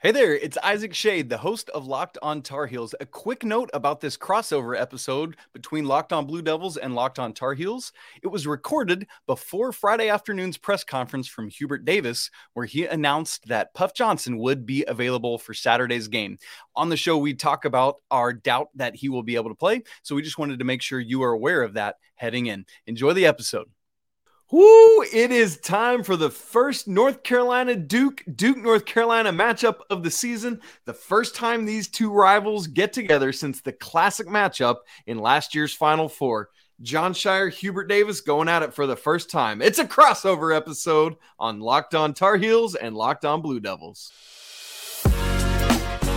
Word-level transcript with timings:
Hey 0.00 0.12
there, 0.12 0.32
it's 0.32 0.56
Isaac 0.58 0.94
Schade, 0.94 1.28
the 1.28 1.38
host 1.38 1.70
of 1.70 1.88
Locked 1.88 2.18
On 2.22 2.40
Tar 2.40 2.68
Heels. 2.68 2.94
A 3.00 3.04
quick 3.04 3.42
note 3.42 3.68
about 3.74 4.00
this 4.00 4.16
crossover 4.16 4.80
episode 4.80 5.36
between 5.52 5.86
Locked 5.86 6.12
On 6.12 6.24
Blue 6.24 6.40
Devils 6.40 6.76
and 6.76 6.94
Locked 6.94 7.18
On 7.18 7.32
Tar 7.32 7.52
Heels. 7.54 7.90
It 8.22 8.28
was 8.28 8.46
recorded 8.46 9.08
before 9.26 9.72
Friday 9.72 10.08
afternoon's 10.08 10.56
press 10.56 10.84
conference 10.84 11.26
from 11.26 11.48
Hubert 11.48 11.84
Davis, 11.84 12.30
where 12.52 12.64
he 12.64 12.86
announced 12.86 13.48
that 13.48 13.74
Puff 13.74 13.92
Johnson 13.92 14.38
would 14.38 14.64
be 14.64 14.84
available 14.86 15.36
for 15.36 15.52
Saturday's 15.52 16.06
game. 16.06 16.38
On 16.76 16.90
the 16.90 16.96
show, 16.96 17.18
we 17.18 17.34
talk 17.34 17.64
about 17.64 17.96
our 18.08 18.32
doubt 18.32 18.68
that 18.76 18.94
he 18.94 19.08
will 19.08 19.24
be 19.24 19.34
able 19.34 19.50
to 19.50 19.56
play. 19.56 19.82
So 20.04 20.14
we 20.14 20.22
just 20.22 20.38
wanted 20.38 20.60
to 20.60 20.64
make 20.64 20.80
sure 20.80 21.00
you 21.00 21.24
are 21.24 21.32
aware 21.32 21.62
of 21.62 21.74
that 21.74 21.96
heading 22.14 22.46
in. 22.46 22.66
Enjoy 22.86 23.14
the 23.14 23.26
episode. 23.26 23.66
Woo! 24.50 25.02
It 25.02 25.30
is 25.30 25.58
time 25.58 26.02
for 26.02 26.16
the 26.16 26.30
first 26.30 26.88
North 26.88 27.22
Carolina 27.22 27.76
Duke 27.76 28.24
Duke 28.34 28.56
North 28.56 28.86
Carolina 28.86 29.30
matchup 29.30 29.80
of 29.90 30.02
the 30.02 30.10
season. 30.10 30.62
The 30.86 30.94
first 30.94 31.34
time 31.34 31.66
these 31.66 31.86
two 31.86 32.10
rivals 32.10 32.66
get 32.66 32.94
together 32.94 33.30
since 33.30 33.60
the 33.60 33.72
classic 33.72 34.26
matchup 34.26 34.76
in 35.06 35.18
last 35.18 35.54
year's 35.54 35.74
Final 35.74 36.08
Four. 36.08 36.48
Jon 36.80 37.12
Scheyer, 37.12 37.52
Hubert 37.52 37.88
Davis 37.88 38.22
going 38.22 38.48
at 38.48 38.62
it 38.62 38.72
for 38.72 38.86
the 38.86 38.96
first 38.96 39.30
time. 39.30 39.60
It's 39.60 39.80
a 39.80 39.84
crossover 39.84 40.56
episode 40.56 41.16
on 41.38 41.60
Locked 41.60 41.94
On 41.94 42.14
Tar 42.14 42.38
Heels 42.38 42.74
and 42.74 42.96
Locked 42.96 43.26
On 43.26 43.42
Blue 43.42 43.60
Devils. 43.60 44.10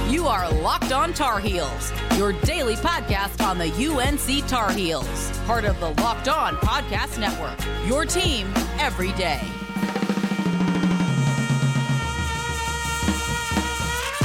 You 0.08 0.28
are 0.28 0.52
Locked 0.52 0.92
On 0.92 1.14
Tar 1.14 1.40
Heels, 1.40 1.92
your 2.18 2.34
daily 2.34 2.76
podcast 2.76 3.46
on 3.46 3.58
the 3.58 3.72
UNC 3.72 4.48
Tar 4.48 4.72
Heels, 4.72 5.32
part 5.46 5.66
of 5.66 5.80
the 5.80 5.90
Locked 6.02 6.28
On 6.28 6.56
Podcast 6.58 7.20
Network. 7.20 7.58
Your 7.88 8.06
team 8.06 8.52
every 8.80 9.12
day. 9.14 9.40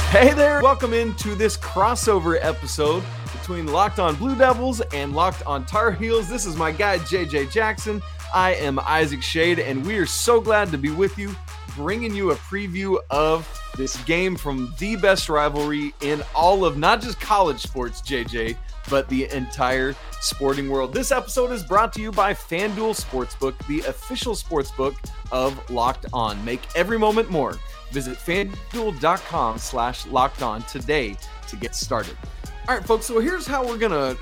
Hey 0.09 0.33
there, 0.33 0.61
welcome 0.61 0.93
into 0.93 1.35
this 1.35 1.57
crossover 1.57 2.37
episode 2.41 3.03
between 3.31 3.67
Locked 3.67 3.99
On 3.99 4.15
Blue 4.15 4.35
Devils 4.35 4.81
and 4.93 5.13
Locked 5.13 5.45
On 5.45 5.65
Tar 5.65 5.91
Heels. 5.91 6.27
This 6.27 6.45
is 6.45 6.55
my 6.55 6.71
guy, 6.71 6.97
JJ 6.99 7.51
Jackson. 7.51 8.01
I 8.33 8.55
am 8.55 8.79
Isaac 8.79 9.21
Schade, 9.21 9.59
and 9.59 9.85
we 9.85 9.97
are 9.97 10.05
so 10.05 10.41
glad 10.41 10.69
to 10.71 10.77
be 10.77 10.89
with 10.91 11.17
you, 11.17 11.35
bringing 11.75 12.13
you 12.13 12.31
a 12.31 12.35
preview 12.35 12.97
of 13.09 13.47
this 13.77 13.95
game 14.03 14.35
from 14.35 14.73
the 14.79 14.95
best 14.95 15.29
rivalry 15.29 15.93
in 16.01 16.23
all 16.35 16.65
of 16.65 16.77
not 16.77 17.01
just 17.01 17.21
college 17.21 17.59
sports, 17.59 18.01
JJ, 18.01 18.57
but 18.89 19.07
the 19.09 19.29
entire 19.31 19.95
sporting 20.19 20.69
world. 20.69 20.93
This 20.93 21.11
episode 21.11 21.51
is 21.51 21.63
brought 21.63 21.93
to 21.93 22.01
you 22.01 22.11
by 22.11 22.33
FanDuel 22.33 22.99
Sportsbook, 22.99 23.55
the 23.67 23.79
official 23.81 24.33
sportsbook 24.33 24.95
of 25.31 25.69
Locked 25.69 26.07
On. 26.11 26.43
Make 26.43 26.61
every 26.75 26.97
moment 26.97 27.29
more. 27.29 27.55
Visit 27.91 28.17
fanduel.com 28.17 29.57
slash 29.59 30.05
locked 30.07 30.41
on 30.41 30.63
today 30.63 31.15
to 31.47 31.55
get 31.55 31.75
started. 31.75 32.17
All 32.67 32.75
right, 32.75 32.85
folks, 32.85 33.05
so 33.05 33.19
here's 33.19 33.47
how 33.47 33.65
we're 33.65 33.77
going 33.77 33.91
to 33.91 34.17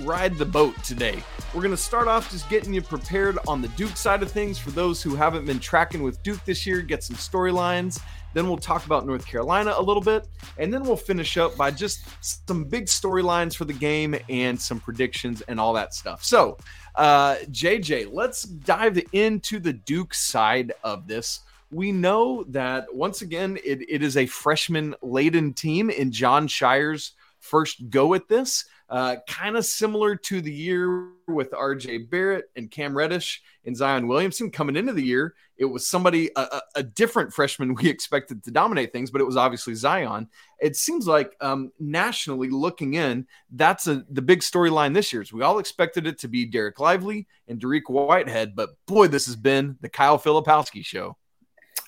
ride 0.00 0.38
the 0.38 0.46
boat 0.46 0.82
today. 0.82 1.22
We're 1.54 1.60
going 1.60 1.72
to 1.72 1.76
start 1.76 2.08
off 2.08 2.30
just 2.30 2.48
getting 2.48 2.72
you 2.72 2.80
prepared 2.80 3.38
on 3.46 3.60
the 3.60 3.68
Duke 3.68 3.96
side 3.96 4.22
of 4.22 4.30
things 4.30 4.58
for 4.58 4.70
those 4.70 5.02
who 5.02 5.14
haven't 5.14 5.44
been 5.44 5.60
tracking 5.60 6.02
with 6.02 6.22
Duke 6.22 6.42
this 6.46 6.66
year, 6.66 6.80
get 6.80 7.02
some 7.02 7.16
storylines. 7.16 8.00
Then 8.34 8.48
we'll 8.48 8.56
talk 8.56 8.86
about 8.86 9.06
North 9.06 9.26
Carolina 9.26 9.74
a 9.76 9.82
little 9.82 10.02
bit. 10.02 10.26
And 10.58 10.72
then 10.72 10.82
we'll 10.82 10.96
finish 10.96 11.36
up 11.36 11.56
by 11.56 11.70
just 11.70 12.04
some 12.20 12.64
big 12.64 12.86
storylines 12.86 13.54
for 13.54 13.64
the 13.64 13.72
game 13.72 14.16
and 14.28 14.60
some 14.60 14.80
predictions 14.80 15.42
and 15.42 15.60
all 15.60 15.72
that 15.74 15.94
stuff. 15.94 16.24
So, 16.24 16.58
uh, 16.94 17.36
JJ, 17.50 18.12
let's 18.12 18.42
dive 18.42 19.00
into 19.12 19.58
the 19.58 19.72
Duke 19.72 20.14
side 20.14 20.72
of 20.84 21.06
this. 21.06 21.40
We 21.70 21.90
know 21.90 22.44
that 22.48 22.94
once 22.94 23.22
again, 23.22 23.58
it, 23.64 23.80
it 23.88 24.02
is 24.02 24.16
a 24.16 24.26
freshman 24.26 24.94
laden 25.00 25.54
team 25.54 25.88
in 25.88 26.12
Jon 26.12 26.46
Scheyer's 26.46 27.12
first 27.40 27.90
go 27.90 28.14
at 28.14 28.28
this. 28.28 28.64
Uh, 28.88 29.16
kind 29.26 29.56
of 29.56 29.64
similar 29.64 30.14
to 30.14 30.42
the 30.42 30.52
year 30.52 31.08
with 31.26 31.50
RJ 31.52 32.10
Barrett 32.10 32.50
and 32.56 32.70
Cam 32.70 32.94
Reddish 32.94 33.42
and 33.64 33.74
Zion 33.74 34.06
Williamson 34.06 34.50
coming 34.50 34.76
into 34.76 34.92
the 34.92 35.02
year. 35.02 35.34
It 35.62 35.70
was 35.70 35.86
somebody, 35.86 36.28
a, 36.34 36.60
a, 36.74 36.82
different 36.82 37.32
freshman 37.32 37.74
we 37.74 37.88
expected 37.88 38.42
to 38.42 38.50
dominate 38.50 38.92
things, 38.92 39.12
but 39.12 39.20
it 39.20 39.24
was 39.24 39.36
obviously 39.36 39.74
Zion. 39.74 40.28
It 40.60 40.74
seems 40.74 41.06
like 41.06 41.36
um, 41.40 41.70
nationally 41.78 42.50
looking 42.50 42.94
in, 42.94 43.28
that's 43.52 43.86
a, 43.86 44.04
the 44.10 44.22
big 44.22 44.40
storyline 44.40 44.92
this 44.92 45.12
year. 45.12 45.22
Is 45.22 45.32
we 45.32 45.42
all 45.42 45.60
expected 45.60 46.06
it 46.06 46.18
to 46.18 46.28
be 46.28 46.50
Dereck 46.50 46.80
Lively 46.80 47.28
and 47.46 47.60
Dariq 47.60 47.82
Whitehead, 47.88 48.56
but 48.56 48.70
boy, 48.86 49.06
this 49.06 49.26
has 49.26 49.36
been 49.36 49.76
the 49.80 49.88
Kyle 49.88 50.18
Filipowski 50.18 50.84
show. 50.84 51.16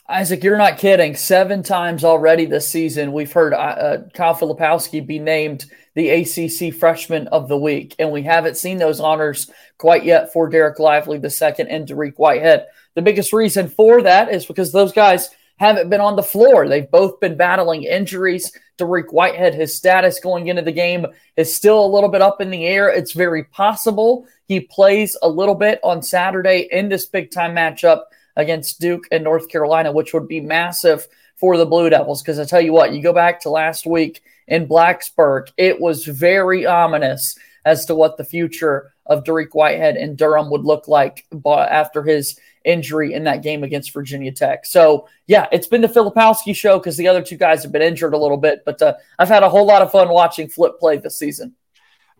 Isaac, 0.09 0.45
you're 0.45 0.59
not 0.59 0.79
kidding. 0.79 1.17
Seven 1.17 1.63
times 1.63 2.05
already 2.05 2.45
this 2.45 2.69
season, 2.69 3.13
we've 3.13 3.33
heard 3.33 3.55
uh, 3.55 3.57
uh 3.57 4.09
Kyle 4.15 4.34
Filipowski 4.34 5.05
be 5.05 5.19
named 5.19 5.67
the 5.94 6.10
ACC 6.10 6.75
Freshman 6.75 7.28
of 7.28 7.49
the 7.49 7.56
Week, 7.56 7.94
and 7.99 8.10
we 8.10 8.22
haven't 8.22 8.56
seen 8.56 8.78
those 8.78 9.00
honors 9.00 9.50
quite 9.78 10.05
yet 10.05 10.32
for 10.32 10.50
Dereck 10.50 10.78
Lively 10.78 11.19
the 11.19 11.31
second 11.31 11.69
and 11.69 11.87
Dariq 11.87 12.15
Whitehead. 12.16 12.66
The 12.94 13.03
biggest 13.03 13.32
reason 13.32 13.69
for 13.69 14.03
that 14.03 14.33
is 14.33 14.47
because 14.47 14.72
those 14.72 14.93
guys 14.93 15.31
haven't 15.56 15.91
been 15.91 16.00
on 16.00 16.16
the 16.16 16.22
floor. 16.22 16.69
They've 16.69 16.91
both 16.91 17.21
been 17.21 17.37
battling 17.37 17.84
injuries. 17.84 18.53
Dariq 18.77 19.12
Whitehead, 19.12 19.54
his 19.54 19.77
status 19.77 20.19
going 20.19 20.49
into 20.49 20.62
the 20.62 20.72
game 20.72 21.06
is 21.37 21.54
still 21.54 21.84
a 21.84 21.87
little 21.87 22.09
bit 22.09 22.22
up 22.22 22.41
in 22.41 22.50
the 22.50 22.66
air. 22.66 22.88
It's 22.88 23.12
very 23.12 23.44
possible 23.44 24.27
he 24.47 24.60
plays 24.60 25.16
a 25.22 25.28
little 25.28 25.54
bit 25.54 25.81
on 25.83 26.03
Saturday 26.03 26.69
in 26.71 26.88
this 26.88 27.06
big 27.06 27.31
time 27.31 27.54
matchup 27.54 28.03
against 28.37 28.81
Duke 28.81 29.04
and 29.12 29.22
North 29.22 29.49
Carolina, 29.49 29.93
which 29.93 30.12
would 30.12 30.28
be 30.28 30.41
massive 30.41 31.06
for 31.37 31.56
the 31.56 31.66
Blue 31.66 31.88
Devils. 31.88 32.22
Because 32.22 32.38
I 32.38 32.44
tell 32.44 32.60
you 32.60 32.72
what, 32.72 32.93
you 32.93 33.03
go 33.03 33.12
back 33.12 33.41
to 33.41 33.50
last 33.50 33.87
week 33.87 34.22
in 34.47 34.69
Blacksburg, 34.69 35.49
it 35.56 35.81
was 35.81 36.05
very 36.05 36.66
ominous 36.66 37.37
as 37.65 37.87
to 37.87 37.94
what 37.94 38.16
the 38.16 38.25
future 38.25 38.93
of 39.06 39.25
Dariq 39.25 39.49
Whitehead 39.53 39.97
and 39.97 40.16
Durham 40.16 40.50
would 40.50 40.65
look 40.65 40.88
like 40.88 41.27
after 41.47 42.03
his 42.03 42.38
injury 42.65 43.12
in 43.12 43.25
that 43.25 43.43
game 43.43 43.62
against 43.62 43.93
Virginia 43.93 44.33
Tech. 44.33 44.65
So, 44.66 45.09
yeah, 45.27 45.47
it's 45.53 45.66
been 45.66 45.83
the 45.83 45.88
Filipowski 45.88 46.54
show 46.56 46.78
because 46.78 46.97
the 46.97 47.09
other 47.09 47.22
two 47.22 47.37
guys 47.37 47.62
have 47.62 47.72
been 47.72 47.83
injured 47.83 48.15
a 48.15 48.19
little 48.19 48.38
bit, 48.38 48.62
but 48.65 48.81
uh, 48.81 48.94
I've 49.19 49.28
had 49.28 49.43
a 49.43 49.49
whole 49.49 49.66
lot 49.66 49.83
of 49.83 49.91
fun 49.91 50.09
watching 50.09 50.49
Flip 50.49 50.78
play 50.78 50.97
this 50.97 51.19
season. 51.19 51.54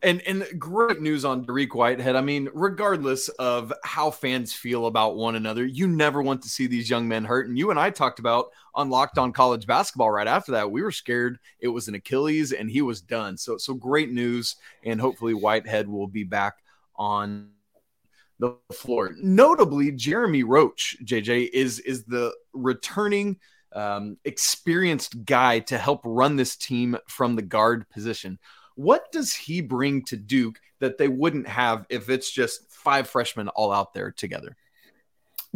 And 0.05 0.21
and 0.23 0.47
great 0.59 1.01
news 1.01 1.25
on 1.25 1.47
Dariq 1.47 1.75
Whitehead. 1.75 2.15
I 2.15 2.21
mean, 2.21 2.51
regardless 2.53 3.29
of 3.31 3.73
how 3.83 4.11
fans 4.11 4.53
feel 4.53 4.87
about 4.87 5.17
one 5.17 5.35
another, 5.35 5.65
you 5.65 5.89
never 5.89 6.23
want 6.23 6.43
to 6.43 6.49
see 6.49 6.67
these 6.67 6.91
young 6.91 7.09
men 7.09 7.25
hurt. 7.25 7.49
And 7.49 7.59
you 7.59 7.71
and 7.71 7.81
I 7.81 7.89
talked 7.91 8.19
about 8.19 8.51
on 8.75 8.91
Locked 8.91 9.17
On 9.17 9.33
College 9.33 9.67
Basketball 9.67 10.11
right 10.11 10.27
after 10.27 10.53
that. 10.53 10.71
We 10.71 10.83
were 10.83 10.93
scared 10.93 11.39
it 11.59 11.69
was 11.69 11.89
an 11.89 11.95
Achilles 11.95 12.53
and 12.53 12.71
he 12.71 12.83
was 12.83 13.01
done. 13.01 13.39
So 13.39 13.57
so 13.57 13.73
great 13.73 14.13
news, 14.13 14.57
and 14.85 15.01
hopefully 15.01 15.33
Whitehead 15.33 15.89
will 15.89 16.07
be 16.07 16.25
back 16.25 16.59
on 16.97 17.51
the 18.39 18.57
floor. 18.73 19.15
Notably, 19.17 19.91
Jeremy 19.93 20.43
Roach, 20.43 20.97
JJ, 21.03 21.51
is 21.53 21.79
is 21.81 22.05
the 22.05 22.35
returning 22.53 23.39
um, 23.75 24.19
experienced 24.25 25.25
guy 25.25 25.61
to 25.61 25.79
help 25.79 26.01
run 26.05 26.37
this 26.37 26.57
team 26.57 26.97
from 27.09 27.37
the 27.37 27.43
guard 27.43 27.89
position. 27.91 28.39
What 28.75 29.11
does 29.13 29.33
he 29.33 29.61
bring 29.61 30.03
to 30.05 30.17
Duke 30.17 30.59
that 30.81 30.99
they 30.99 31.09
wouldn't 31.09 31.47
have 31.49 31.87
if 31.89 32.11
it's 32.11 32.31
just 32.31 32.71
five 32.71 33.09
freshmen 33.09 33.49
all 33.49 33.73
out 33.73 33.95
there 33.95 34.11
together? 34.11 34.57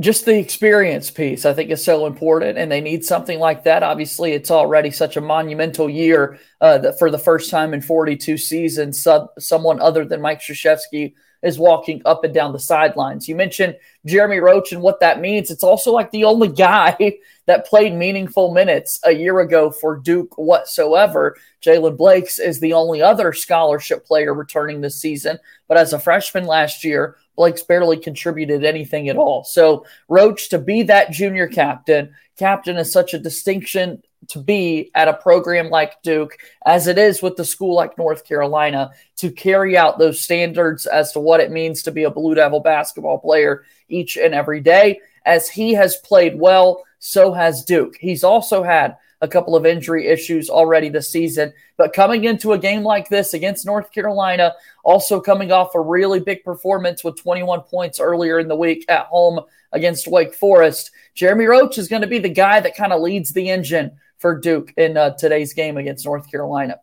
Just 0.01 0.27
the 0.27 0.39
experience 0.39 1.11
piece, 1.11 1.45
I 1.45 1.55
think, 1.55 1.71
is 1.71 1.85
so 1.85 2.07
important, 2.07 2.57
and 2.57 2.71
they 2.71 2.81
need 2.81 3.05
something 3.05 3.41
like 3.41 3.65
that. 3.65 3.83
Obviously, 3.83 4.31
it's 4.31 4.51
already 4.51 4.93
such 4.93 5.17
a 5.17 5.21
monumental 5.21 5.91
year 5.91 6.39
uh, 6.61 6.79
that 6.79 7.01
for 7.01 7.11
the 7.11 7.19
first 7.19 7.51
time 7.51 7.75
in 7.75 7.83
42 7.83 8.39
seasons, 8.39 9.03
sub- 9.03 9.31
someone 9.41 9.81
other 9.81 10.05
than 10.05 10.21
Mike 10.21 10.41
Krzyzewski 10.41 11.15
is 11.43 11.59
walking 11.59 12.03
up 12.05 12.25
and 12.25 12.35
down 12.35 12.53
the 12.53 12.59
sidelines. 12.59 13.29
You 13.29 13.37
mentioned 13.37 13.77
Jeremy 14.07 14.39
Roach 14.39 14.73
and 14.73 14.83
what 14.83 15.01
that 15.01 15.21
means. 15.21 15.51
It's 15.51 15.63
also 15.63 15.93
like 15.93 16.11
the 16.11 16.25
only 16.25 16.49
guy 16.49 16.97
that 17.47 17.67
played 17.67 17.95
meaningful 17.95 18.53
minutes 18.53 19.01
a 19.05 19.13
year 19.13 19.41
ago 19.41 19.71
for 19.71 19.97
Duke 19.97 20.37
whatsoever. 20.37 21.37
Jaylen 21.63 21.97
Blakes 21.97 22.39
is 22.39 22.61
the 22.61 22.73
only 22.73 23.01
other 23.03 23.33
scholarship 23.33 24.05
player 24.05 24.35
returning 24.35 24.81
this 24.81 25.01
season. 25.01 25.39
But 25.69 25.77
as 25.77 25.93
a 25.93 26.01
freshman 26.01 26.45
last 26.45 26.85
year, 26.85 27.17
Blakes 27.37 27.63
barely 27.63 27.99
contributed 27.99 28.65
anything 28.65 29.09
at 29.09 29.17
all. 29.17 29.45
So, 29.45 29.87
Roach 30.09 30.49
to 30.49 30.59
be 30.59 30.83
that 30.85 31.13
junior 31.13 31.47
captain, 31.47 32.13
captain 32.37 32.77
is 32.77 32.93
such 32.93 33.15
a 33.15 33.19
distinction 33.19 34.03
to 34.27 34.39
be 34.39 34.91
at 34.95 35.09
a 35.09 35.15
program 35.15 35.71
like 35.71 36.03
Duke, 36.03 36.37
as 36.67 36.87
it 36.87 36.99
is 36.99 37.23
with 37.23 37.37
the 37.37 37.45
school 37.45 37.75
like 37.75 37.97
North 37.97 38.25
Carolina, 38.25 38.91
to 39.17 39.31
carry 39.31 39.77
out 39.77 39.99
those 39.99 40.21
standards 40.21 40.87
as 40.87 41.13
to 41.13 41.21
what 41.21 41.41
it 41.41 41.51
means 41.51 41.83
to 41.83 41.93
be 41.93 42.05
a 42.05 42.11
Blue 42.11 42.35
Devil 42.35 42.61
basketball 42.61 43.19
player 43.19 43.65
each 43.89 44.17
and 44.17 44.35
every 44.35 44.61
day. 44.61 45.01
As 45.25 45.49
he 45.49 45.73
has 45.75 45.97
played 45.99 46.39
well, 46.39 46.85
so 46.99 47.33
has 47.33 47.65
Duke. 47.65 47.97
He's 48.01 48.25
also 48.25 48.63
had 48.63 48.97
a 49.21 49.29
couple 49.29 49.57
of 49.57 49.67
injury 49.67 50.07
issues 50.07 50.49
already 50.49 50.89
this 50.89 51.11
season. 51.11 51.53
But 51.77 51.93
coming 51.93 52.25
into 52.25 52.53
a 52.53 52.59
game 52.59 52.83
like 52.83 53.09
this 53.09 53.35
against 53.35 53.67
North 53.67 53.91
Carolina, 53.93 54.55
also 54.85 55.21
coming 55.21 55.51
off 55.51 55.75
a 55.75 55.81
really 55.81 56.21
big 56.21 56.45
performance 56.45 57.03
with 57.03 57.21
21 57.21 57.63
points 57.63 57.99
earlier 57.99 58.39
in 58.39 58.49
the 58.49 58.57
week 58.57 58.85
at 58.89 59.07
home 59.07 59.41
against 59.73 60.09
Wake 60.09 60.35
Forest, 60.35 60.93
Jeremy 61.15 61.47
Roach 61.47 61.79
is 61.79 61.89
going 61.89 62.03
to 62.03 62.09
be 62.09 62.19
the 62.19 62.29
guy 62.29 62.61
that 62.61 62.77
kind 62.77 62.93
of 62.93 63.01
leads 63.01 63.31
the 63.31 63.51
engine 63.51 63.91
for 64.19 64.39
Duke 64.39 64.73
in 64.77 64.97
uh, 64.97 65.11
today's 65.11 65.53
game 65.53 65.77
against 65.77 66.05
North 66.05 66.31
Carolina. 66.31 66.81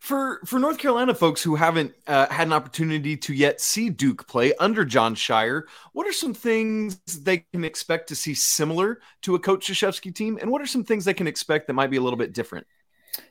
For 0.00 0.40
for 0.44 0.60
North 0.60 0.78
Carolina 0.78 1.14
folks 1.14 1.42
who 1.42 1.56
haven't 1.56 1.92
uh, 2.06 2.28
had 2.28 2.46
an 2.46 2.52
opportunity 2.52 3.16
to 3.16 3.34
yet 3.34 3.60
see 3.60 3.90
Duke 3.90 4.28
play 4.28 4.54
under 4.60 4.84
Jon 4.84 5.16
Scheyer, 5.16 5.62
what 5.92 6.06
are 6.06 6.12
some 6.12 6.34
things 6.34 6.96
they 7.22 7.38
can 7.52 7.64
expect 7.64 8.08
to 8.08 8.14
see 8.14 8.34
similar 8.34 9.00
to 9.22 9.34
a 9.34 9.38
Coach 9.40 9.66
Krzyzewski 9.66 10.14
team, 10.14 10.38
and 10.40 10.50
what 10.50 10.62
are 10.62 10.66
some 10.66 10.84
things 10.84 11.04
they 11.04 11.14
can 11.14 11.26
expect 11.26 11.66
that 11.66 11.72
might 11.72 11.90
be 11.90 11.96
a 11.96 12.00
little 12.00 12.18
bit 12.18 12.32
different? 12.32 12.66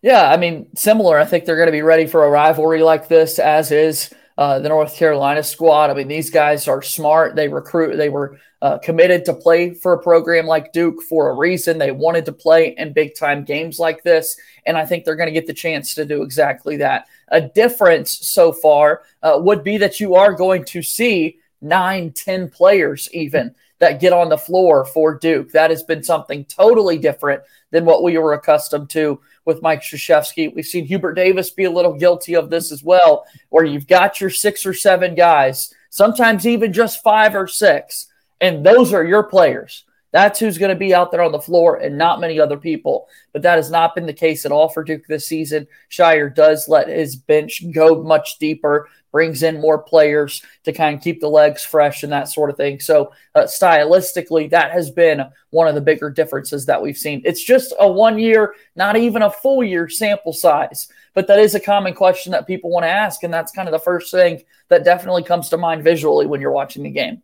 Yeah, 0.01 0.29
I 0.29 0.37
mean, 0.37 0.75
similar. 0.75 1.17
I 1.17 1.25
think 1.25 1.45
they're 1.45 1.55
going 1.55 1.67
to 1.67 1.71
be 1.71 1.83
ready 1.83 2.07
for 2.07 2.25
a 2.25 2.29
rivalry 2.29 2.81
like 2.81 3.07
this, 3.07 3.39
as 3.39 3.71
is 3.71 4.13
uh, 4.37 4.59
the 4.59 4.69
North 4.69 4.95
Carolina 4.95 5.43
squad. 5.43 5.89
I 5.89 5.93
mean, 5.93 6.07
these 6.07 6.29
guys 6.29 6.67
are 6.67 6.81
smart. 6.81 7.35
They 7.35 7.47
recruit. 7.47 7.95
They 7.95 8.09
were 8.09 8.37
uh, 8.61 8.77
committed 8.79 9.23
to 9.25 9.33
play 9.33 9.73
for 9.73 9.93
a 9.93 10.01
program 10.01 10.45
like 10.45 10.73
Duke 10.73 11.01
for 11.03 11.29
a 11.29 11.33
reason. 11.33 11.77
They 11.77 11.91
wanted 11.91 12.25
to 12.25 12.33
play 12.33 12.75
in 12.77 12.93
big 12.93 13.15
time 13.15 13.43
games 13.43 13.79
like 13.79 14.03
this, 14.03 14.37
and 14.65 14.77
I 14.77 14.85
think 14.85 15.05
they're 15.05 15.15
going 15.15 15.27
to 15.27 15.33
get 15.33 15.47
the 15.47 15.53
chance 15.53 15.95
to 15.95 16.05
do 16.05 16.23
exactly 16.23 16.77
that. 16.77 17.07
A 17.29 17.41
difference 17.41 18.27
so 18.27 18.51
far 18.51 19.03
uh, 19.23 19.39
would 19.41 19.63
be 19.63 19.77
that 19.77 19.99
you 19.99 20.15
are 20.15 20.33
going 20.33 20.65
to 20.65 20.81
see 20.81 21.39
nine, 21.65 22.11
ten 22.11 22.49
players 22.49 23.09
even 23.13 23.53
that 23.79 23.99
get 23.99 24.13
on 24.13 24.29
the 24.29 24.37
floor 24.37 24.85
for 24.85 25.17
Duke. 25.17 25.51
That 25.51 25.69
has 25.69 25.83
been 25.83 26.03
something 26.03 26.45
totally 26.45 26.97
different 26.97 27.41
than 27.71 27.83
what 27.83 28.03
we 28.03 28.17
were 28.17 28.33
accustomed 28.33 28.89
to 28.91 29.19
with 29.43 29.61
Mike 29.61 29.81
Krzyzewski. 29.81 30.55
We've 30.55 30.65
seen 30.65 30.85
Hubert 30.85 31.15
Davis 31.15 31.49
be 31.49 31.65
a 31.65 31.71
little 31.71 31.93
guilty 31.93 32.35
of 32.35 32.49
this 32.49 32.71
as 32.71 32.83
well, 32.83 33.25
where 33.49 33.65
you've 33.65 33.87
got 33.87 34.21
your 34.21 34.29
six 34.29 34.65
or 34.65 34.73
seven 34.73 35.13
guys, 35.13 35.73
sometimes 35.89 36.47
even 36.47 36.71
just 36.71 37.03
five 37.03 37.35
or 37.35 37.47
six, 37.47 38.07
and 38.39 38.65
those 38.65 38.93
are 38.93 39.03
your 39.03 39.23
players. 39.23 39.83
That's 40.11 40.39
who's 40.39 40.57
going 40.57 40.69
to 40.69 40.79
be 40.79 40.93
out 40.93 41.11
there 41.11 41.23
on 41.23 41.33
the 41.33 41.41
floor 41.41 41.75
and 41.75 41.97
not 41.97 42.21
many 42.21 42.39
other 42.39 42.55
people. 42.55 43.09
But 43.33 43.41
that 43.41 43.57
has 43.57 43.69
not 43.69 43.95
been 43.95 44.05
the 44.05 44.13
case 44.13 44.45
at 44.45 44.51
all 44.53 44.69
for 44.69 44.81
Duke 44.81 45.05
this 45.07 45.27
season. 45.27 45.67
Scheyer 45.91 46.33
does 46.33 46.69
let 46.69 46.87
his 46.87 47.17
bench 47.17 47.61
go 47.73 48.01
much 48.01 48.39
deeper, 48.39 48.87
brings 49.15 49.43
in 49.43 49.61
more 49.61 49.81
players 49.81 50.43
to 50.65 50.73
kind 50.73 50.93
of 50.93 51.01
keep 51.01 51.21
the 51.21 51.29
legs 51.29 51.63
fresh 51.63 52.03
and 52.03 52.11
that 52.11 52.27
sort 52.27 52.49
of 52.49 52.57
thing. 52.57 52.81
So, 52.81 53.13
uh, 53.33 53.43
stylistically, 53.43 54.49
that 54.49 54.73
has 54.73 54.91
been 54.91 55.23
one 55.51 55.69
of 55.69 55.75
the 55.75 55.79
bigger 55.79 56.09
differences 56.09 56.65
that 56.65 56.81
we've 56.81 56.97
seen. 56.97 57.21
It's 57.23 57.41
just 57.41 57.73
a 57.79 57.89
one 57.89 58.19
year, 58.19 58.55
not 58.75 58.97
even 58.97 59.21
a 59.21 59.31
full 59.31 59.63
year 59.63 59.87
sample 59.87 60.33
size. 60.33 60.89
But 61.13 61.27
that 61.27 61.39
is 61.39 61.55
a 61.55 61.61
common 61.61 61.93
question 61.93 62.33
that 62.33 62.45
people 62.45 62.69
want 62.69 62.83
to 62.83 62.89
ask. 62.89 63.23
And 63.23 63.33
that's 63.33 63.53
kind 63.53 63.69
of 63.69 63.71
the 63.71 63.79
first 63.79 64.11
thing 64.11 64.43
that 64.67 64.83
definitely 64.83 65.23
comes 65.23 65.47
to 65.47 65.57
mind 65.57 65.81
visually 65.81 66.25
when 66.25 66.41
you're 66.41 66.51
watching 66.51 66.83
the 66.83 66.89
game. 66.89 67.21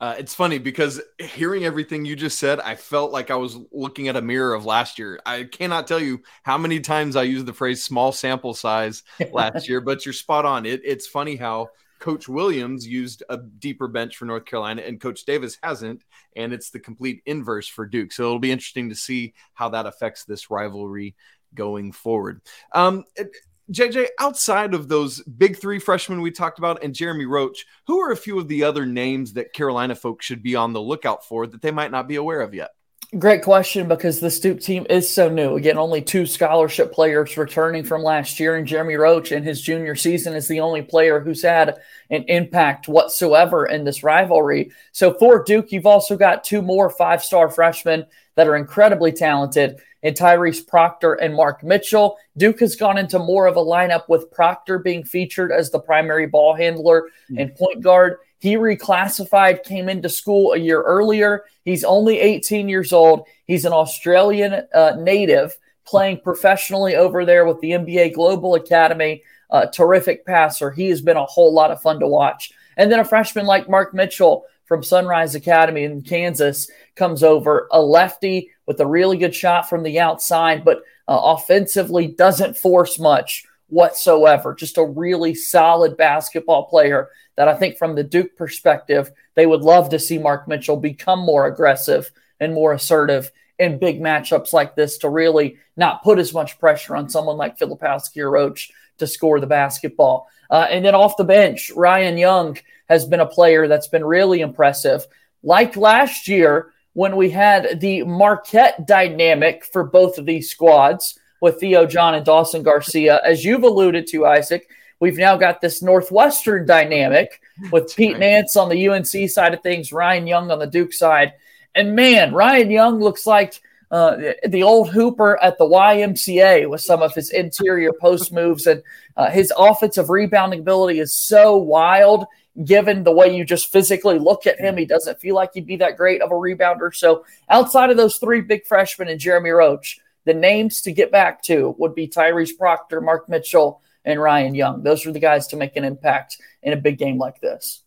Uh, 0.00 0.16
it's 0.18 0.34
funny 0.34 0.58
because 0.58 1.00
hearing 1.18 1.64
everything 1.64 2.04
you 2.04 2.16
just 2.16 2.38
said, 2.38 2.58
I 2.60 2.74
felt 2.74 3.12
like 3.12 3.30
I 3.30 3.36
was 3.36 3.58
looking 3.70 4.08
at 4.08 4.16
a 4.16 4.22
mirror 4.22 4.54
of 4.54 4.64
last 4.64 4.98
year. 4.98 5.20
I 5.24 5.44
cannot 5.44 5.86
tell 5.86 6.00
you 6.00 6.22
how 6.42 6.58
many 6.58 6.80
times 6.80 7.14
I 7.14 7.22
used 7.22 7.46
the 7.46 7.52
phrase 7.52 7.82
small 7.82 8.10
sample 8.10 8.54
size 8.54 9.04
last 9.32 9.68
year, 9.68 9.80
but 9.80 10.04
you're 10.04 10.12
spot 10.12 10.44
on. 10.44 10.66
It, 10.66 10.80
it's 10.84 11.06
funny 11.06 11.36
how 11.36 11.68
Coach 12.02 12.28
Williams 12.28 12.84
used 12.84 13.22
a 13.28 13.36
deeper 13.36 13.86
bench 13.86 14.16
for 14.16 14.24
North 14.24 14.44
Carolina 14.44 14.82
and 14.82 15.00
Coach 15.00 15.24
Davis 15.24 15.56
hasn't, 15.62 16.02
and 16.34 16.52
it's 16.52 16.70
the 16.70 16.80
complete 16.80 17.22
inverse 17.26 17.68
for 17.68 17.86
Duke. 17.86 18.10
So 18.12 18.24
it'll 18.24 18.40
be 18.40 18.50
interesting 18.50 18.88
to 18.88 18.96
see 18.96 19.34
how 19.54 19.68
that 19.68 19.86
affects 19.86 20.24
this 20.24 20.50
rivalry 20.50 21.14
going 21.54 21.92
forward. 21.92 22.40
Um, 22.74 23.04
it, 23.14 23.28
JJ, 23.72 24.08
outside 24.18 24.74
of 24.74 24.88
those 24.88 25.22
big 25.22 25.56
three 25.56 25.78
freshmen 25.78 26.20
we 26.20 26.30
talked 26.30 26.58
about 26.58 26.82
and 26.82 26.94
Jeremy 26.94 27.24
Roach, 27.24 27.64
who 27.86 28.00
are 28.00 28.12
a 28.12 28.16
few 28.16 28.38
of 28.38 28.48
the 28.48 28.64
other 28.64 28.84
names 28.84 29.32
that 29.32 29.52
Carolina 29.52 29.94
folks 29.94 30.26
should 30.26 30.42
be 30.42 30.54
on 30.54 30.72
the 30.72 30.80
lookout 30.80 31.24
for 31.26 31.46
that 31.46 31.62
they 31.62 31.70
might 31.70 31.90
not 31.90 32.06
be 32.06 32.16
aware 32.16 32.42
of 32.42 32.54
yet? 32.54 32.70
Great 33.18 33.42
question 33.42 33.88
because 33.88 34.20
the 34.20 34.30
Duke 34.30 34.60
team 34.60 34.86
is 34.88 35.06
so 35.08 35.28
new. 35.28 35.56
Again, 35.56 35.76
only 35.76 36.00
two 36.00 36.24
scholarship 36.24 36.92
players 36.92 37.36
returning 37.36 37.84
from 37.84 38.02
last 38.02 38.40
year, 38.40 38.56
and 38.56 38.66
Jeremy 38.66 38.94
Roach 38.94 39.32
in 39.32 39.42
his 39.42 39.60
junior 39.60 39.94
season 39.94 40.34
is 40.34 40.48
the 40.48 40.60
only 40.60 40.80
player 40.80 41.20
who's 41.20 41.42
had 41.42 41.76
an 42.08 42.24
impact 42.28 42.88
whatsoever 42.88 43.66
in 43.66 43.84
this 43.84 44.02
rivalry. 44.02 44.72
So 44.92 45.12
for 45.12 45.44
Duke, 45.44 45.72
you've 45.72 45.84
also 45.84 46.16
got 46.16 46.42
two 46.42 46.62
more 46.62 46.88
five 46.88 47.22
star 47.22 47.50
freshmen 47.50 48.06
that 48.34 48.48
are 48.48 48.56
incredibly 48.56 49.12
talented 49.12 49.78
and 50.02 50.16
Tyrese 50.16 50.66
Proctor 50.66 51.14
and 51.14 51.34
Mark 51.34 51.62
Mitchell. 51.62 52.16
Duke 52.36 52.60
has 52.60 52.76
gone 52.76 52.98
into 52.98 53.18
more 53.18 53.46
of 53.46 53.56
a 53.56 53.64
lineup 53.64 54.08
with 54.08 54.30
Proctor 54.30 54.78
being 54.78 55.04
featured 55.04 55.52
as 55.52 55.70
the 55.70 55.78
primary 55.78 56.26
ball 56.26 56.54
handler 56.54 57.02
mm-hmm. 57.30 57.38
and 57.38 57.54
point 57.54 57.80
guard. 57.80 58.18
He 58.38 58.56
reclassified, 58.56 59.62
came 59.62 59.88
into 59.88 60.08
school 60.08 60.52
a 60.52 60.58
year 60.58 60.82
earlier. 60.82 61.44
He's 61.64 61.84
only 61.84 62.18
18 62.18 62.68
years 62.68 62.92
old. 62.92 63.26
He's 63.46 63.64
an 63.64 63.72
Australian 63.72 64.66
uh, 64.74 64.96
native 64.98 65.56
playing 65.84 66.20
professionally 66.20 66.96
over 66.96 67.24
there 67.24 67.44
with 67.44 67.60
the 67.60 67.70
NBA 67.70 68.14
Global 68.14 68.56
Academy. 68.56 69.22
Uh, 69.50 69.66
terrific 69.66 70.24
passer. 70.24 70.70
He 70.70 70.88
has 70.88 71.02
been 71.02 71.16
a 71.16 71.26
whole 71.26 71.52
lot 71.52 71.70
of 71.70 71.82
fun 71.82 72.00
to 72.00 72.08
watch. 72.08 72.52
And 72.76 72.90
then 72.90 73.00
a 73.00 73.04
freshman 73.04 73.46
like 73.46 73.68
Mark 73.68 73.92
Mitchell 73.92 74.46
from 74.72 74.82
Sunrise 74.82 75.34
Academy 75.34 75.84
in 75.84 76.00
Kansas 76.00 76.70
comes 76.96 77.22
over, 77.22 77.68
a 77.72 77.82
lefty 77.82 78.52
with 78.64 78.80
a 78.80 78.86
really 78.86 79.18
good 79.18 79.34
shot 79.34 79.68
from 79.68 79.82
the 79.82 80.00
outside, 80.00 80.64
but 80.64 80.78
uh, 81.06 81.20
offensively 81.22 82.06
doesn't 82.06 82.56
force 82.56 82.98
much 82.98 83.44
whatsoever. 83.66 84.54
Just 84.54 84.78
a 84.78 84.82
really 84.82 85.34
solid 85.34 85.98
basketball 85.98 86.64
player 86.64 87.10
that 87.36 87.48
I 87.48 87.54
think, 87.54 87.76
from 87.76 87.94
the 87.94 88.02
Duke 88.02 88.34
perspective, 88.34 89.10
they 89.34 89.44
would 89.44 89.60
love 89.60 89.90
to 89.90 89.98
see 89.98 90.16
Mark 90.16 90.48
Mitchell 90.48 90.78
become 90.78 91.18
more 91.18 91.46
aggressive 91.46 92.10
and 92.40 92.54
more 92.54 92.72
assertive 92.72 93.30
in 93.58 93.78
big 93.78 94.00
matchups 94.00 94.54
like 94.54 94.74
this 94.74 94.96
to 94.98 95.10
really 95.10 95.58
not 95.76 96.02
put 96.02 96.18
as 96.18 96.32
much 96.32 96.58
pressure 96.58 96.96
on 96.96 97.10
someone 97.10 97.36
like 97.36 97.58
Filipowski 97.58 98.22
or 98.22 98.30
Roach 98.30 98.70
to 98.96 99.06
score 99.06 99.38
the 99.38 99.46
basketball. 99.46 100.30
Uh, 100.48 100.66
and 100.70 100.82
then 100.82 100.94
off 100.94 101.18
the 101.18 101.24
bench, 101.24 101.70
Ryan 101.76 102.16
Young 102.16 102.56
has 102.92 103.06
been 103.06 103.20
a 103.20 103.26
player 103.26 103.66
that's 103.66 103.88
been 103.88 104.04
really 104.04 104.40
impressive. 104.40 105.06
Like 105.42 105.76
last 105.76 106.28
year, 106.28 106.72
when 106.94 107.16
we 107.16 107.30
had 107.30 107.80
the 107.80 108.04
Marquette 108.04 108.86
dynamic 108.86 109.64
for 109.64 109.84
both 109.84 110.18
of 110.18 110.26
these 110.26 110.50
squads 110.50 111.18
with 111.40 111.58
Theo 111.58 111.86
John 111.86 112.14
and 112.14 112.24
Dawson 112.24 112.62
Garcia. 112.62 113.20
As 113.24 113.44
you've 113.44 113.64
alluded 113.64 114.06
to, 114.08 114.26
Isaac, 114.26 114.68
we've 115.00 115.18
now 115.18 115.36
got 115.36 115.60
this 115.60 115.82
Northwestern 115.82 116.66
dynamic 116.66 117.40
with 117.72 117.84
That's 117.84 117.94
Pete 117.94 118.12
right. 118.12 118.20
Nance 118.20 118.56
on 118.56 118.68
the 118.68 118.88
UNC 118.88 119.28
side 119.28 119.52
of 119.52 119.62
things, 119.62 119.92
Ryan 119.92 120.26
Young 120.26 120.50
on 120.50 120.60
the 120.60 120.66
Duke 120.66 120.92
side. 120.92 121.32
And 121.74 121.96
man, 121.96 122.32
Ryan 122.32 122.70
Young 122.70 123.00
looks 123.00 123.26
like 123.26 123.60
uh, 123.90 124.16
the 124.46 124.62
old 124.62 124.90
Hooper 124.90 125.42
at 125.42 125.58
the 125.58 125.64
YMCA 125.64 126.70
with 126.70 126.80
some 126.80 127.02
of 127.02 127.14
his 127.14 127.30
interior 127.30 127.92
post 127.92 128.32
moves, 128.32 128.66
and 128.66 128.82
uh, 129.16 129.28
his 129.28 129.52
offensive 129.56 130.10
rebounding 130.10 130.60
ability 130.60 131.00
is 131.00 131.12
so 131.12 131.56
wild 131.56 132.24
given 132.64 133.04
the 133.04 133.12
way 133.12 133.34
you 133.34 133.44
just 133.44 133.72
physically 133.72 134.18
look 134.18 134.46
at 134.46 134.60
him, 134.60 134.76
he 134.76 134.84
doesn't 134.84 135.20
feel 135.20 135.34
like 135.34 135.50
he'd 135.54 135.66
be 135.66 135.76
that 135.76 135.96
great 135.96 136.20
of 136.20 136.30
a 136.30 136.34
rebounder. 136.34 136.94
So 136.94 137.24
outside 137.48 137.90
of 137.90 137.96
those 137.96 138.18
three 138.18 138.40
big 138.40 138.66
freshmen 138.66 139.08
and 139.08 139.20
Jeremy 139.20 139.50
Roach, 139.50 139.98
the 140.24 140.34
names 140.34 140.82
to 140.82 140.92
get 140.92 141.10
back 141.10 141.42
to 141.44 141.74
would 141.78 141.94
be 141.94 142.08
Tyrese 142.08 142.56
Proctor, 142.56 143.00
Mark 143.00 143.28
Mitchell, 143.28 143.80
and 144.04 144.20
Ryan 144.20 144.54
Young. 144.54 144.82
Those 144.82 145.06
are 145.06 145.12
the 145.12 145.20
guys 145.20 145.46
to 145.48 145.56
make 145.56 145.76
an 145.76 145.84
impact 145.84 146.38
in 146.62 146.72
a 146.72 146.76
big 146.76 146.98
game 146.98 147.18
like 147.18 147.40
this. 147.40 147.82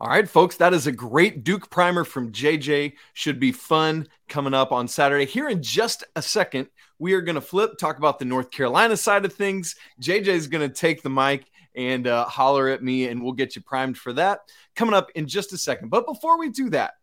All 0.00 0.08
right, 0.08 0.28
folks, 0.28 0.56
that 0.56 0.74
is 0.74 0.88
a 0.88 0.92
great 0.92 1.44
Duke 1.44 1.70
primer 1.70 2.02
from 2.02 2.32
JJ. 2.32 2.94
Should 3.12 3.38
be 3.38 3.52
fun 3.52 4.08
coming 4.28 4.52
up 4.52 4.72
on 4.72 4.88
Saturday. 4.88 5.26
Here 5.26 5.48
in 5.48 5.62
just 5.62 6.02
a 6.16 6.22
second, 6.22 6.66
we 6.98 7.12
are 7.12 7.20
going 7.20 7.36
to 7.36 7.40
flip, 7.40 7.78
talk 7.78 7.98
about 7.98 8.18
the 8.18 8.24
North 8.24 8.50
Carolina 8.50 8.96
side 8.96 9.24
of 9.24 9.32
things. 9.32 9.76
JJ 10.00 10.26
is 10.26 10.48
going 10.48 10.68
to 10.68 10.74
take 10.74 11.02
the 11.02 11.10
mic 11.10 11.51
and 11.74 12.06
uh, 12.06 12.24
holler 12.24 12.68
at 12.68 12.82
me, 12.82 13.08
and 13.08 13.22
we'll 13.22 13.32
get 13.32 13.56
you 13.56 13.62
primed 13.62 13.96
for 13.98 14.12
that 14.14 14.40
coming 14.76 14.94
up 14.94 15.10
in 15.14 15.26
just 15.26 15.52
a 15.52 15.58
second. 15.58 15.88
But 15.88 16.06
before 16.06 16.38
we 16.38 16.50
do 16.50 16.70
that, 16.70 16.94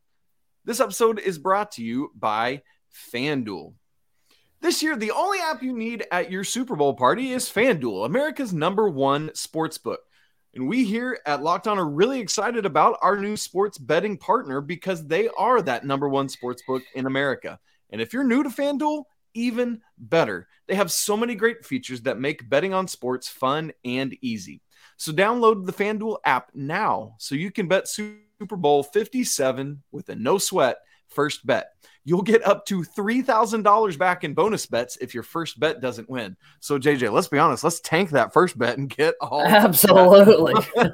this 0.65 0.79
episode 0.79 1.19
is 1.19 1.37
brought 1.37 1.71
to 1.73 1.83
you 1.83 2.11
by 2.15 2.61
FanDuel. 3.13 3.73
This 4.61 4.83
year, 4.83 4.97
the 4.97 5.11
only 5.11 5.39
app 5.39 5.63
you 5.63 5.73
need 5.73 6.05
at 6.11 6.29
your 6.29 6.43
Super 6.43 6.75
Bowl 6.75 6.93
party 6.93 7.31
is 7.31 7.49
FanDuel, 7.49 8.05
America's 8.05 8.53
number 8.53 8.89
one 8.89 9.31
sports 9.33 9.77
book. 9.77 10.01
And 10.53 10.67
we 10.67 10.83
here 10.83 11.19
at 11.25 11.43
Locked 11.43 11.67
On 11.67 11.77
are 11.77 11.87
really 11.87 12.19
excited 12.19 12.65
about 12.65 12.97
our 13.01 13.15
new 13.15 13.37
sports 13.37 13.77
betting 13.77 14.17
partner 14.17 14.61
because 14.61 15.05
they 15.05 15.29
are 15.37 15.61
that 15.61 15.85
number 15.85 16.09
one 16.09 16.27
sports 16.27 16.63
book 16.67 16.81
in 16.95 17.05
America. 17.05 17.59
And 17.91 18.01
if 18.01 18.13
you're 18.13 18.23
new 18.23 18.43
to 18.43 18.49
FanDuel, 18.49 19.03
even 19.33 19.81
better. 19.97 20.47
They 20.67 20.75
have 20.75 20.91
so 20.91 21.17
many 21.17 21.35
great 21.35 21.65
features 21.65 22.01
that 22.01 22.19
make 22.19 22.49
betting 22.49 22.73
on 22.73 22.87
sports 22.87 23.27
fun 23.27 23.71
and 23.83 24.15
easy. 24.21 24.61
So 24.97 25.11
download 25.11 25.65
the 25.65 25.73
FanDuel 25.73 26.17
app 26.25 26.51
now 26.53 27.15
so 27.19 27.35
you 27.35 27.51
can 27.51 27.67
bet 27.67 27.87
Super 27.87 28.55
Bowl 28.55 28.83
57 28.83 29.81
with 29.91 30.09
a 30.09 30.15
no 30.15 30.37
sweat 30.37 30.77
first 31.07 31.45
bet. 31.45 31.71
You'll 32.05 32.21
get 32.21 32.45
up 32.45 32.65
to 32.67 32.81
$3,000 32.81 33.97
back 33.97 34.23
in 34.23 34.33
bonus 34.33 34.65
bets 34.65 34.97
if 34.97 35.13
your 35.13 35.23
first 35.23 35.59
bet 35.59 35.81
doesn't 35.81 36.09
win. 36.09 36.37
So, 36.59 36.79
JJ, 36.79 37.11
let's 37.11 37.27
be 37.27 37.37
honest, 37.37 37.63
let's 37.63 37.81
tank 37.81 38.11
that 38.11 38.33
first 38.33 38.57
bet 38.57 38.77
and 38.77 38.89
get 38.89 39.15
all. 39.21 39.41
Absolutely. 39.45 40.53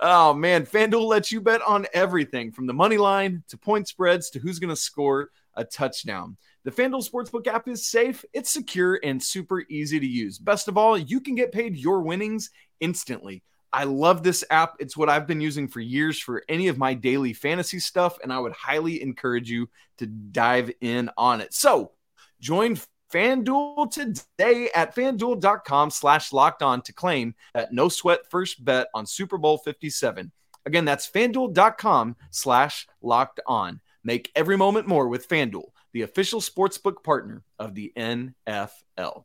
oh, 0.00 0.34
man. 0.34 0.66
FanDuel 0.66 1.06
lets 1.06 1.30
you 1.30 1.40
bet 1.40 1.60
on 1.62 1.86
everything 1.92 2.50
from 2.50 2.66
the 2.66 2.72
money 2.72 2.96
line 2.96 3.44
to 3.48 3.58
point 3.58 3.88
spreads 3.88 4.30
to 4.30 4.38
who's 4.38 4.58
going 4.58 4.70
to 4.70 4.76
score 4.76 5.30
a 5.54 5.64
touchdown. 5.64 6.36
The 6.64 6.70
FanDuel 6.70 7.08
Sportsbook 7.08 7.46
app 7.46 7.68
is 7.68 7.88
safe, 7.88 8.22
it's 8.34 8.52
secure, 8.52 9.00
and 9.02 9.22
super 9.22 9.62
easy 9.70 9.98
to 9.98 10.06
use. 10.06 10.38
Best 10.38 10.68
of 10.68 10.76
all, 10.76 10.98
you 10.98 11.20
can 11.20 11.34
get 11.34 11.52
paid 11.52 11.76
your 11.76 12.02
winnings 12.02 12.50
instantly. 12.80 13.42
I 13.72 13.84
love 13.84 14.22
this 14.22 14.44
app. 14.50 14.74
It's 14.78 14.96
what 14.96 15.08
I've 15.08 15.26
been 15.26 15.40
using 15.40 15.68
for 15.68 15.80
years 15.80 16.18
for 16.20 16.42
any 16.48 16.68
of 16.68 16.76
my 16.76 16.92
daily 16.92 17.32
fantasy 17.32 17.78
stuff, 17.78 18.18
and 18.22 18.32
I 18.32 18.38
would 18.38 18.52
highly 18.52 19.00
encourage 19.00 19.50
you 19.50 19.70
to 19.98 20.06
dive 20.06 20.70
in 20.80 21.08
on 21.16 21.40
it. 21.40 21.54
So 21.54 21.92
join 22.40 22.76
FanDuel 23.12 23.90
today 23.90 24.70
at 24.74 24.94
fanduel.com 24.94 25.90
slash 25.90 26.32
locked 26.32 26.62
on 26.62 26.82
to 26.82 26.92
claim 26.92 27.34
that 27.54 27.72
no 27.72 27.88
sweat 27.88 28.30
first 28.30 28.64
bet 28.64 28.88
on 28.94 29.06
Super 29.06 29.38
Bowl 29.38 29.58
57. 29.58 30.30
Again, 30.66 30.84
that's 30.84 31.08
fanduel.com 31.08 32.16
slash 32.30 32.86
locked 33.02 33.40
on. 33.46 33.80
Make 34.04 34.30
every 34.34 34.56
moment 34.56 34.86
more 34.86 35.08
with 35.08 35.28
FanDuel, 35.28 35.70
the 35.92 36.02
official 36.02 36.40
sportsbook 36.40 37.02
partner 37.02 37.42
of 37.58 37.74
the 37.74 37.92
NFL. 37.96 39.24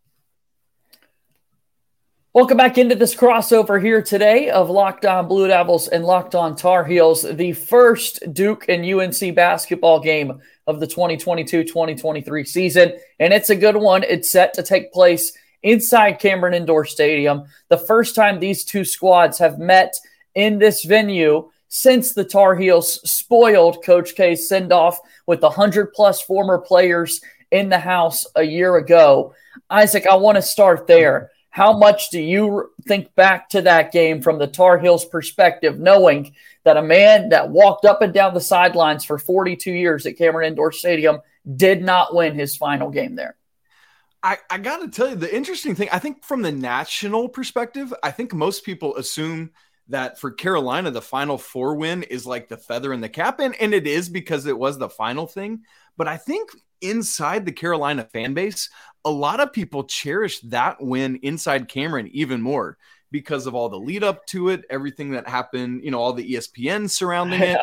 Welcome 2.33 2.57
back 2.57 2.77
into 2.77 2.95
this 2.95 3.15
crossover 3.15 3.81
here 3.81 4.01
today 4.01 4.49
of 4.49 4.69
Locked 4.69 5.05
On 5.05 5.25
Blue 5.27 5.47
Devils 5.47 5.87
and 5.87 6.03
Locked 6.03 6.35
On 6.35 6.53
Tar 6.53 6.83
Heels, 6.83 7.21
the 7.21 7.53
first 7.53 8.33
Duke 8.33 8.65
and 8.67 8.85
UNC 8.85 9.33
basketball 9.33 10.01
game 10.01 10.41
of 10.67 10.81
the 10.81 10.87
2022 10.87 11.63
2023 11.63 12.43
season. 12.43 12.93
And 13.19 13.33
it's 13.33 13.51
a 13.51 13.55
good 13.55 13.77
one. 13.77 14.03
It's 14.03 14.29
set 14.29 14.53
to 14.55 14.63
take 14.63 14.91
place 14.91 15.31
inside 15.63 16.19
Cameron 16.19 16.53
Indoor 16.53 16.83
Stadium. 16.83 17.45
The 17.69 17.77
first 17.77 18.15
time 18.15 18.39
these 18.39 18.65
two 18.65 18.83
squads 18.83 19.37
have 19.37 19.57
met 19.57 19.93
in 20.33 20.59
this 20.59 20.83
venue 20.83 21.49
since 21.67 22.13
the 22.13 22.23
Tar 22.23 22.55
Heels 22.55 23.01
spoiled 23.09 23.83
Coach 23.83 24.15
K's 24.15 24.47
send 24.47 24.71
off 24.71 24.99
with 25.25 25.41
100 25.41 25.93
plus 25.93 26.21
former 26.21 26.57
players 26.57 27.21
in 27.51 27.69
the 27.69 27.79
house 27.79 28.25
a 28.35 28.43
year 28.43 28.75
ago. 28.77 29.33
Isaac, 29.69 30.05
I 30.07 30.15
want 30.15 30.35
to 30.35 30.41
start 30.41 30.87
there. 30.87 31.31
How 31.49 31.77
much 31.77 32.09
do 32.09 32.19
you 32.19 32.71
think 32.85 33.15
back 33.15 33.49
to 33.49 33.61
that 33.61 33.93
game 33.93 34.21
from 34.21 34.39
the 34.39 34.47
Tar 34.47 34.77
Heels 34.77 35.05
perspective, 35.05 35.79
knowing 35.79 36.35
that 36.65 36.75
a 36.75 36.83
man 36.83 37.29
that 37.29 37.49
walked 37.49 37.85
up 37.85 38.01
and 38.01 38.13
down 38.13 38.33
the 38.33 38.41
sidelines 38.41 39.05
for 39.05 39.17
42 39.17 39.71
years 39.71 40.05
at 40.05 40.17
Cameron 40.17 40.49
Indoor 40.49 40.73
Stadium 40.73 41.19
did 41.55 41.81
not 41.81 42.13
win 42.13 42.35
his 42.35 42.57
final 42.57 42.89
game 42.89 43.15
there? 43.15 43.37
I, 44.21 44.37
I 44.49 44.57
got 44.57 44.81
to 44.81 44.89
tell 44.89 45.09
you, 45.09 45.15
the 45.15 45.33
interesting 45.33 45.75
thing, 45.75 45.87
I 45.91 45.99
think 45.99 46.25
from 46.25 46.41
the 46.41 46.51
national 46.51 47.29
perspective, 47.29 47.93
I 48.03 48.11
think 48.11 48.33
most 48.33 48.65
people 48.65 48.97
assume 48.97 49.51
that 49.89 50.19
for 50.19 50.31
Carolina, 50.31 50.91
the 50.91 51.01
final 51.01 51.37
four 51.37 51.75
win 51.75 52.03
is 52.03 52.25
like 52.25 52.47
the 52.47 52.57
feather 52.57 52.91
in 52.93 53.01
the 53.01 53.09
cap. 53.09 53.39
And, 53.39 53.55
and 53.61 53.73
it 53.73 53.85
is 53.85 54.09
because 54.09 54.45
it 54.45 54.57
was 54.57 54.77
the 54.77 54.89
final 54.89 55.27
thing. 55.27 55.61
But 55.97 56.07
I 56.07 56.17
think 56.17 56.49
inside 56.81 57.45
the 57.45 57.51
Carolina 57.51 58.03
fan 58.03 58.33
base, 58.33 58.69
a 59.03 59.11
lot 59.11 59.39
of 59.39 59.53
people 59.53 59.83
cherish 59.83 60.39
that 60.41 60.81
win 60.81 61.19
inside 61.21 61.67
Cameron 61.67 62.09
even 62.11 62.41
more 62.41 62.77
because 63.11 63.45
of 63.45 63.55
all 63.55 63.69
the 63.69 63.79
lead 63.79 64.03
up 64.03 64.25
to 64.27 64.49
it, 64.49 64.65
everything 64.69 65.11
that 65.11 65.27
happened, 65.27 65.83
you 65.83 65.91
know, 65.91 65.99
all 65.99 66.13
the 66.13 66.33
ESPN 66.33 66.89
surrounding 66.89 67.41
it, 67.41 67.59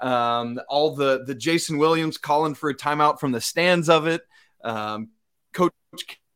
um, 0.00 0.60
all 0.68 0.94
the 0.94 1.24
the 1.26 1.34
Jason 1.34 1.78
Williams 1.78 2.18
calling 2.18 2.54
for 2.54 2.70
a 2.70 2.74
timeout 2.74 3.18
from 3.18 3.32
the 3.32 3.40
stands 3.40 3.88
of 3.88 4.06
it, 4.06 4.22
um, 4.62 5.08
Coach 5.52 5.72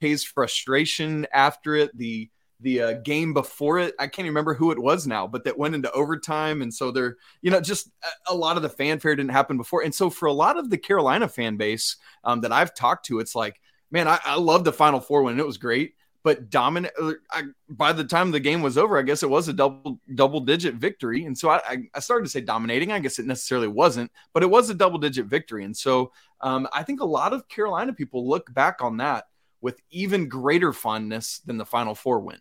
K's 0.00 0.24
frustration 0.24 1.26
after 1.32 1.74
it, 1.74 1.96
the 1.96 2.30
the 2.60 2.80
uh, 2.80 2.92
game 3.04 3.34
before 3.34 3.78
it. 3.78 3.94
I 3.98 4.06
can't 4.06 4.26
remember 4.26 4.54
who 4.54 4.70
it 4.70 4.78
was 4.78 5.06
now, 5.06 5.26
but 5.26 5.44
that 5.44 5.58
went 5.58 5.74
into 5.74 5.90
overtime. 5.92 6.62
And 6.62 6.72
so 6.72 6.90
there, 6.90 7.16
you 7.42 7.50
know, 7.50 7.60
just 7.60 7.90
a, 8.28 8.34
lot 8.34 8.56
of 8.56 8.62
the 8.62 8.68
fanfare 8.68 9.14
didn't 9.14 9.30
happen 9.30 9.56
before. 9.56 9.82
And 9.82 9.94
so 9.94 10.08
for 10.10 10.26
a 10.26 10.32
lot 10.32 10.58
of 10.58 10.70
the 10.70 10.78
Carolina 10.78 11.28
fan 11.28 11.56
base 11.56 11.96
um, 12.24 12.40
that 12.40 12.52
I've 12.52 12.74
talked 12.74 13.06
to, 13.06 13.18
it's 13.18 13.34
like, 13.34 13.60
man, 13.90 14.08
I, 14.08 14.18
I 14.24 14.36
love 14.36 14.64
the 14.64 14.72
Final 14.72 15.00
Four 15.00 15.22
win. 15.22 15.38
It 15.38 15.46
was 15.46 15.58
great, 15.58 15.94
but 16.22 16.48
dominant. 16.48 16.94
Uh, 17.00 17.42
by 17.68 17.92
the 17.92 18.04
time 18.04 18.30
the 18.30 18.40
game 18.40 18.62
was 18.62 18.78
over, 18.78 18.98
I 18.98 19.02
guess 19.02 19.22
it 19.22 19.30
was 19.30 19.48
a 19.48 19.52
double 19.52 20.00
double 20.14 20.40
digit 20.40 20.74
victory. 20.74 21.24
And 21.24 21.36
so 21.36 21.50
I, 21.50 21.84
I 21.94 22.00
started 22.00 22.24
to 22.24 22.30
say 22.30 22.40
dominating. 22.40 22.90
I 22.90 23.00
guess 23.00 23.18
it 23.18 23.26
necessarily 23.26 23.68
wasn't, 23.68 24.10
but 24.32 24.42
it 24.42 24.50
was 24.50 24.70
a 24.70 24.74
double 24.74 24.98
digit 24.98 25.26
victory. 25.26 25.64
And 25.64 25.76
so 25.76 26.12
um, 26.40 26.66
I 26.72 26.82
think 26.82 27.00
a 27.00 27.06
lot 27.06 27.32
of 27.32 27.48
Carolina 27.48 27.92
people 27.92 28.28
look 28.28 28.52
back 28.52 28.82
on 28.82 28.96
that 28.98 29.26
with 29.60 29.80
even 29.90 30.28
greater 30.28 30.72
fondness 30.72 31.40
than 31.40 31.56
the 31.56 31.66
Final 31.66 31.94
Four 31.94 32.20
win. 32.20 32.38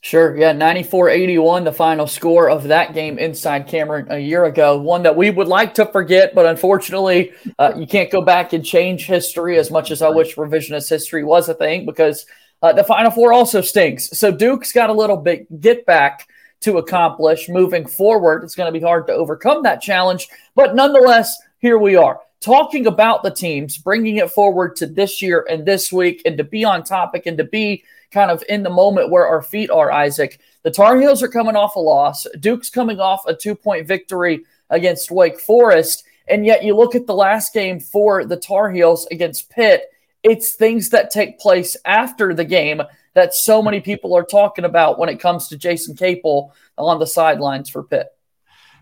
Sure. 0.00 0.36
Yeah. 0.36 0.52
94 0.52 1.08
81, 1.08 1.64
the 1.64 1.72
final 1.72 2.06
score 2.06 2.48
of 2.48 2.64
that 2.64 2.94
game 2.94 3.18
inside 3.18 3.66
Cameron 3.66 4.06
a 4.10 4.18
year 4.18 4.44
ago. 4.44 4.78
One 4.80 5.02
that 5.02 5.16
we 5.16 5.30
would 5.30 5.48
like 5.48 5.74
to 5.74 5.86
forget, 5.86 6.34
but 6.34 6.46
unfortunately, 6.46 7.32
uh, 7.58 7.72
you 7.76 7.86
can't 7.86 8.10
go 8.10 8.22
back 8.22 8.52
and 8.52 8.64
change 8.64 9.06
history 9.06 9.58
as 9.58 9.70
much 9.70 9.90
as 9.90 10.00
I 10.00 10.08
wish 10.08 10.36
revisionist 10.36 10.88
history 10.88 11.24
was 11.24 11.48
a 11.48 11.54
thing 11.54 11.84
because 11.84 12.26
uh, 12.62 12.72
the 12.72 12.84
Final 12.84 13.10
Four 13.10 13.32
also 13.32 13.60
stinks. 13.60 14.16
So 14.16 14.30
Duke's 14.30 14.72
got 14.72 14.88
a 14.88 14.94
little 14.94 15.16
bit 15.16 15.60
get 15.60 15.84
back 15.84 16.28
to 16.60 16.78
accomplish 16.78 17.48
moving 17.48 17.86
forward. 17.86 18.44
It's 18.44 18.54
going 18.54 18.72
to 18.72 18.78
be 18.78 18.84
hard 18.84 19.06
to 19.08 19.12
overcome 19.12 19.64
that 19.64 19.80
challenge, 19.80 20.28
but 20.54 20.76
nonetheless, 20.76 21.36
here 21.58 21.78
we 21.78 21.96
are 21.96 22.20
talking 22.40 22.86
about 22.86 23.22
the 23.22 23.30
teams, 23.30 23.78
bringing 23.78 24.16
it 24.16 24.30
forward 24.30 24.76
to 24.76 24.86
this 24.86 25.20
year 25.20 25.46
and 25.50 25.66
this 25.66 25.92
week, 25.92 26.22
and 26.24 26.38
to 26.38 26.44
be 26.44 26.64
on 26.64 26.84
topic 26.84 27.26
and 27.26 27.38
to 27.38 27.44
be 27.44 27.84
kind 28.10 28.30
of 28.30 28.42
in 28.48 28.62
the 28.62 28.70
moment 28.70 29.10
where 29.10 29.26
our 29.26 29.42
feet 29.42 29.70
are, 29.70 29.90
Isaac. 29.90 30.40
The 30.62 30.70
Tar 30.70 31.00
Heels 31.00 31.22
are 31.22 31.28
coming 31.28 31.56
off 31.56 31.76
a 31.76 31.80
loss. 31.80 32.26
Duke's 32.40 32.70
coming 32.70 33.00
off 33.00 33.26
a 33.26 33.34
two 33.34 33.54
point 33.54 33.86
victory 33.86 34.44
against 34.70 35.10
Wake 35.10 35.40
Forest. 35.40 36.04
And 36.28 36.44
yet 36.44 36.62
you 36.62 36.76
look 36.76 36.94
at 36.94 37.06
the 37.06 37.14
last 37.14 37.54
game 37.54 37.80
for 37.80 38.24
the 38.24 38.36
Tar 38.36 38.70
Heels 38.70 39.06
against 39.10 39.50
Pitt, 39.50 39.84
it's 40.22 40.54
things 40.54 40.90
that 40.90 41.10
take 41.10 41.38
place 41.38 41.76
after 41.84 42.34
the 42.34 42.44
game 42.44 42.82
that 43.14 43.34
so 43.34 43.62
many 43.62 43.80
people 43.80 44.16
are 44.16 44.24
talking 44.24 44.64
about 44.64 44.98
when 44.98 45.08
it 45.08 45.20
comes 45.20 45.48
to 45.48 45.56
Jason 45.56 45.96
Capel 45.96 46.52
on 46.76 46.98
the 46.98 47.06
sidelines 47.06 47.68
for 47.68 47.82
Pitt. 47.82 48.08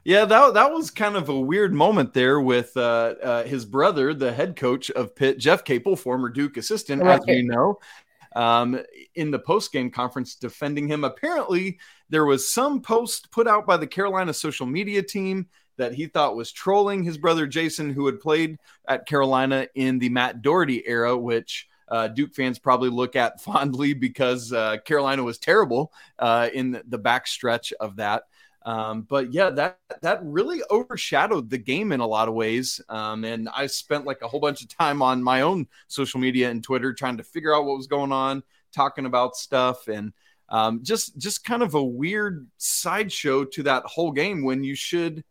Yeah, 0.06 0.24
that, 0.24 0.54
that 0.54 0.72
was 0.72 0.92
kind 0.92 1.16
of 1.16 1.28
a 1.30 1.40
weird 1.40 1.74
moment 1.74 2.14
there 2.14 2.40
with 2.40 2.76
uh, 2.76 3.14
uh, 3.20 3.42
his 3.42 3.64
brother, 3.64 4.14
the 4.14 4.32
head 4.32 4.54
coach 4.54 4.88
of 4.92 5.16
Pitt, 5.16 5.36
Jeff 5.36 5.64
Capel, 5.64 5.96
former 5.96 6.28
Duke 6.28 6.58
assistant, 6.58 7.02
right. 7.02 7.18
as 7.18 7.26
we 7.26 7.42
know, 7.42 7.80
um, 8.36 8.80
in 9.16 9.32
the 9.32 9.38
post 9.40 9.72
game 9.72 9.90
conference 9.90 10.36
defending 10.36 10.86
him. 10.86 11.02
Apparently, 11.02 11.80
there 12.08 12.24
was 12.24 12.48
some 12.48 12.80
post 12.80 13.32
put 13.32 13.48
out 13.48 13.66
by 13.66 13.76
the 13.76 13.86
Carolina 13.88 14.32
social 14.32 14.64
media 14.64 15.02
team 15.02 15.48
that 15.76 15.92
he 15.92 16.06
thought 16.06 16.36
was 16.36 16.52
trolling 16.52 17.02
his 17.02 17.18
brother 17.18 17.44
Jason, 17.44 17.90
who 17.90 18.06
had 18.06 18.20
played 18.20 18.58
at 18.86 19.08
Carolina 19.08 19.66
in 19.74 19.98
the 19.98 20.10
Matt 20.10 20.40
Doherty 20.40 20.86
era, 20.86 21.18
which 21.18 21.66
uh, 21.88 22.06
Duke 22.06 22.32
fans 22.32 22.60
probably 22.60 22.90
look 22.90 23.16
at 23.16 23.40
fondly 23.42 23.92
because 23.92 24.52
uh, 24.52 24.76
Carolina 24.84 25.24
was 25.24 25.38
terrible 25.38 25.92
uh, 26.20 26.48
in 26.54 26.80
the 26.86 26.98
back 26.98 27.26
stretch 27.26 27.72
of 27.80 27.96
that. 27.96 28.22
Um, 28.66 29.02
but 29.02 29.32
yeah, 29.32 29.50
that 29.50 29.78
that 30.02 30.18
really 30.24 30.60
overshadowed 30.70 31.48
the 31.48 31.56
game 31.56 31.92
in 31.92 32.00
a 32.00 32.06
lot 32.06 32.26
of 32.26 32.34
ways. 32.34 32.80
Um, 32.88 33.24
and 33.24 33.48
I 33.54 33.68
spent 33.68 34.04
like 34.04 34.22
a 34.22 34.28
whole 34.28 34.40
bunch 34.40 34.60
of 34.60 34.68
time 34.68 35.02
on 35.02 35.22
my 35.22 35.42
own 35.42 35.68
social 35.86 36.18
media 36.18 36.50
and 36.50 36.64
Twitter 36.64 36.92
trying 36.92 37.16
to 37.18 37.22
figure 37.22 37.54
out 37.54 37.64
what 37.64 37.76
was 37.76 37.86
going 37.86 38.10
on, 38.10 38.42
talking 38.74 39.06
about 39.06 39.36
stuff, 39.36 39.86
and 39.86 40.12
um, 40.48 40.80
just 40.82 41.16
just 41.16 41.44
kind 41.44 41.62
of 41.62 41.74
a 41.74 41.82
weird 41.82 42.48
sideshow 42.56 43.44
to 43.44 43.62
that 43.62 43.84
whole 43.84 44.10
game 44.10 44.42
when 44.42 44.64
you 44.64 44.74
should 44.74 45.22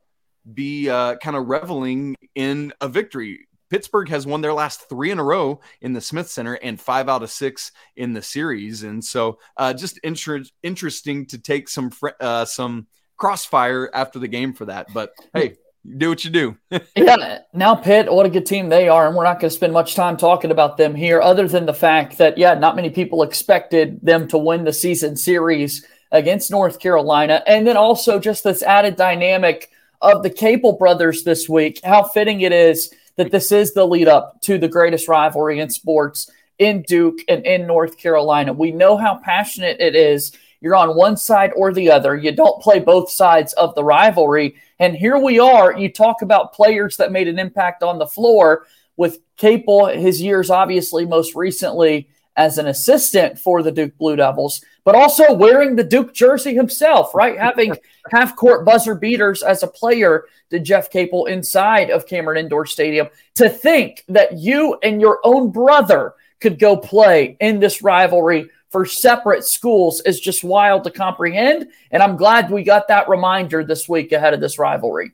be 0.54 0.90
uh, 0.90 1.18
kind 1.18 1.36
of 1.36 1.48
reveling 1.48 2.16
in 2.36 2.72
a 2.80 2.88
victory. 2.88 3.48
Pittsburgh 3.70 4.08
has 4.10 4.26
won 4.26 4.40
their 4.40 4.54
last 4.54 4.88
three 4.88 5.12
in 5.12 5.20
a 5.20 5.24
row 5.24 5.60
in 5.82 5.92
the 5.92 6.00
Smith 6.00 6.30
Center 6.30 6.54
and 6.54 6.80
five 6.80 7.10
out 7.10 7.24
of 7.24 7.32
six 7.32 7.74
in 7.98 8.14
the 8.14 8.22
series, 8.22 8.84
and 8.84 9.04
so 9.04 9.40
uh, 9.58 9.74
just 9.74 9.98
inter- 10.04 10.44
interesting 10.64 11.26
to 11.26 11.38
take 11.38 11.68
some 11.68 11.90
fr- 11.90 12.10
uh, 12.22 12.46
some 12.46 12.88
crossfire 13.18 13.90
after 13.94 14.20
the 14.20 14.28
game 14.28 14.54
for 14.54 14.66
that. 14.66 14.88
But 14.94 15.14
hey, 15.34 15.56
do 15.98 16.10
what 16.10 16.26
you 16.26 16.32
do. 16.32 16.58
yeah. 16.96 17.40
Now, 17.54 17.76
Pitt, 17.76 18.12
what 18.12 18.26
a 18.26 18.30
good 18.30 18.46
team 18.46 18.70
they 18.70 18.90
are. 18.90 19.08
And 19.08 19.16
we're 19.16 19.24
not 19.24 19.40
going 19.40 19.50
to 19.50 19.56
spend 19.56 19.74
much 19.74 19.96
time 19.96 20.18
talking 20.18 20.52
about 20.52 20.78
them 20.78 20.96
here, 20.96 21.22
other 21.22 21.48
than 21.48 21.66
the 21.66 21.74
fact 21.74 22.18
that, 22.18 22.38
yeah, 22.38 22.54
not 22.54 22.76
many 22.76 22.90
people 22.90 23.24
expected 23.24 24.00
them 24.02 24.28
to 24.30 24.38
win 24.38 24.64
the 24.64 24.74
season 24.74 25.16
series 25.16 25.86
against 26.12 26.52
North 26.52 26.80
Carolina. 26.80 27.44
And 27.46 27.68
then 27.68 27.78
also 27.78 28.20
just 28.20 28.44
this 28.44 28.64
added 28.64 28.96
dynamic 28.96 29.70
of 30.02 30.24
the 30.24 30.30
Capel 30.30 30.74
brothers 30.74 31.24
this 31.24 31.48
week. 31.48 31.80
How 31.84 32.04
fitting 32.04 32.42
it 32.42 32.52
is 32.52 32.94
that 33.18 33.32
this 33.32 33.52
is 33.52 33.74
the 33.74 33.86
lead 33.86 34.08
up 34.08 34.42
to 34.42 34.58
the 34.58 34.68
greatest 34.68 35.08
rivalry 35.08 35.60
in 35.60 35.70
sports 35.70 36.30
in 36.58 36.84
Duke 36.88 37.20
and 37.28 37.46
in 37.46 37.68
North 37.68 37.98
Carolina. 37.98 38.54
We 38.54 38.72
know 38.72 38.98
how 38.98 39.20
passionate 39.24 39.80
it 39.80 39.96
is 39.96 40.32
you're 40.66 40.76
on 40.76 40.96
one 40.96 41.16
side 41.16 41.52
or 41.56 41.72
the 41.72 41.92
other. 41.92 42.16
You 42.16 42.32
don't 42.32 42.60
play 42.60 42.80
both 42.80 43.12
sides 43.12 43.54
of 43.54 43.76
the 43.76 43.84
rivalry. 43.84 44.56
And 44.80 44.96
here 44.96 45.20
we 45.20 45.38
are. 45.38 45.78
You 45.78 45.92
talk 45.92 46.24
about 46.24 46.54
players 46.54 46.98
that 46.98 47.12
made 47.12 47.28
an 47.28 47.38
impact 47.38 47.84
on 47.84 48.00
the 48.00 48.08
floor 48.08 48.66
with 48.98 49.20
Capel, 49.38 49.86
his 49.86 50.20
years 50.20 50.50
obviously 50.50 51.06
most 51.06 51.36
recently 51.36 52.10
as 52.36 52.58
an 52.58 52.66
assistant 52.66 53.38
for 53.38 53.62
the 53.62 53.72
Duke 53.72 53.96
Blue 54.00 54.16
Devils, 54.16 54.66
but 54.84 54.96
also 54.96 55.32
wearing 55.36 55.76
the 55.76 55.84
Duke 55.84 56.16
jersey 56.16 56.56
himself, 56.56 57.14
right? 57.14 57.38
Having 57.38 57.78
half 58.10 58.36
court 58.36 58.66
buzzer 58.66 58.96
beaters 58.96 59.44
as 59.44 59.62
a 59.62 59.68
player 59.68 60.26
to 60.50 60.60
Jeff 60.60 60.90
Capel 60.90 61.28
inside 61.28 61.92
of 61.92 62.08
Cameron 62.08 62.40
Indoor 62.40 62.66
Stadium. 62.66 63.08
To 63.36 63.50
think 63.50 64.04
that 64.10 64.40
you 64.40 64.80
and 64.82 65.00
your 65.00 65.20
own 65.24 65.52
brother 65.52 66.16
could 66.40 66.58
go 66.58 66.76
play 66.76 67.38
in 67.40 67.60
this 67.60 67.84
rivalry 67.84 68.50
for 68.76 68.86
separate 68.86 69.46
schools 69.46 70.02
is 70.02 70.20
just 70.20 70.44
wild 70.44 70.84
to 70.84 70.92
comprehend. 70.92 71.70
And 71.92 72.04
I'm 72.04 72.18
glad 72.18 72.52
we 72.52 72.62
got 72.62 72.90
that 72.90 73.08
reminder 73.08 73.64
this 73.64 73.88
week 73.88 74.12
ahead 74.12 74.34
of 74.34 74.42
this 74.42 74.60
rivalry. 74.60 75.14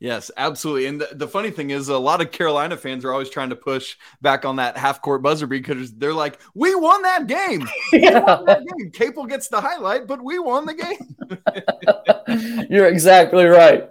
Yes, 0.00 0.30
absolutely. 0.36 0.84
And 0.84 1.00
the, 1.00 1.08
the, 1.12 1.26
funny 1.26 1.50
thing 1.50 1.70
is, 1.70 1.88
a 1.88 1.96
lot 1.96 2.20
of 2.20 2.30
Carolina 2.30 2.76
fans 2.76 3.06
are 3.06 3.12
always 3.14 3.30
trying 3.30 3.48
to 3.48 3.56
push 3.56 3.96
back 4.20 4.44
on 4.44 4.56
that 4.56 4.76
half 4.76 5.00
court 5.00 5.22
buzzer 5.22 5.46
because 5.46 5.94
they're 5.94 6.12
like, 6.12 6.40
we 6.54 6.74
won 6.74 7.00
that 7.00 7.26
game. 7.26 7.66
yeah. 7.94 8.18
Won 8.18 8.44
that 8.44 8.66
game. 8.66 8.90
Capel 8.90 9.24
gets 9.24 9.48
the 9.48 9.62
highlight, 9.62 10.06
but 10.06 10.22
we 10.22 10.38
won 10.38 10.66
the 10.66 10.74
game. 10.74 12.66
You're 12.70 12.88
exactly 12.88 13.46
right. 13.46 13.88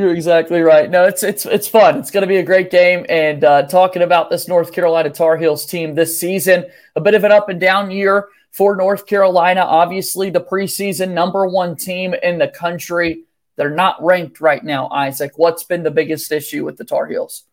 You're 0.00 0.14
exactly 0.14 0.62
right. 0.62 0.88
No, 0.88 1.04
it's 1.04 1.22
it's 1.22 1.44
it's 1.44 1.68
fun. 1.68 1.98
It's 1.98 2.10
going 2.10 2.22
to 2.22 2.26
be 2.26 2.38
a 2.38 2.42
great 2.42 2.70
game. 2.70 3.04
And 3.10 3.44
uh, 3.44 3.62
talking 3.66 4.00
about 4.00 4.30
this 4.30 4.48
North 4.48 4.72
Carolina 4.72 5.10
Tar 5.10 5.36
Heels 5.36 5.66
team 5.66 5.94
this 5.94 6.18
season, 6.18 6.64
a 6.96 7.02
bit 7.02 7.14
of 7.14 7.22
an 7.24 7.32
up 7.32 7.50
and 7.50 7.60
down 7.60 7.90
year 7.90 8.28
for 8.50 8.74
North 8.74 9.04
Carolina. 9.04 9.60
Obviously, 9.60 10.30
the 10.30 10.40
preseason 10.40 11.10
number 11.10 11.46
one 11.46 11.76
team 11.76 12.14
in 12.22 12.38
the 12.38 12.48
country 12.48 13.24
they're 13.56 13.68
not 13.68 14.02
ranked 14.02 14.40
right 14.40 14.64
now, 14.64 14.88
Isaac. 14.88 15.32
What's 15.36 15.64
been 15.64 15.82
the 15.82 15.90
biggest 15.90 16.32
issue 16.32 16.64
with 16.64 16.78
the 16.78 16.84
Tar 16.84 17.06
Heels? 17.06 17.44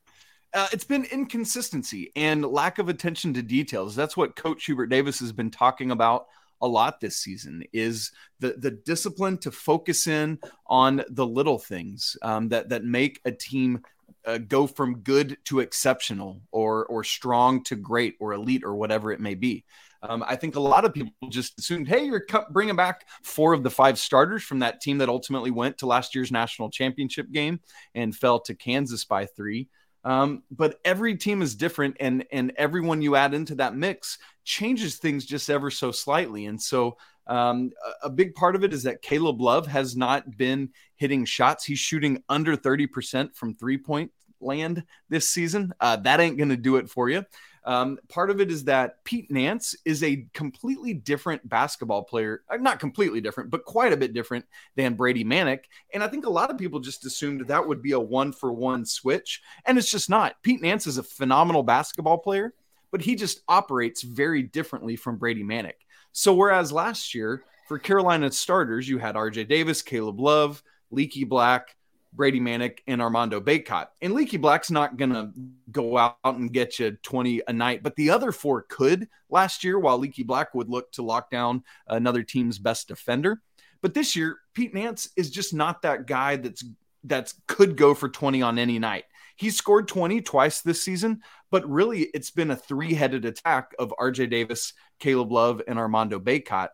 Uh, 0.54 0.70
it's 0.72 0.86
been 0.86 1.04
inconsistency 1.04 2.14
and 2.16 2.46
lack 2.46 2.80
of 2.80 2.88
attention 2.88 3.34
to 3.34 3.42
details. 3.42 3.94
That's 3.94 4.16
what 4.16 4.38
Coach 4.38 4.64
Hubert 4.64 4.86
Davis 4.86 5.20
has 5.20 5.34
been 5.34 5.52
talking 5.52 5.92
about 5.92 6.28
a 6.62 6.68
lot 6.68 7.00
this 7.00 7.18
season 7.18 7.64
is 7.74 8.12
the 8.40 8.56
the 8.58 8.72
discipline 8.72 9.38
to 9.40 9.52
focus 9.52 10.08
in 10.08 10.40
on 10.68 11.04
the 11.10 11.26
little 11.26 11.60
things 11.60 12.18
um, 12.22 12.50
that 12.50 12.70
that 12.70 12.84
make 12.84 13.20
a 13.26 13.32
team 13.32 13.82
uh, 14.26 14.38
go 14.38 14.68
from 14.68 15.00
good 15.00 15.38
to 15.46 15.60
exceptional 15.60 16.42
or 16.52 16.86
or 16.88 17.04
strong 17.04 17.64
to 17.64 17.76
great 17.76 18.16
or 18.20 18.34
elite 18.34 18.64
or 18.64 18.76
whatever 18.76 19.12
it 19.12 19.20
may 19.20 19.36
be. 19.36 19.64
Um, 20.04 20.24
I 20.28 20.36
think 20.36 20.56
a 20.56 20.60
lot 20.60 20.86
of 20.86 20.94
people 20.94 21.14
just 21.30 21.58
assumed, 21.58 21.88
hey, 21.88 22.06
you're 22.06 22.26
bringing 22.52 22.76
back 22.76 23.08
four 23.24 23.54
of 23.54 23.64
the 23.64 23.72
five 23.72 23.98
starters 23.98 24.44
from 24.44 24.60
that 24.60 24.80
team 24.80 25.00
that 25.00 25.10
ultimately 25.10 25.50
went 25.50 25.80
to 25.80 25.88
last 25.88 26.14
year's 26.14 26.32
national 26.32 26.70
championship 26.70 27.32
game 27.32 27.60
and 27.96 28.16
fell 28.16 28.40
to 28.42 28.54
Kansas 28.54 29.06
by 29.06 29.26
three. 29.26 29.70
Um, 30.04 30.44
but 30.52 30.80
every 30.86 31.18
team 31.18 31.42
is 31.42 31.56
different, 31.56 31.98
and 32.00 32.26
and 32.32 32.54
everyone 32.58 33.02
you 33.02 33.16
add 33.16 33.34
into 33.34 33.56
that 33.56 33.76
mix 33.76 34.18
changes 34.48 34.96
things 34.96 35.26
just 35.26 35.50
ever 35.50 35.70
so 35.70 35.92
slightly. 35.92 36.46
And 36.46 36.60
so, 36.60 36.98
um, 37.28 37.72
a, 38.02 38.10
big 38.10 38.34
part 38.36 38.56
of 38.56 38.64
it 38.64 38.72
is 38.72 38.84
that 38.84 39.02
Caleb 39.02 39.42
Love 39.42 39.68
has 39.68 39.98
not 39.98 40.38
been 40.38 40.70
hitting 40.96 41.26
shots. 41.26 41.66
He's 41.66 41.78
shooting 41.78 42.24
under 42.30 42.56
thirty 42.56 42.88
percent 42.88 43.36
from 43.36 43.54
three 43.54 43.78
point 43.78 44.12
land 44.40 44.84
this 45.10 45.30
season. 45.30 45.74
Uh, 45.82 45.98
that 45.98 46.22
ain't 46.22 46.38
going 46.38 46.50
to 46.50 46.56
do 46.58 46.78
it 46.78 46.90
for 46.90 47.10
you. 47.10 47.26
Um, 47.66 48.00
part 48.08 48.30
of 48.30 48.40
it 48.40 48.50
is 48.50 48.64
that 48.64 49.04
Pete 49.04 49.30
Nance 49.30 49.76
is 49.84 50.02
a 50.02 50.26
completely 50.34 50.94
different 50.94 51.48
basketball 51.50 52.04
player, 52.04 52.44
uh, 52.50 52.56
not 52.56 52.80
completely 52.80 53.20
different, 53.20 53.50
but 53.50 53.66
quite 53.66 53.92
a 53.92 53.98
bit 53.98 54.14
different 54.14 54.46
than 54.78 54.94
Brady 54.94 55.26
Manek. 55.26 55.66
And 55.94 56.02
I 56.02 56.08
think 56.08 56.26
a 56.26 56.30
lot 56.30 56.50
of 56.50 56.58
people 56.58 56.80
just 56.80 57.06
assumed 57.06 57.42
that 57.42 57.68
would 57.68 57.82
be 57.82 57.92
a 57.92 58.00
one 58.00 58.32
for 58.32 58.54
one 58.54 58.86
switch. 58.86 59.42
And 59.66 59.78
it's 59.78 59.92
just 59.92 60.10
not. 60.10 60.42
Pete 60.44 60.62
Nance 60.62 60.88
is 60.88 60.98
a 60.98 61.04
phenomenal 61.04 61.62
basketball 61.62 62.20
player, 62.20 62.54
but 62.92 63.02
he 63.02 63.16
just 63.16 63.42
operates 63.48 64.02
very 64.02 64.44
differently 64.44 64.96
from 64.96 65.18
Brady 65.18 65.44
Manek. 65.44 65.74
So, 66.12 66.34
whereas 66.34 66.72
last 66.72 67.14
year 67.14 67.44
for 67.68 67.80
Carolina 67.80 68.32
starters, 68.32 68.88
you 68.88 68.98
had 68.98 69.16
RJ 69.16 69.48
Davis, 69.48 69.82
Caleb 69.82 70.20
Love, 70.20 70.64
Leaky 70.90 71.26
Black, 71.26 71.76
Brady 72.14 72.40
Manek, 72.40 72.80
and 72.88 73.02
Armando 73.02 73.40
Bacot. 73.40 73.88
And 74.02 74.14
Leaky 74.14 74.38
Black's 74.38 74.72
not 74.72 74.98
to 74.98 75.32
go 75.72 75.98
out 75.98 76.18
and 76.24 76.52
get 76.52 76.80
you 76.80 76.92
20 77.04 77.42
a 77.48 77.54
night, 77.54 77.84
but 77.84 77.96
the 77.96 78.10
other 78.10 78.32
four 78.32 78.64
could 78.64 79.08
last 79.30 79.64
year, 79.64 79.78
while 79.78 79.98
Leaky 79.98 80.24
Black 80.24 80.54
would 80.56 80.70
look 80.70 80.92
to 80.94 81.04
lock 81.04 81.30
down 81.30 81.64
another 81.88 82.24
team's 82.24 82.58
best 82.58 82.88
defender. 82.88 83.42
But 83.82 83.94
this 83.94 84.16
year, 84.16 84.40
Pete 84.54 84.74
Nance 84.74 85.10
is 85.16 85.30
just 85.30 85.54
not 85.54 85.84
that 85.84 86.08
guy 86.08 86.38
that's 86.38 86.64
that's 87.04 87.36
could 87.48 87.78
go 87.78 87.94
for 87.94 88.10
20 88.10 88.42
on 88.42 88.58
any 88.58 88.80
night. 88.80 89.06
He 89.36 89.52
scored 89.52 89.88
20 89.88 90.22
twice 90.22 90.62
this 90.62 90.84
season, 90.84 91.22
but 91.52 91.70
really 91.70 92.02
it's 92.14 92.32
been 92.32 92.52
a 92.52 92.56
three-headed 92.56 93.26
attack 93.26 93.74
of 93.80 93.94
RJ 94.00 94.30
Davis, 94.30 94.74
Caleb 95.00 95.32
Love, 95.32 95.62
and 95.68 95.80
Armando 95.80 96.20
Bacot. 96.20 96.70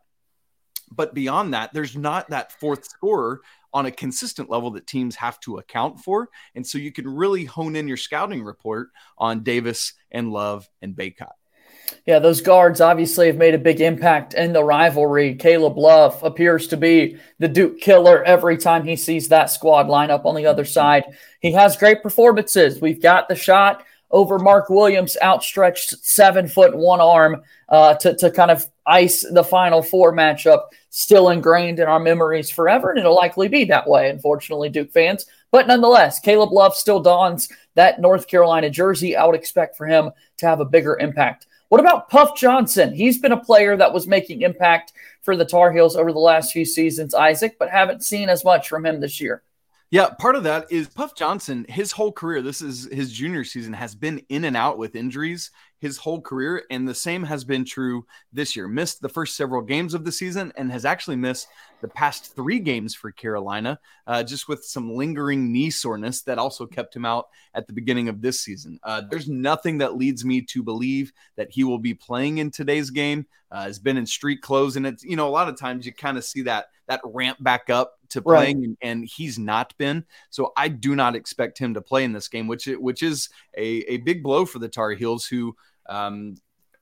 But 0.92 1.14
beyond 1.14 1.54
that, 1.54 1.74
there's 1.74 1.96
not 1.96 2.30
that 2.30 2.52
fourth 2.52 2.86
scorer 2.86 3.42
on 3.74 3.86
a 3.88 3.92
consistent 3.92 4.50
level 4.50 4.72
that 4.72 4.86
teams 4.86 5.16
have 5.16 5.40
to 5.42 5.58
account 5.58 6.00
for. 6.00 6.30
And 6.54 6.66
so 6.66 6.78
you 6.78 6.92
can 6.92 7.08
really 7.08 7.46
hone 7.46 7.76
in 7.76 7.88
your 7.88 7.98
scouting 7.98 8.44
report 8.44 8.90
on 9.18 9.44
Davis 9.44 9.94
and 10.12 10.32
Love 10.32 10.70
and 10.82 10.96
Bacot. 10.96 11.32
Yeah, 12.06 12.20
those 12.20 12.42
guards 12.42 12.82
obviously 12.82 13.28
have 13.28 13.38
made 13.38 13.54
a 13.54 13.60
big 13.60 13.82
impact 13.82 14.34
in 14.34 14.54
the 14.54 14.64
rivalry. 14.64 15.36
Caleb 15.36 15.78
Love 15.78 16.22
appears 16.24 16.68
to 16.68 16.78
be 16.78 17.18
the 17.40 17.48
Duke 17.48 17.80
killer 17.80 18.24
every 18.24 18.58
time 18.58 18.84
he 18.84 18.96
sees 18.96 19.30
that 19.30 19.50
squad 19.50 19.88
line 19.88 20.10
up 20.10 20.26
on 20.26 20.36
the 20.36 20.46
other 20.46 20.66
side. 20.66 21.04
He 21.40 21.52
has 21.54 21.78
great 21.78 22.02
performances. 22.02 22.80
We've 22.80 23.02
got 23.02 23.28
the 23.28 23.36
shot 23.36 23.84
over 24.14 24.40
Mark 24.40 24.70
Williams' 24.70 25.18
outstretched 25.22 26.06
seven 26.06 26.48
foot 26.48 26.74
one 26.78 27.02
arm 27.02 27.42
uh, 27.68 27.96
to, 27.96 28.16
to 28.16 28.32
kind 28.32 28.52
of 28.52 28.66
ice 28.86 29.26
the 29.34 29.44
final 29.44 29.82
four 29.82 30.14
matchup, 30.14 30.68
still 30.92 31.30
ingrained 31.30 31.80
in 31.80 31.88
our 31.88 32.00
memories 32.00 32.52
forever. 32.52 32.92
And 32.92 33.00
it'll 33.00 33.16
likely 33.16 33.48
be 33.48 33.66
that 33.66 33.90
way, 33.90 34.10
unfortunately, 34.10 34.70
Duke 34.70 34.92
fans. 34.92 35.26
But 35.52 35.68
nonetheless, 35.68 36.20
Caleb 36.20 36.52
Love 36.52 36.76
still 36.76 37.00
dons 37.00 37.50
that 37.74 38.00
North 38.00 38.28
Carolina 38.28 38.70
jersey. 38.70 39.16
I 39.16 39.26
would 39.26 39.36
expect 39.36 39.76
for 39.76 39.88
him 39.88 40.12
to 40.38 40.46
have 40.46 40.60
a 40.60 40.66
bigger 40.66 40.98
impact. 41.00 41.48
What 41.70 41.82
about 41.82 42.10
Puff 42.10 42.38
Johnson? 42.38 42.94
He's 42.94 43.18
been 43.18 43.32
a 43.32 43.44
player 43.44 43.76
that 43.78 43.94
was 43.94 44.06
making 44.06 44.44
impact 44.44 44.94
for 45.24 45.36
the 45.36 45.46
Tar 45.46 45.72
Heels 45.72 45.96
over 45.96 46.14
the 46.14 46.20
last 46.20 46.52
few 46.52 46.66
seasons, 46.66 47.16
Isaac, 47.16 47.56
but 47.58 47.72
haven't 47.72 48.04
seen 48.04 48.30
as 48.30 48.46
much 48.46 48.70
from 48.70 48.86
him 48.86 49.00
this 49.00 49.20
year. 49.20 49.42
Yeah, 49.94 50.10
part 50.10 50.36
of 50.36 50.42
that 50.46 50.72
is 50.72 50.88
Puff 50.88 51.14
Johnson, 51.14 51.68
his 51.70 51.92
whole 51.92 52.12
career, 52.12 52.42
this 52.42 52.64
is 52.64 52.90
his 52.92 53.12
junior 53.12 53.44
season, 53.44 53.74
has 53.74 53.94
been 53.94 54.26
in 54.28 54.46
and 54.46 54.58
out 54.58 54.80
with 54.80 54.96
injuries 54.96 55.52
his 55.84 55.98
whole 55.98 56.20
career. 56.20 56.64
And 56.72 56.88
the 56.88 56.96
same 56.96 57.22
has 57.24 57.44
been 57.44 57.64
true 57.64 58.08
this 58.32 58.56
year. 58.56 58.68
Missed 58.68 59.02
the 59.02 59.10
first 59.10 59.36
several 59.36 59.62
games 59.62 59.94
of 59.94 60.04
the 60.04 60.12
season 60.12 60.52
and 60.58 60.72
has 60.72 60.84
actually 60.84 61.18
missed 61.18 61.48
the 61.82 61.90
past 61.90 62.36
three 62.36 62.58
games 62.58 62.96
for 62.96 63.12
Carolina, 63.12 63.80
uh, 64.08 64.24
just 64.24 64.48
with 64.48 64.66
some 64.66 64.96
lingering 64.96 65.52
knee 65.52 65.70
soreness 65.70 66.22
that 66.22 66.40
also 66.40 66.66
kept 66.66 66.96
him 66.96 67.06
out 67.06 67.28
at 67.54 67.68
the 67.68 67.74
beginning 67.74 68.10
of 68.10 68.20
this 68.20 68.42
season. 68.42 68.80
Uh, 68.82 69.04
there's 69.12 69.28
nothing 69.28 69.78
that 69.78 69.96
leads 69.96 70.26
me 70.26 70.42
to 70.42 70.64
believe 70.64 71.14
that 71.36 71.52
he 71.52 71.64
will 71.64 71.78
be 71.78 71.94
playing 71.94 72.40
in 72.40 72.50
today's 72.50 72.90
game. 72.90 73.28
Uh, 73.52 73.66
has 73.66 73.78
been 73.78 73.98
in 73.98 74.06
street 74.08 74.42
clothes, 74.42 74.78
and 74.78 74.88
it's 74.88 75.04
you 75.04 75.16
know 75.16 75.28
a 75.28 75.30
lot 75.30 75.48
of 75.48 75.56
times 75.56 75.86
you 75.86 75.94
kind 75.94 76.18
of 76.18 76.24
see 76.24 76.42
that 76.42 76.70
that 76.88 77.00
ramp 77.06 77.38
back 77.40 77.70
up 77.70 78.00
to 78.14 78.22
playing, 78.22 78.62
right. 78.62 78.78
and, 78.82 79.06
he's 79.06 79.38
not 79.38 79.78
been. 79.78 80.06
So 80.30 80.54
I 80.56 80.68
do 80.70 80.96
not 80.96 81.16
expect 81.16 81.58
him 81.58 81.74
to 81.74 81.82
play 81.82 82.04
in 82.04 82.14
this 82.14 82.28
game, 82.28 82.48
which 82.48 82.66
which 82.66 83.04
is 83.04 83.30
a, 83.58 83.84
a 83.92 83.98
big 83.98 84.24
blow 84.24 84.46
for 84.46 84.60
the 84.60 84.70
Tar 84.70 84.92
Heels, 84.92 85.26
who 85.26 85.56
um, 85.90 86.36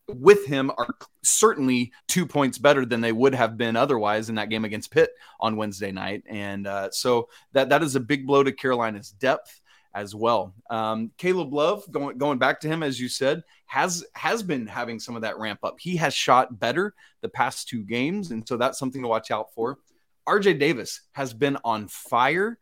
with 0.07 0.45
him 0.45 0.71
are 0.77 0.87
certainly 1.23 1.91
two 2.07 2.25
points 2.25 2.57
better 2.57 2.85
than 2.85 3.01
they 3.01 3.11
would 3.11 3.33
have 3.33 3.57
been 3.57 3.75
otherwise 3.75 4.29
in 4.29 4.35
that 4.35 4.49
game 4.49 4.65
against 4.65 4.91
Pitt 4.91 5.11
on 5.39 5.55
Wednesday 5.55 5.91
night. 5.91 6.23
And 6.27 6.67
uh, 6.67 6.91
so 6.91 7.29
that 7.53 7.69
that 7.69 7.83
is 7.83 7.95
a 7.95 7.99
big 7.99 8.27
blow 8.27 8.43
to 8.43 8.51
Carolina's 8.51 9.11
depth 9.11 9.61
as 9.93 10.15
well. 10.15 10.53
Um, 10.69 11.11
Caleb 11.17 11.53
Love, 11.53 11.83
going 11.91 12.17
going 12.17 12.39
back 12.39 12.59
to 12.61 12.67
him 12.67 12.83
as 12.83 12.99
you 12.99 13.09
said, 13.09 13.43
has 13.65 14.05
has 14.15 14.43
been 14.43 14.67
having 14.67 14.99
some 14.99 15.15
of 15.15 15.21
that 15.23 15.39
ramp 15.39 15.59
up. 15.63 15.79
He 15.79 15.95
has 15.97 16.13
shot 16.13 16.59
better 16.59 16.93
the 17.21 17.29
past 17.29 17.67
two 17.67 17.83
games, 17.83 18.31
and 18.31 18.47
so 18.47 18.57
that's 18.57 18.79
something 18.79 19.01
to 19.01 19.07
watch 19.07 19.31
out 19.31 19.53
for. 19.53 19.79
RJ 20.27 20.59
Davis 20.59 21.01
has 21.13 21.33
been 21.33 21.57
on 21.63 21.87
fire, 21.87 22.59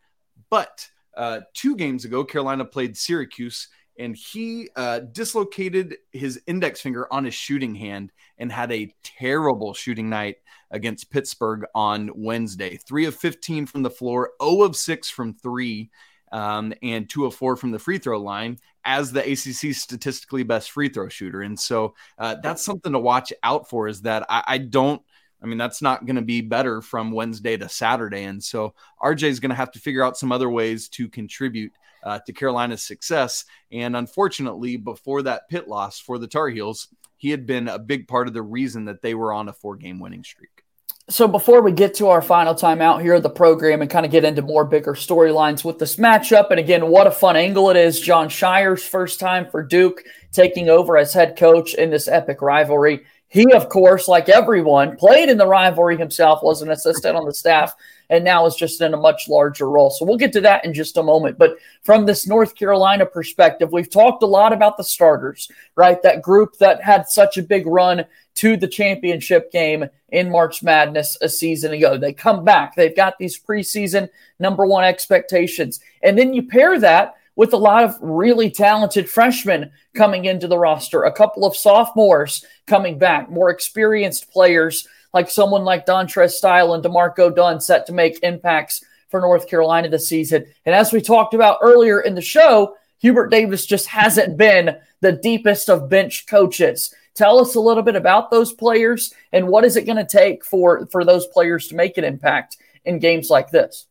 but 0.49 0.87
uh, 1.15 1.41
two 1.53 1.75
games 1.75 2.05
ago, 2.05 2.23
Carolina 2.23 2.65
played 2.65 2.97
Syracuse 2.97 3.67
and 3.99 4.15
he 4.15 4.69
uh, 4.77 4.99
dislocated 4.99 5.97
his 6.13 6.41
index 6.47 6.79
finger 6.79 7.11
on 7.11 7.25
his 7.25 7.33
shooting 7.33 7.75
hand 7.75 8.13
and 8.37 8.49
had 8.49 8.71
a 8.71 8.93
terrible 9.03 9.73
shooting 9.73 10.09
night 10.09 10.37
against 10.71 11.11
Pittsburgh 11.11 11.65
on 11.75 12.09
Wednesday. 12.15 12.77
Three 12.77 13.05
of 13.05 13.15
15 13.15 13.65
from 13.65 13.83
the 13.83 13.89
floor, 13.89 14.31
0 14.41 14.61
of 14.61 14.77
6 14.77 15.09
from 15.09 15.33
three, 15.33 15.91
um, 16.31 16.73
and 16.81 17.09
2 17.09 17.25
of 17.25 17.35
4 17.35 17.57
from 17.57 17.71
the 17.71 17.79
free 17.79 17.97
throw 17.97 18.21
line 18.21 18.57
as 18.85 19.11
the 19.11 19.19
ACC 19.19 19.75
statistically 19.75 20.43
best 20.43 20.71
free 20.71 20.87
throw 20.87 21.09
shooter. 21.09 21.41
And 21.41 21.59
so 21.59 21.93
uh, 22.17 22.37
that's 22.41 22.63
something 22.63 22.93
to 22.93 22.99
watch 22.99 23.33
out 23.43 23.69
for 23.69 23.89
is 23.89 24.01
that 24.03 24.25
I, 24.29 24.43
I 24.47 24.57
don't. 24.59 25.01
I 25.41 25.45
mean, 25.45 25.57
that's 25.57 25.81
not 25.81 26.05
going 26.05 26.17
to 26.17 26.21
be 26.21 26.41
better 26.41 26.81
from 26.81 27.11
Wednesday 27.11 27.57
to 27.57 27.69
Saturday. 27.69 28.23
And 28.23 28.43
so 28.43 28.73
RJ 29.01 29.23
is 29.23 29.39
going 29.39 29.51
to 29.51 29.55
have 29.55 29.71
to 29.71 29.79
figure 29.79 30.03
out 30.03 30.17
some 30.17 30.31
other 30.31 30.49
ways 30.49 30.89
to 30.89 31.07
contribute 31.07 31.71
uh, 32.03 32.19
to 32.25 32.33
Carolina's 32.33 32.83
success. 32.83 33.45
And 33.71 33.95
unfortunately, 33.95 34.77
before 34.77 35.21
that 35.23 35.49
Pitt 35.49 35.67
loss 35.67 35.99
for 35.99 36.17
the 36.17 36.27
Tar 36.27 36.49
Heels, 36.49 36.89
he 37.17 37.29
had 37.29 37.45
been 37.45 37.67
a 37.67 37.79
big 37.79 38.07
part 38.07 38.27
of 38.27 38.33
the 38.33 38.41
reason 38.41 38.85
that 38.85 39.01
they 39.01 39.13
were 39.13 39.33
on 39.33 39.49
a 39.49 39.53
four 39.53 39.75
game 39.75 39.99
winning 39.99 40.23
streak. 40.23 40.63
So 41.09 41.27
before 41.27 41.63
we 41.63 41.71
get 41.71 41.95
to 41.95 42.09
our 42.09 42.21
final 42.21 42.53
timeout 42.53 43.01
here 43.01 43.15
of 43.15 43.23
the 43.23 43.31
program 43.31 43.81
and 43.81 43.89
kind 43.89 44.05
of 44.05 44.11
get 44.11 44.23
into 44.23 44.43
more 44.43 44.63
bigger 44.63 44.93
storylines 44.93 45.65
with 45.65 45.79
this 45.79 45.95
matchup, 45.95 46.51
and 46.51 46.59
again, 46.59 46.87
what 46.87 47.07
a 47.07 47.11
fun 47.11 47.35
angle 47.35 47.71
it 47.71 47.77
is. 47.77 47.99
Jon 47.99 48.29
Scheyer's 48.29 48.83
first 48.83 49.19
time 49.19 49.49
for 49.49 49.63
Duke 49.63 50.03
taking 50.31 50.69
over 50.69 50.97
as 50.97 51.11
head 51.11 51.35
coach 51.35 51.73
in 51.73 51.89
this 51.89 52.07
epic 52.07 52.43
rivalry. 52.43 53.05
He, 53.29 53.53
of 53.53 53.69
course, 53.69 54.07
like 54.07 54.27
everyone, 54.27 54.97
played 54.97 55.29
in 55.29 55.37
the 55.37 55.45
rivalry 55.45 55.97
himself, 55.97 56.41
was 56.41 56.63
an 56.63 56.71
assistant 56.71 57.15
on 57.15 57.25
the 57.25 57.33
staff, 57.33 57.75
and 58.09 58.23
now 58.23 58.47
is 58.47 58.55
just 58.55 58.81
in 58.81 58.95
a 58.95 58.97
much 58.97 59.29
larger 59.29 59.69
role. 59.69 59.91
So 59.91 60.03
we'll 60.03 60.17
get 60.17 60.33
to 60.33 60.41
that 60.41 60.65
in 60.65 60.73
just 60.73 60.97
a 60.97 61.03
moment. 61.03 61.37
But 61.37 61.57
from 61.83 62.07
this 62.07 62.27
North 62.27 62.55
Carolina 62.55 63.05
perspective, 63.05 63.71
we've 63.71 63.89
talked 63.89 64.23
a 64.23 64.27
lot 64.27 64.51
about 64.51 64.77
the 64.77 64.83
starters, 64.83 65.47
right? 65.75 66.01
That 66.01 66.23
group 66.23 66.57
that 66.57 66.81
had 66.81 67.07
such 67.07 67.37
a 67.37 67.43
big 67.43 67.67
run 67.67 68.03
to 68.35 68.57
the 68.57 68.67
championship 68.67 69.51
game 69.51 69.85
in 70.09 70.31
March 70.31 70.63
Madness 70.63 71.15
a 71.21 71.29
season 71.29 71.71
ago. 71.73 71.97
They 71.97 72.13
come 72.13 72.43
back. 72.43 72.75
They've 72.75 72.95
got 72.95 73.19
these 73.19 73.39
preseason 73.39 74.09
number 74.39 74.65
one 74.65 74.85
expectations. 74.85 75.81
And 76.01 76.17
then 76.17 76.33
you 76.33 76.47
pair 76.47 76.79
that 76.79 77.15
with 77.39 77.53
a 77.53 77.57
lot 77.57 77.85
of 77.85 77.97
really 78.01 78.51
talented 78.51 79.09
freshmen 79.09 79.71
coming 79.95 80.25
into 80.25 80.45
the 80.45 80.57
roster, 80.57 81.03
a 81.03 81.11
couple 81.13 81.45
of 81.45 81.55
sophomores 81.55 82.43
coming 82.67 82.99
back, 82.99 83.31
more 83.31 83.49
experienced 83.49 84.29
players 84.29 84.85
like 85.13 85.29
someone 85.29 85.63
like 85.63 85.85
Dontrez 85.85 86.31
Styles 86.31 86.73
and 86.73 86.83
D'Marco 86.83 87.33
Dunn 87.33 87.61
set 87.61 87.85
to 87.85 87.93
make 87.93 88.21
impacts 88.23 88.83
for 89.07 89.21
North 89.21 89.47
Carolina 89.47 89.87
this 89.87 90.09
season. 90.09 90.47
And 90.65 90.75
as 90.75 90.91
we 90.91 90.99
talked 90.99 91.33
about 91.33 91.59
earlier 91.61 92.01
in 92.01 92.13
the 92.13 92.21
show, 92.21 92.75
Hubert 92.97 93.29
Davis 93.29 93.65
just 93.65 93.87
hasn't 93.87 94.35
been 94.35 94.75
the 94.99 95.13
deepest 95.13 95.69
of 95.69 95.87
bench 95.87 96.27
coaches. 96.27 96.93
Tell 97.13 97.39
us 97.39 97.55
a 97.55 97.61
little 97.61 97.83
bit 97.83 97.95
about 97.95 98.31
those 98.31 98.51
players 98.51 99.13
and 99.31 99.47
what 99.47 99.63
is 99.63 99.77
it 99.77 99.85
going 99.85 99.95
to 99.95 100.03
take 100.03 100.43
for 100.43 100.85
for 100.87 101.05
those 101.05 101.25
players 101.27 101.69
to 101.69 101.75
make 101.75 101.97
an 101.97 102.03
impact 102.03 102.57
in 102.83 102.99
games 102.99 103.29
like 103.29 103.49
this? 103.49 103.85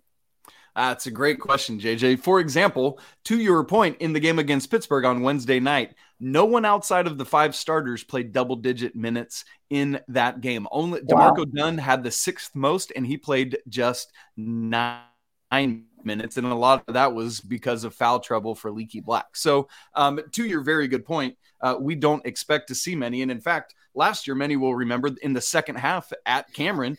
That's 0.79 1.09
a 1.09 1.11
great 1.11 1.41
question, 1.41 1.81
JJ. 1.81 2.21
For 2.21 2.39
example, 2.39 3.01
to 3.25 3.37
your 3.37 3.65
point, 3.65 3.97
in 3.99 4.13
the 4.13 4.21
game 4.21 4.39
against 4.39 4.71
Pittsburgh 4.71 5.05
on 5.05 5.23
Wednesday 5.23 5.59
night, 5.59 5.95
no 6.21 6.45
one 6.45 6.65
outside 6.65 7.09
of 7.09 7.19
the 7.19 7.25
five 7.25 7.57
starters 7.57 8.05
played 8.05 8.33
double 8.33 8.55
digit 8.55 8.95
minutes 8.95 9.45
in 9.71 9.99
that 10.07 10.41
game. 10.41 10.69
Only 10.71 11.01
wow. 11.03 11.33
D'Marco 11.33 11.47
Dunn 11.47 11.79
had 11.79 12.05
the 12.05 12.13
sixth 12.13 12.55
most, 12.55 12.93
and 12.95 13.05
he 13.05 13.17
played 13.17 13.59
just 13.69 14.13
nine 14.37 15.03
minutes, 16.05 16.37
and 16.37 16.47
a 16.47 16.55
lot 16.55 16.85
of 16.87 16.95
that 16.95 17.13
was 17.13 17.41
because 17.41 17.83
of 17.83 17.93
foul 17.93 18.21
trouble 18.21 18.55
for 18.55 18.71
Leaky 18.71 19.01
Black. 19.01 19.35
So, 19.35 19.69
um, 19.97 20.21
to 20.31 20.45
your 20.45 20.61
very 20.61 20.87
good 20.87 21.05
point, 21.05 21.37
uh, 21.61 21.75
we 21.81 21.97
don't 21.97 22.25
expect 22.25 22.69
to 22.69 22.77
see 22.77 22.95
many. 22.95 23.23
And 23.23 23.33
in 23.33 23.41
fact, 23.41 23.75
last 23.95 24.29
year, 24.29 24.37
many 24.37 24.55
will 24.55 24.77
remember 24.77 25.11
in 25.23 25.33
the 25.33 25.41
second 25.41 25.75
half 25.75 26.13
at 26.25 26.53
Cameron, 26.53 26.97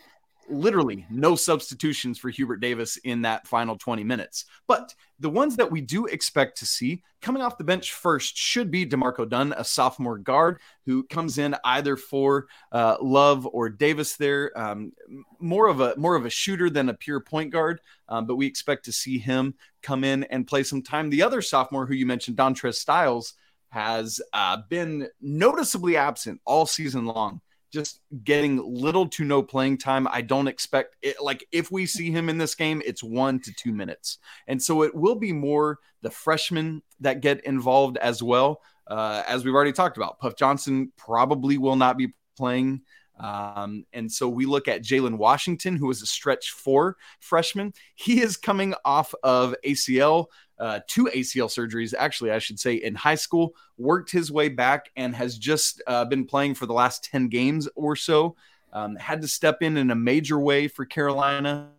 literally 0.50 1.06
no 1.10 1.36
substitutions 1.36 2.18
for 2.18 2.30
Hubert 2.30 2.58
Davis 2.58 2.98
in 2.98 3.22
that 3.24 3.48
final 3.48 3.78
20 3.78 4.04
minutes. 4.04 4.46
But 4.68 4.94
the 5.20 5.30
ones 5.30 5.56
that 5.58 5.72
we 5.72 5.82
do 5.82 6.06
expect 6.06 6.58
to 6.60 6.66
see 6.66 7.04
coming 7.22 7.42
off 7.42 7.58
the 7.58 7.64
bench 7.64 7.94
first 7.94 8.38
should 8.38 8.72
be 8.72 8.86
D'Marco 8.86 9.26
Dunn, 9.26 9.54
a 9.58 9.64
sophomore 9.64 10.18
guard 10.18 10.60
who 10.86 11.04
comes 11.04 11.38
in 11.38 11.56
either 11.64 11.96
for 11.96 12.48
uh, 12.72 12.98
Love 13.02 13.48
or 13.52 13.70
Davis. 13.70 14.16
There, 14.16 14.58
um, 14.58 14.94
more 15.40 15.68
of 15.68 15.82
a 15.82 15.96
more 15.98 16.16
of 16.16 16.26
a 16.26 16.30
shooter 16.30 16.70
than 16.70 16.90
a 16.90 16.94
pure 16.94 17.20
point 17.20 17.52
guard, 17.52 17.82
um, 18.08 18.26
but 18.26 18.36
we 18.36 18.48
expect 18.48 18.86
to 18.86 18.92
see 18.92 19.18
him 19.18 19.56
come 19.82 20.04
in 20.04 20.24
and 20.26 20.48
play 20.48 20.64
some 20.64 20.82
time. 20.82 21.10
The 21.10 21.24
other 21.24 21.42
sophomore 21.42 21.86
who 21.86 21.94
you 21.94 22.06
mentioned, 22.06 22.38
Dontrez 22.38 22.76
Styles, 22.76 23.34
has 23.70 24.22
uh, 24.34 24.58
been 24.70 25.08
noticeably 25.22 25.98
absent 25.98 26.42
all 26.46 26.66
season 26.66 27.06
long 27.06 27.42
just 27.72 28.02
getting 28.24 28.58
little 28.58 29.08
to 29.10 29.24
no 29.24 29.44
playing 29.44 29.78
time. 29.78 30.08
I 30.12 30.22
don't 30.22 30.48
expect 30.48 30.96
it. 31.02 31.22
Like, 31.22 31.46
if 31.52 31.72
we 31.72 31.86
see 31.86 32.12
him 32.12 32.30
in 32.30 32.38
this 32.38 32.56
game, 32.56 32.82
it's 32.86 33.04
one 33.04 33.40
to 33.42 33.54
two 33.54 33.72
minutes. 33.72 34.18
And 34.48 34.62
so 34.62 34.84
it 34.84 34.94
will 34.96 35.16
be 35.16 35.32
more 35.32 35.80
the 36.02 36.10
freshmen 36.10 36.82
that 37.00 37.22
get 37.22 37.44
involved 37.46 37.98
as 37.98 38.24
well. 38.24 38.62
Uh, 38.88 39.24
as 39.28 39.46
we've 39.46 39.54
already 39.54 39.74
talked 39.74 39.98
about, 39.98 40.20
Puff 40.20 40.36
Johnson 40.36 40.92
probably 40.98 41.58
will 41.58 41.76
not 41.76 41.98
be 41.98 42.14
playing. 42.38 42.82
Um, 43.20 43.86
and 43.92 44.12
so 44.12 44.30
we 44.30 44.46
look 44.46 44.68
at 44.68 44.82
Jalen 44.82 45.18
Washington, 45.18 45.76
who 45.76 45.90
is 45.92 46.02
a 46.02 46.06
stretch 46.06 46.52
four 46.52 46.98
freshman. 47.20 47.74
He 47.96 48.22
is 48.22 48.38
coming 48.38 48.74
off 48.86 49.14
of 49.24 49.56
ACL 49.66 50.28
uh, 50.60 50.82
two 50.88 51.06
ACL 51.06 51.48
surgeries, 51.48 51.94
actually, 51.98 52.32
I 52.32 52.40
should 52.40 52.60
say, 52.60 52.76
in 52.76 52.94
high 52.94 53.16
school, 53.16 53.56
worked 53.78 54.12
his 54.12 54.32
way 54.32 54.50
back 54.50 54.92
and 54.98 55.16
has 55.16 55.38
just 55.38 55.82
uh, 55.88 56.06
been 56.06 56.26
playing 56.26 56.56
for 56.56 56.66
the 56.66 56.74
last 56.74 57.04
10 57.06 57.30
games 57.30 57.68
or 57.76 57.96
so. 57.96 58.36
Um, 58.74 58.96
had 58.98 59.22
to 59.22 59.28
step 59.28 59.62
in 59.62 59.78
in 59.78 59.90
a 59.90 59.96
major 59.96 60.38
way 60.40 60.68
for 60.68 60.86
Carolina 60.86 61.70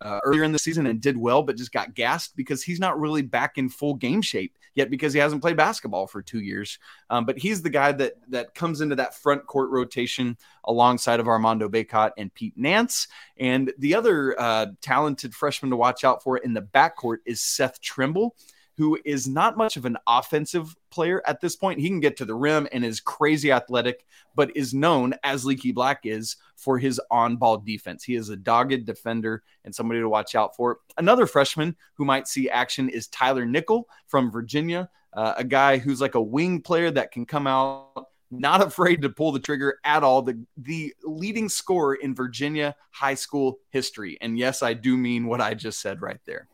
uh, 0.00 0.20
earlier 0.24 0.42
in 0.42 0.52
the 0.52 0.58
season 0.58 0.86
and 0.86 1.00
did 1.00 1.16
well, 1.16 1.42
but 1.42 1.56
just 1.56 1.70
got 1.70 1.94
gassed 1.94 2.34
because 2.34 2.62
he's 2.62 2.80
not 2.80 2.98
really 2.98 3.22
back 3.22 3.58
in 3.58 3.68
full 3.68 3.94
game 3.94 4.22
shape 4.22 4.56
yet 4.74 4.90
because 4.90 5.12
he 5.12 5.20
hasn't 5.20 5.42
played 5.42 5.56
basketball 5.56 6.06
for 6.06 6.22
two 6.22 6.40
years. 6.40 6.78
Um, 7.10 7.24
but 7.24 7.38
he's 7.38 7.62
the 7.62 7.70
guy 7.70 7.92
that 7.92 8.14
that 8.28 8.54
comes 8.54 8.80
into 8.80 8.96
that 8.96 9.14
front 9.14 9.46
court 9.46 9.70
rotation 9.70 10.36
alongside 10.64 11.20
of 11.20 11.28
Armando 11.28 11.68
Bacot 11.68 12.12
and 12.18 12.32
Pete 12.34 12.56
Nance. 12.56 13.08
And 13.36 13.72
the 13.78 13.94
other 13.94 14.38
uh, 14.40 14.66
talented 14.80 15.34
freshman 15.34 15.70
to 15.70 15.76
watch 15.76 16.04
out 16.04 16.22
for 16.22 16.38
in 16.38 16.54
the 16.54 16.62
backcourt 16.62 17.18
is 17.24 17.40
Seth 17.40 17.80
Trimble 17.80 18.36
who 18.76 18.98
is 19.04 19.28
not 19.28 19.56
much 19.56 19.76
of 19.76 19.84
an 19.84 19.96
offensive 20.06 20.74
player 20.90 21.22
at 21.26 21.40
this 21.40 21.56
point. 21.56 21.80
He 21.80 21.88
can 21.88 22.00
get 22.00 22.16
to 22.18 22.24
the 22.24 22.34
rim 22.34 22.68
and 22.72 22.84
is 22.84 23.00
crazy 23.00 23.52
athletic, 23.52 24.04
but 24.34 24.56
is 24.56 24.74
known 24.74 25.14
as 25.22 25.44
Leaky 25.44 25.72
Black 25.72 26.00
is 26.04 26.36
for 26.56 26.78
his 26.78 27.00
on 27.10 27.36
ball 27.36 27.58
defense. 27.58 28.02
He 28.02 28.16
is 28.16 28.28
a 28.28 28.36
dogged 28.36 28.84
defender 28.84 29.42
and 29.64 29.74
somebody 29.74 30.00
to 30.00 30.08
watch 30.08 30.34
out 30.34 30.56
for. 30.56 30.78
Another 30.98 31.26
freshman 31.26 31.76
who 31.94 32.04
might 32.04 32.26
see 32.28 32.50
action 32.50 32.88
is 32.88 33.06
Tyler 33.08 33.44
Nickel 33.44 33.88
from 34.06 34.30
Virginia, 34.30 34.90
uh, 35.12 35.34
a 35.36 35.44
guy 35.44 35.78
who's 35.78 36.00
like 36.00 36.16
a 36.16 36.22
wing 36.22 36.60
player 36.60 36.90
that 36.90 37.12
can 37.12 37.24
come 37.24 37.46
out 37.46 38.08
not 38.30 38.62
afraid 38.66 39.02
to 39.02 39.08
pull 39.08 39.30
the 39.30 39.38
trigger 39.38 39.78
at 39.84 40.02
all. 40.02 40.22
The 40.22 40.44
the 40.56 40.94
leading 41.04 41.48
scorer 41.48 41.94
in 41.94 42.14
Virginia 42.14 42.74
high 42.90 43.14
school 43.14 43.58
history. 43.70 44.18
And 44.20 44.36
yes, 44.38 44.62
I 44.62 44.74
do 44.74 44.96
mean 44.96 45.26
what 45.26 45.40
I 45.40 45.54
just 45.54 45.80
said 45.80 46.02
right 46.02 46.20
there. 46.26 46.48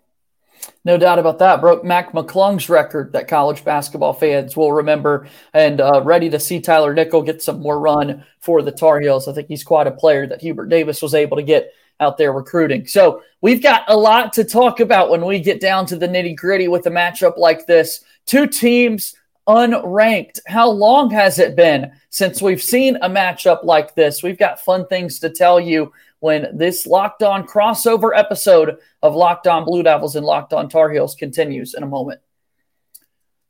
No 0.85 0.96
doubt 0.96 1.18
about 1.18 1.38
that. 1.38 1.61
Broke 1.61 1.85
Mac 1.85 2.12
McClung's 2.12 2.68
record 2.68 3.12
that 3.12 3.29
college 3.29 3.64
basketball 3.64 4.12
fans 4.12 4.57
will 4.57 4.73
remember, 4.73 5.27
and 5.53 5.81
uh, 5.81 6.03
ready 6.03 6.31
to 6.31 6.38
see 6.38 6.61
Tyler 6.61 6.94
Nickel 6.94 7.23
get 7.23 7.42
some 7.42 7.61
more 7.61 7.79
run 7.79 8.25
for 8.40 8.62
the 8.62 8.73
Tar 8.73 9.01
Heels. 9.01 9.29
I 9.29 9.33
think 9.33 9.49
he's 9.49 9.64
quite 9.64 9.87
a 9.87 9.92
player 9.92 10.27
that 10.27 10.40
Hubert 10.40 10.68
Davis 10.68 11.03
was 11.03 11.14
able 11.14 11.37
to 11.37 11.42
get 11.42 11.73
out 12.01 12.16
there 12.16 12.33
recruiting. 12.33 12.87
So 12.87 13.23
we've 13.42 13.62
got 13.62 13.85
a 13.88 13.96
lot 13.96 14.33
to 14.35 14.44
talk 14.44 14.81
about 14.81 15.11
when 15.11 15.25
we 15.25 15.38
get 15.38 15.61
down 15.61 15.87
to 15.87 15.96
the 15.96 16.09
nitty 16.09 16.37
gritty 16.37 16.66
with 16.66 16.87
a 16.87 16.90
matchup 16.90 17.37
like 17.37 17.66
this. 17.66 18.03
Two 18.27 18.46
teams 18.46 19.14
unranked. 19.46 20.40
How 20.46 20.68
long 20.70 21.11
has 21.11 21.38
it 21.38 21.57
been 21.57 21.92
since 22.09 22.40
we've 22.40 22.62
seen 22.62 22.96
a 22.96 23.09
matchup 23.09 23.64
like 23.64 23.94
this? 23.94 24.23
We've 24.23 24.38
got 24.38 24.61
fun 24.61 24.87
things 24.87 25.18
to 25.20 25.31
tell 25.31 25.61
you 25.61 25.92
when 26.20 26.56
this 26.56 26.87
Locked 26.87 27.22
On 27.22 27.46
crossover 27.46 28.16
episode 28.16 28.78
of 29.02 29.14
Locked 29.14 29.46
On 29.46 29.64
Blue 29.64 29.83
Devils 29.83 30.16
and 30.16 30.24
Locked 30.24 30.52
On 30.52 30.68
Tar 30.68 30.90
Heels 30.90 31.14
continues 31.14 31.74
in 31.74 31.83
a 31.83 31.87
moment. 31.87 32.20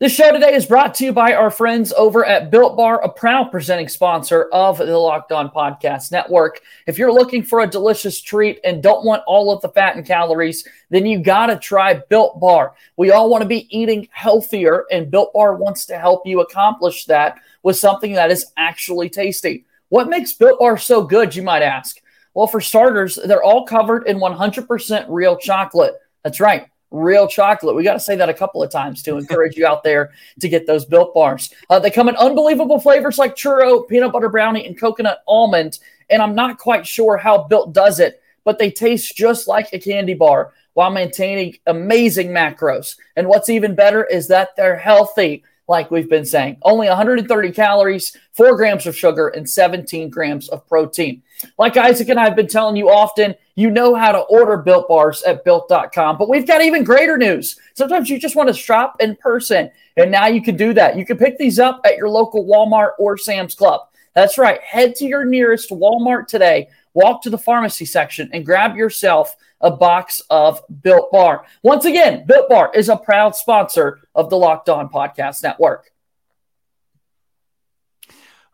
This 0.00 0.14
show 0.14 0.32
today 0.32 0.54
is 0.54 0.64
brought 0.64 0.94
to 0.94 1.04
you 1.04 1.12
by 1.12 1.34
our 1.34 1.50
friends 1.50 1.92
over 1.92 2.24
at 2.24 2.50
Built 2.50 2.74
Bar, 2.74 3.02
a 3.04 3.08
proud 3.10 3.50
presenting 3.50 3.86
sponsor 3.86 4.44
of 4.50 4.78
the 4.78 4.96
Locked 4.96 5.30
On 5.30 5.50
Podcast 5.50 6.10
Network. 6.10 6.62
If 6.86 6.96
you're 6.96 7.12
looking 7.12 7.42
for 7.42 7.60
a 7.60 7.66
delicious 7.66 8.18
treat 8.18 8.60
and 8.64 8.82
don't 8.82 9.04
want 9.04 9.24
all 9.26 9.52
of 9.52 9.60
the 9.60 9.68
fat 9.68 9.96
and 9.96 10.06
calories, 10.06 10.66
then 10.88 11.04
you 11.04 11.18
got 11.18 11.48
to 11.48 11.58
try 11.58 12.00
Built 12.08 12.40
Bar. 12.40 12.74
We 12.96 13.10
all 13.10 13.28
want 13.28 13.42
to 13.42 13.48
be 13.48 13.68
eating 13.76 14.08
healthier, 14.10 14.86
and 14.90 15.10
Built 15.10 15.34
Bar 15.34 15.56
wants 15.56 15.84
to 15.86 15.98
help 15.98 16.26
you 16.26 16.40
accomplish 16.40 17.04
that 17.04 17.38
with 17.62 17.76
something 17.76 18.14
that 18.14 18.30
is 18.30 18.46
actually 18.56 19.10
tasty. 19.10 19.66
What 19.90 20.08
makes 20.08 20.32
Built 20.32 20.60
Bar 20.60 20.78
so 20.78 21.02
good, 21.02 21.36
you 21.36 21.42
might 21.42 21.60
ask? 21.60 22.00
Well, 22.34 22.46
for 22.46 22.60
starters, 22.60 23.18
they're 23.24 23.42
all 23.42 23.66
covered 23.66 24.06
in 24.06 24.18
100% 24.18 25.06
real 25.08 25.36
chocolate. 25.36 25.94
That's 26.22 26.40
right, 26.40 26.66
real 26.90 27.26
chocolate. 27.26 27.74
We 27.74 27.82
got 27.82 27.94
to 27.94 28.00
say 28.00 28.16
that 28.16 28.28
a 28.28 28.34
couple 28.34 28.62
of 28.62 28.70
times 28.70 29.02
to 29.02 29.16
encourage 29.16 29.56
you 29.56 29.66
out 29.66 29.82
there 29.82 30.12
to 30.40 30.48
get 30.48 30.66
those 30.66 30.84
built 30.84 31.12
bars. 31.14 31.52
Uh, 31.68 31.78
they 31.78 31.90
come 31.90 32.08
in 32.08 32.16
unbelievable 32.16 32.78
flavors 32.78 33.18
like 33.18 33.34
churro, 33.34 33.86
peanut 33.88 34.12
butter 34.12 34.28
brownie, 34.28 34.66
and 34.66 34.78
coconut 34.78 35.22
almond. 35.26 35.78
And 36.08 36.22
I'm 36.22 36.34
not 36.34 36.58
quite 36.58 36.86
sure 36.86 37.16
how 37.16 37.44
Built 37.44 37.72
does 37.72 38.00
it, 38.00 38.22
but 38.44 38.58
they 38.58 38.70
taste 38.70 39.16
just 39.16 39.46
like 39.46 39.72
a 39.72 39.78
candy 39.78 40.14
bar 40.14 40.52
while 40.74 40.90
maintaining 40.90 41.56
amazing 41.66 42.28
macros. 42.28 42.96
And 43.16 43.28
what's 43.28 43.48
even 43.48 43.74
better 43.74 44.04
is 44.04 44.28
that 44.28 44.50
they're 44.56 44.76
healthy 44.76 45.44
like 45.70 45.90
we've 45.90 46.10
been 46.10 46.26
saying. 46.26 46.56
Only 46.62 46.88
130 46.88 47.52
calories, 47.52 48.14
four 48.32 48.56
grams 48.56 48.86
of 48.86 48.96
sugar, 48.96 49.28
and 49.28 49.48
17 49.48 50.10
grams 50.10 50.48
of 50.48 50.66
protein. 50.66 51.22
Like 51.58 51.76
Isaac 51.76 52.08
and 52.08 52.18
I 52.18 52.24
have 52.24 52.34
been 52.34 52.48
telling 52.48 52.74
you 52.74 52.90
often, 52.90 53.36
you 53.54 53.70
know 53.70 53.94
how 53.94 54.10
to 54.10 54.18
order 54.18 54.56
built 54.56 54.88
bars 54.88 55.22
at 55.22 55.44
built.com, 55.44 56.18
but 56.18 56.28
we've 56.28 56.46
got 56.46 56.60
even 56.60 56.82
greater 56.82 57.16
news. 57.16 57.56
Sometimes 57.74 58.10
you 58.10 58.18
just 58.18 58.34
want 58.34 58.48
to 58.48 58.54
shop 58.54 58.96
in 58.98 59.14
person, 59.16 59.70
and 59.96 60.10
now 60.10 60.26
you 60.26 60.42
can 60.42 60.56
do 60.56 60.74
that. 60.74 60.98
You 60.98 61.06
can 61.06 61.16
pick 61.16 61.38
these 61.38 61.60
up 61.60 61.80
at 61.84 61.96
your 61.96 62.08
local 62.08 62.44
Walmart 62.44 62.90
or 62.98 63.16
Sam's 63.16 63.54
Club. 63.54 63.82
That's 64.16 64.38
right. 64.38 64.60
Head 64.62 64.96
to 64.96 65.06
your 65.06 65.24
nearest 65.24 65.70
Walmart 65.70 66.26
today, 66.26 66.68
walk 66.94 67.22
to 67.22 67.30
the 67.30 67.38
pharmacy 67.38 67.84
section, 67.84 68.28
and 68.32 68.44
grab 68.44 68.74
yourself 68.74 69.36
a 69.60 69.70
box 69.70 70.22
of 70.30 70.62
Built 70.82 71.10
Bar. 71.12 71.44
Once 71.62 71.84
again, 71.84 72.24
Built 72.26 72.48
Bar 72.48 72.72
is 72.74 72.88
a 72.88 72.96
proud 72.96 73.34
sponsor 73.36 74.00
of 74.14 74.30
the 74.30 74.36
Locked 74.36 74.68
On 74.68 74.88
Podcast 74.88 75.42
Network. 75.42 75.90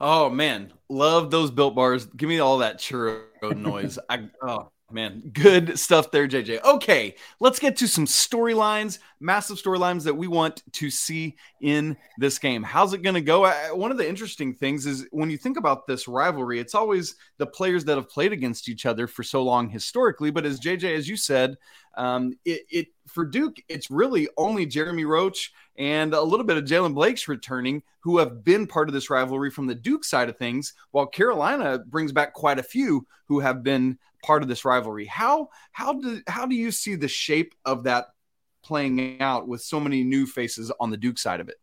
Oh 0.00 0.28
man, 0.28 0.72
love 0.88 1.30
those 1.30 1.50
Built 1.50 1.74
Bars. 1.74 2.06
Give 2.06 2.28
me 2.28 2.38
all 2.38 2.58
that 2.58 2.78
churro 2.78 3.24
noise. 3.56 3.98
I 4.08 4.28
oh 4.42 4.70
man, 4.90 5.30
good 5.32 5.78
stuff 5.78 6.10
there, 6.10 6.28
JJ. 6.28 6.62
Okay, 6.62 7.16
let's 7.40 7.58
get 7.58 7.76
to 7.78 7.88
some 7.88 8.06
storylines, 8.06 9.00
massive 9.18 9.56
storylines 9.56 10.04
that 10.04 10.14
we 10.14 10.28
want 10.28 10.62
to 10.72 10.90
see 10.90 11.36
in 11.60 11.96
this 12.18 12.38
game. 12.38 12.62
How's 12.62 12.92
it 12.92 13.02
going 13.02 13.14
to 13.14 13.20
go? 13.20 13.44
I, 13.44 13.72
one 13.72 13.90
of 13.90 13.98
the 13.98 14.08
interesting 14.08 14.54
things 14.54 14.86
is 14.86 15.06
when 15.10 15.28
you 15.28 15.38
think 15.38 15.56
about 15.56 15.86
this 15.86 16.06
rivalry, 16.06 16.60
it's 16.60 16.74
always 16.74 17.16
the 17.38 17.46
players 17.46 17.84
that 17.86 17.96
have 17.96 18.08
played 18.08 18.32
against 18.32 18.68
each 18.68 18.86
other 18.86 19.08
for 19.08 19.24
so 19.24 19.42
long 19.42 19.68
historically. 19.68 20.30
But 20.30 20.46
as 20.46 20.60
JJ, 20.60 20.96
as 20.96 21.08
you 21.08 21.16
said, 21.16 21.56
um, 21.96 22.34
it, 22.44 22.62
it 22.70 22.86
for 23.08 23.24
Duke, 23.24 23.56
it's 23.68 23.90
really 23.90 24.28
only 24.36 24.66
Jeremy 24.66 25.04
Roach 25.04 25.52
and 25.78 26.14
a 26.14 26.22
little 26.22 26.46
bit 26.46 26.58
of 26.58 26.64
Jaylen 26.64 26.94
Blakes 26.94 27.26
returning, 27.26 27.82
who 28.00 28.18
have 28.18 28.44
been 28.44 28.66
part 28.66 28.88
of 28.88 28.94
this 28.94 29.10
rivalry 29.10 29.50
from 29.50 29.66
the 29.66 29.74
Duke 29.74 30.04
side 30.04 30.28
of 30.28 30.36
things, 30.36 30.74
while 30.92 31.06
Carolina 31.06 31.78
brings 31.78 32.12
back 32.12 32.34
quite 32.34 32.58
a 32.58 32.62
few 32.62 33.06
who 33.26 33.40
have 33.40 33.62
been 33.62 33.98
part 34.26 34.42
of 34.42 34.48
this 34.48 34.64
rivalry. 34.64 35.06
How 35.06 35.48
how 35.72 35.94
do 35.94 36.20
how 36.26 36.46
do 36.46 36.56
you 36.56 36.70
see 36.70 36.96
the 36.96 37.08
shape 37.08 37.54
of 37.64 37.84
that 37.84 38.06
playing 38.64 39.20
out 39.20 39.46
with 39.46 39.62
so 39.62 39.78
many 39.78 40.02
new 40.02 40.26
faces 40.26 40.72
on 40.80 40.90
the 40.90 40.96
Duke 40.96 41.18
side 41.18 41.40
of 41.40 41.48
it? 41.48 41.56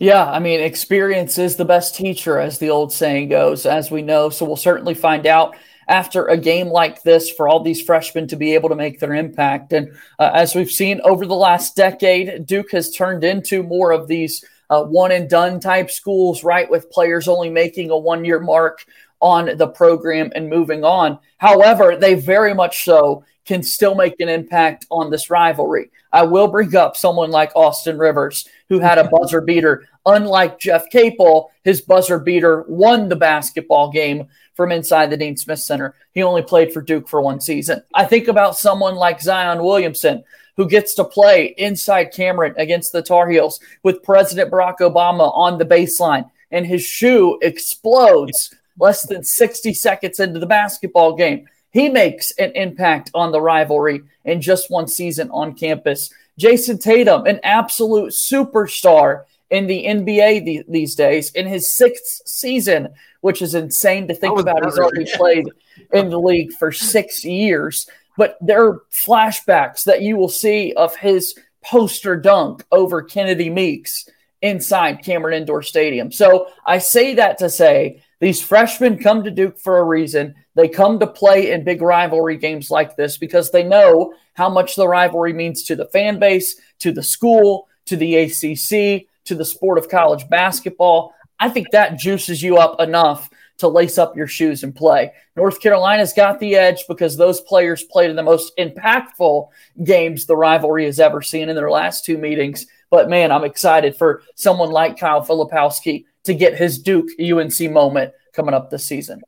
Yeah, 0.00 0.24
I 0.28 0.40
mean, 0.40 0.60
experience 0.60 1.38
is 1.38 1.56
the 1.56 1.64
best 1.64 1.94
teacher, 1.94 2.40
as 2.40 2.58
the 2.58 2.70
old 2.70 2.92
saying 2.92 3.28
goes, 3.28 3.64
as 3.66 3.90
we 3.90 4.02
know. 4.02 4.30
So 4.30 4.44
we'll 4.44 4.56
certainly 4.56 4.94
find 4.94 5.26
out 5.26 5.54
after 5.86 6.26
a 6.26 6.36
game 6.36 6.68
like 6.68 7.02
this 7.02 7.30
for 7.30 7.46
all 7.46 7.62
these 7.62 7.82
freshmen 7.82 8.26
to 8.28 8.36
be 8.36 8.54
able 8.54 8.70
to 8.70 8.74
make 8.74 8.98
their 8.98 9.14
impact. 9.14 9.72
And 9.72 9.92
uh, 10.18 10.30
as 10.34 10.54
we've 10.54 10.70
seen 10.70 11.00
over 11.04 11.26
the 11.26 11.34
last 11.34 11.76
decade, 11.76 12.46
Duke 12.46 12.72
has 12.72 12.90
turned 12.90 13.22
into 13.22 13.62
more 13.62 13.92
of 13.92 14.08
these 14.08 14.42
uh, 14.70 14.82
one 14.82 15.12
and 15.12 15.28
done 15.28 15.60
type 15.60 15.90
schools, 15.90 16.42
right? 16.42 16.68
With 16.68 16.90
players 16.90 17.28
only 17.28 17.50
making 17.50 17.90
a 17.90 17.98
one 17.98 18.24
year 18.24 18.40
mark 18.40 18.84
on 19.24 19.56
the 19.56 19.66
program 19.66 20.30
and 20.34 20.50
moving 20.50 20.84
on. 20.84 21.18
However, 21.38 21.96
they 21.96 22.12
very 22.12 22.52
much 22.52 22.84
so 22.84 23.24
can 23.46 23.62
still 23.62 23.94
make 23.94 24.20
an 24.20 24.28
impact 24.28 24.86
on 24.90 25.10
this 25.10 25.30
rivalry. 25.30 25.90
I 26.12 26.24
will 26.24 26.46
bring 26.46 26.76
up 26.76 26.94
someone 26.94 27.30
like 27.30 27.56
Austin 27.56 27.96
Rivers, 27.96 28.46
who 28.68 28.80
had 28.80 28.98
a 28.98 29.08
buzzer 29.12 29.40
beater. 29.40 29.88
Unlike 30.04 30.58
Jeff 30.58 30.90
Capel, 30.90 31.50
his 31.62 31.80
buzzer 31.80 32.18
beater 32.18 32.66
won 32.68 33.08
the 33.08 33.16
basketball 33.16 33.90
game 33.90 34.28
from 34.52 34.70
inside 34.70 35.08
the 35.08 35.16
Dean 35.16 35.38
Smith 35.38 35.58
Center. 35.58 35.94
He 36.12 36.22
only 36.22 36.42
played 36.42 36.74
for 36.74 36.82
Duke 36.82 37.08
for 37.08 37.22
one 37.22 37.40
season. 37.40 37.82
I 37.94 38.04
think 38.04 38.28
about 38.28 38.58
someone 38.58 38.94
like 38.94 39.22
Zion 39.22 39.62
Williamson, 39.62 40.22
who 40.58 40.68
gets 40.68 40.92
to 40.94 41.04
play 41.04 41.54
inside 41.56 42.12
Cameron 42.12 42.54
against 42.58 42.92
the 42.92 43.02
Tar 43.02 43.30
Heels 43.30 43.58
with 43.82 44.02
President 44.02 44.50
Barack 44.50 44.80
Obama 44.80 45.34
on 45.34 45.56
the 45.56 45.64
baseline, 45.64 46.30
and 46.50 46.66
his 46.66 46.84
shoe 46.84 47.38
explodes 47.40 48.54
less 48.78 49.06
than 49.06 49.24
60 49.24 49.74
seconds 49.74 50.20
into 50.20 50.40
the 50.40 50.46
basketball 50.46 51.14
game. 51.14 51.46
He 51.70 51.88
makes 51.88 52.30
an 52.32 52.52
impact 52.54 53.10
on 53.14 53.32
the 53.32 53.40
rivalry 53.40 54.02
in 54.24 54.40
just 54.40 54.70
one 54.70 54.88
season 54.88 55.30
on 55.30 55.54
campus. 55.54 56.12
Jayson 56.38 56.78
Tatum, 56.78 57.26
an 57.26 57.40
absolute 57.42 58.12
superstar 58.12 59.24
in 59.50 59.66
the 59.66 59.84
NBA 59.84 60.66
these 60.68 60.94
days, 60.94 61.30
in 61.32 61.46
his 61.46 61.72
sixth 61.72 62.22
season, 62.26 62.88
which 63.20 63.42
is 63.42 63.54
insane 63.54 64.08
to 64.08 64.14
think 64.14 64.38
about. 64.38 64.64
He's 64.64 64.78
already 64.78 65.06
played 65.14 65.48
in 65.92 66.10
the 66.10 66.18
league 66.18 66.52
for 66.52 66.72
six 66.72 67.24
years. 67.24 67.88
But 68.16 68.38
there 68.40 68.64
are 68.64 68.82
flashbacks 69.06 69.84
that 69.84 70.02
you 70.02 70.16
will 70.16 70.28
see 70.28 70.72
of 70.74 70.94
his 70.96 71.34
poster 71.64 72.16
dunk 72.16 72.64
over 72.70 73.02
Kennedy 73.02 73.50
Meeks 73.50 74.08
inside 74.42 75.02
Cameron 75.02 75.34
Indoor 75.34 75.62
Stadium. 75.62 76.12
So 76.12 76.48
I 76.66 76.78
say 76.78 77.14
that 77.14 77.38
to 77.38 77.48
say 77.48 78.03
these 78.20 78.42
freshmen 78.42 78.98
come 78.98 79.24
to 79.24 79.30
Duke 79.30 79.58
for 79.58 79.78
a 79.78 79.84
reason. 79.84 80.34
They 80.54 80.68
come 80.68 80.98
to 81.00 81.06
play 81.06 81.50
in 81.52 81.64
big 81.64 81.82
rivalry 81.82 82.36
games 82.36 82.70
like 82.70 82.96
this 82.96 83.18
because 83.18 83.50
they 83.50 83.62
know 83.62 84.14
how 84.34 84.48
much 84.48 84.76
the 84.76 84.88
rivalry 84.88 85.32
means 85.32 85.64
to 85.64 85.76
the 85.76 85.86
fan 85.86 86.18
base, 86.18 86.56
to 86.80 86.92
the 86.92 87.02
school, 87.02 87.68
to 87.86 87.96
the 87.96 88.16
ACC, 88.16 89.06
to 89.24 89.34
the 89.34 89.44
sport 89.44 89.78
of 89.78 89.88
college 89.88 90.28
basketball. 90.28 91.14
I 91.40 91.48
think 91.48 91.70
that 91.72 91.98
juices 91.98 92.42
you 92.42 92.56
up 92.56 92.80
enough 92.80 93.28
to 93.58 93.68
lace 93.68 93.98
up 93.98 94.16
your 94.16 94.26
shoes 94.26 94.62
and 94.62 94.74
play. 94.74 95.12
North 95.36 95.60
Carolina's 95.60 96.12
got 96.12 96.40
the 96.40 96.56
edge 96.56 96.84
because 96.88 97.16
those 97.16 97.40
players 97.40 97.84
played 97.84 98.10
in 98.10 98.16
the 98.16 98.22
most 98.22 98.56
impactful 98.58 99.48
games 99.84 100.26
the 100.26 100.36
rivalry 100.36 100.84
has 100.86 100.98
ever 100.98 101.22
seen 101.22 101.48
in 101.48 101.56
their 101.56 101.70
last 101.70 102.04
two 102.04 102.18
meetings. 102.18 102.66
But 102.90 103.08
man, 103.08 103.30
I'm 103.30 103.44
excited 103.44 103.96
for 103.96 104.22
someone 104.34 104.70
like 104.70 104.98
Kyle 104.98 105.24
Filipowski 105.24 106.04
to 106.24 106.34
get 106.34 106.56
his 106.56 106.78
Duke 106.78 107.08
UNC 107.20 107.70
moment 107.70 108.12
coming 108.32 108.54
up 108.54 108.70
this 108.70 108.84
season. 108.84 109.22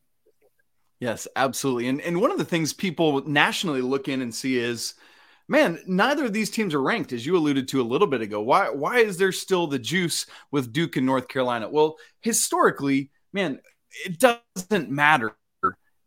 Yes, 1.01 1.29
absolutely. 1.37 1.89
And 1.89 2.01
and 2.01 2.21
one 2.21 2.31
of 2.31 2.39
the 2.39 2.45
things 2.45 2.73
people 2.73 3.27
nationally 3.29 3.83
look 3.83 4.09
in 4.09 4.23
and 4.23 4.35
see 4.35 4.59
is 4.59 4.95
man, 5.49 5.79
neither 5.87 6.25
of 6.25 6.33
these 6.33 6.51
teams 6.51 6.75
are 6.75 6.83
ranked, 6.83 7.13
as 7.13 7.25
you 7.25 7.37
alluded 7.37 7.69
to 7.69 7.81
a 7.81 7.85
little 7.85 8.07
bit 8.07 8.23
ago. 8.23 8.41
Why 8.41 8.71
why 8.71 8.99
is 8.99 9.19
there 9.19 9.33
still 9.33 9.67
the 9.67 9.79
juice 9.79 10.27
with 10.51 10.73
Duke 10.73 10.97
and 10.97 11.07
North 11.07 11.29
Carolina? 11.29 11.69
Well, 11.69 11.97
historically, 12.21 13.11
man, 13.33 13.61
it 14.05 14.19
doesn't 14.19 14.91
matter. 14.91 15.37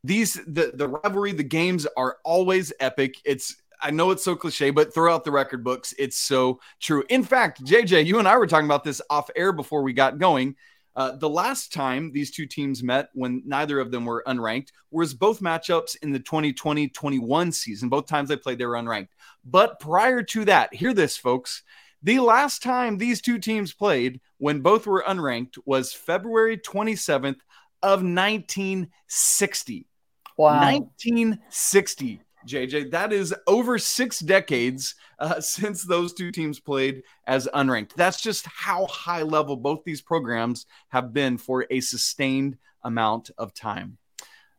These 0.03 0.35
the 0.47 0.71
the 0.73 0.87
rivalry, 0.87 1.33
the 1.33 1.43
games 1.43 1.85
are 1.97 2.17
always 2.23 2.73
epic. 2.79 3.15
It's 3.25 3.55
I 3.81 3.91
know 3.91 4.11
it's 4.11 4.23
so 4.23 4.35
cliche, 4.35 4.71
but 4.71 4.93
throughout 4.93 5.23
the 5.23 5.31
record 5.31 5.63
books, 5.63 5.93
it's 5.97 6.17
so 6.17 6.59
true. 6.79 7.03
In 7.09 7.23
fact, 7.23 7.63
JJ, 7.63 8.05
you 8.05 8.19
and 8.19 8.27
I 8.27 8.37
were 8.37 8.47
talking 8.47 8.65
about 8.65 8.83
this 8.83 9.01
off 9.09 9.29
air 9.35 9.53
before 9.53 9.83
we 9.83 9.93
got 9.93 10.17
going. 10.17 10.55
Uh, 10.99 11.15
the 11.15 11.29
last 11.29 11.71
time 11.71 12.11
these 12.11 12.29
two 12.29 12.45
teams 12.45 12.83
met, 12.83 13.07
when 13.13 13.41
neither 13.45 13.79
of 13.79 13.89
them 13.89 14.03
were 14.03 14.21
unranked, 14.27 14.73
was 14.91 15.13
both 15.13 15.39
matchups 15.39 15.95
in 16.01 16.11
the 16.11 16.19
2020 16.19 16.89
21 16.89 17.53
season. 17.53 17.87
Both 17.87 18.05
times 18.05 18.27
they 18.27 18.35
played, 18.35 18.57
they 18.57 18.65
were 18.65 18.73
unranked. 18.73 19.07
But 19.45 19.79
prior 19.79 20.21
to 20.23 20.43
that, 20.45 20.73
hear 20.73 20.93
this, 20.93 21.15
folks. 21.15 21.63
The 22.03 22.19
last 22.19 22.61
time 22.61 22.97
these 22.97 23.21
two 23.21 23.39
teams 23.39 23.71
played, 23.71 24.19
when 24.39 24.59
both 24.59 24.85
were 24.87 25.05
unranked, 25.07 25.57
was 25.65 25.93
February 25.93 26.57
27th 26.57 27.39
of 27.81 28.03
1960. 28.03 29.87
Wow. 30.35 30.61
1960. 30.61 32.21
JJ. 32.47 32.91
That 32.91 33.13
is 33.13 33.33
over 33.47 33.77
six 33.77 34.19
decades 34.19 34.95
uh, 35.19 35.39
since 35.41 35.83
those 35.83 36.13
two 36.13 36.31
teams 36.31 36.59
played 36.59 37.03
as 37.25 37.47
unranked. 37.53 37.93
That's 37.95 38.21
just 38.21 38.45
how 38.45 38.85
high 38.87 39.23
level 39.23 39.55
both 39.55 39.83
these 39.83 40.01
programs 40.01 40.65
have 40.89 41.13
been 41.13 41.37
for 41.37 41.65
a 41.69 41.81
sustained 41.81 42.57
amount 42.83 43.31
of 43.37 43.53
time. 43.53 43.97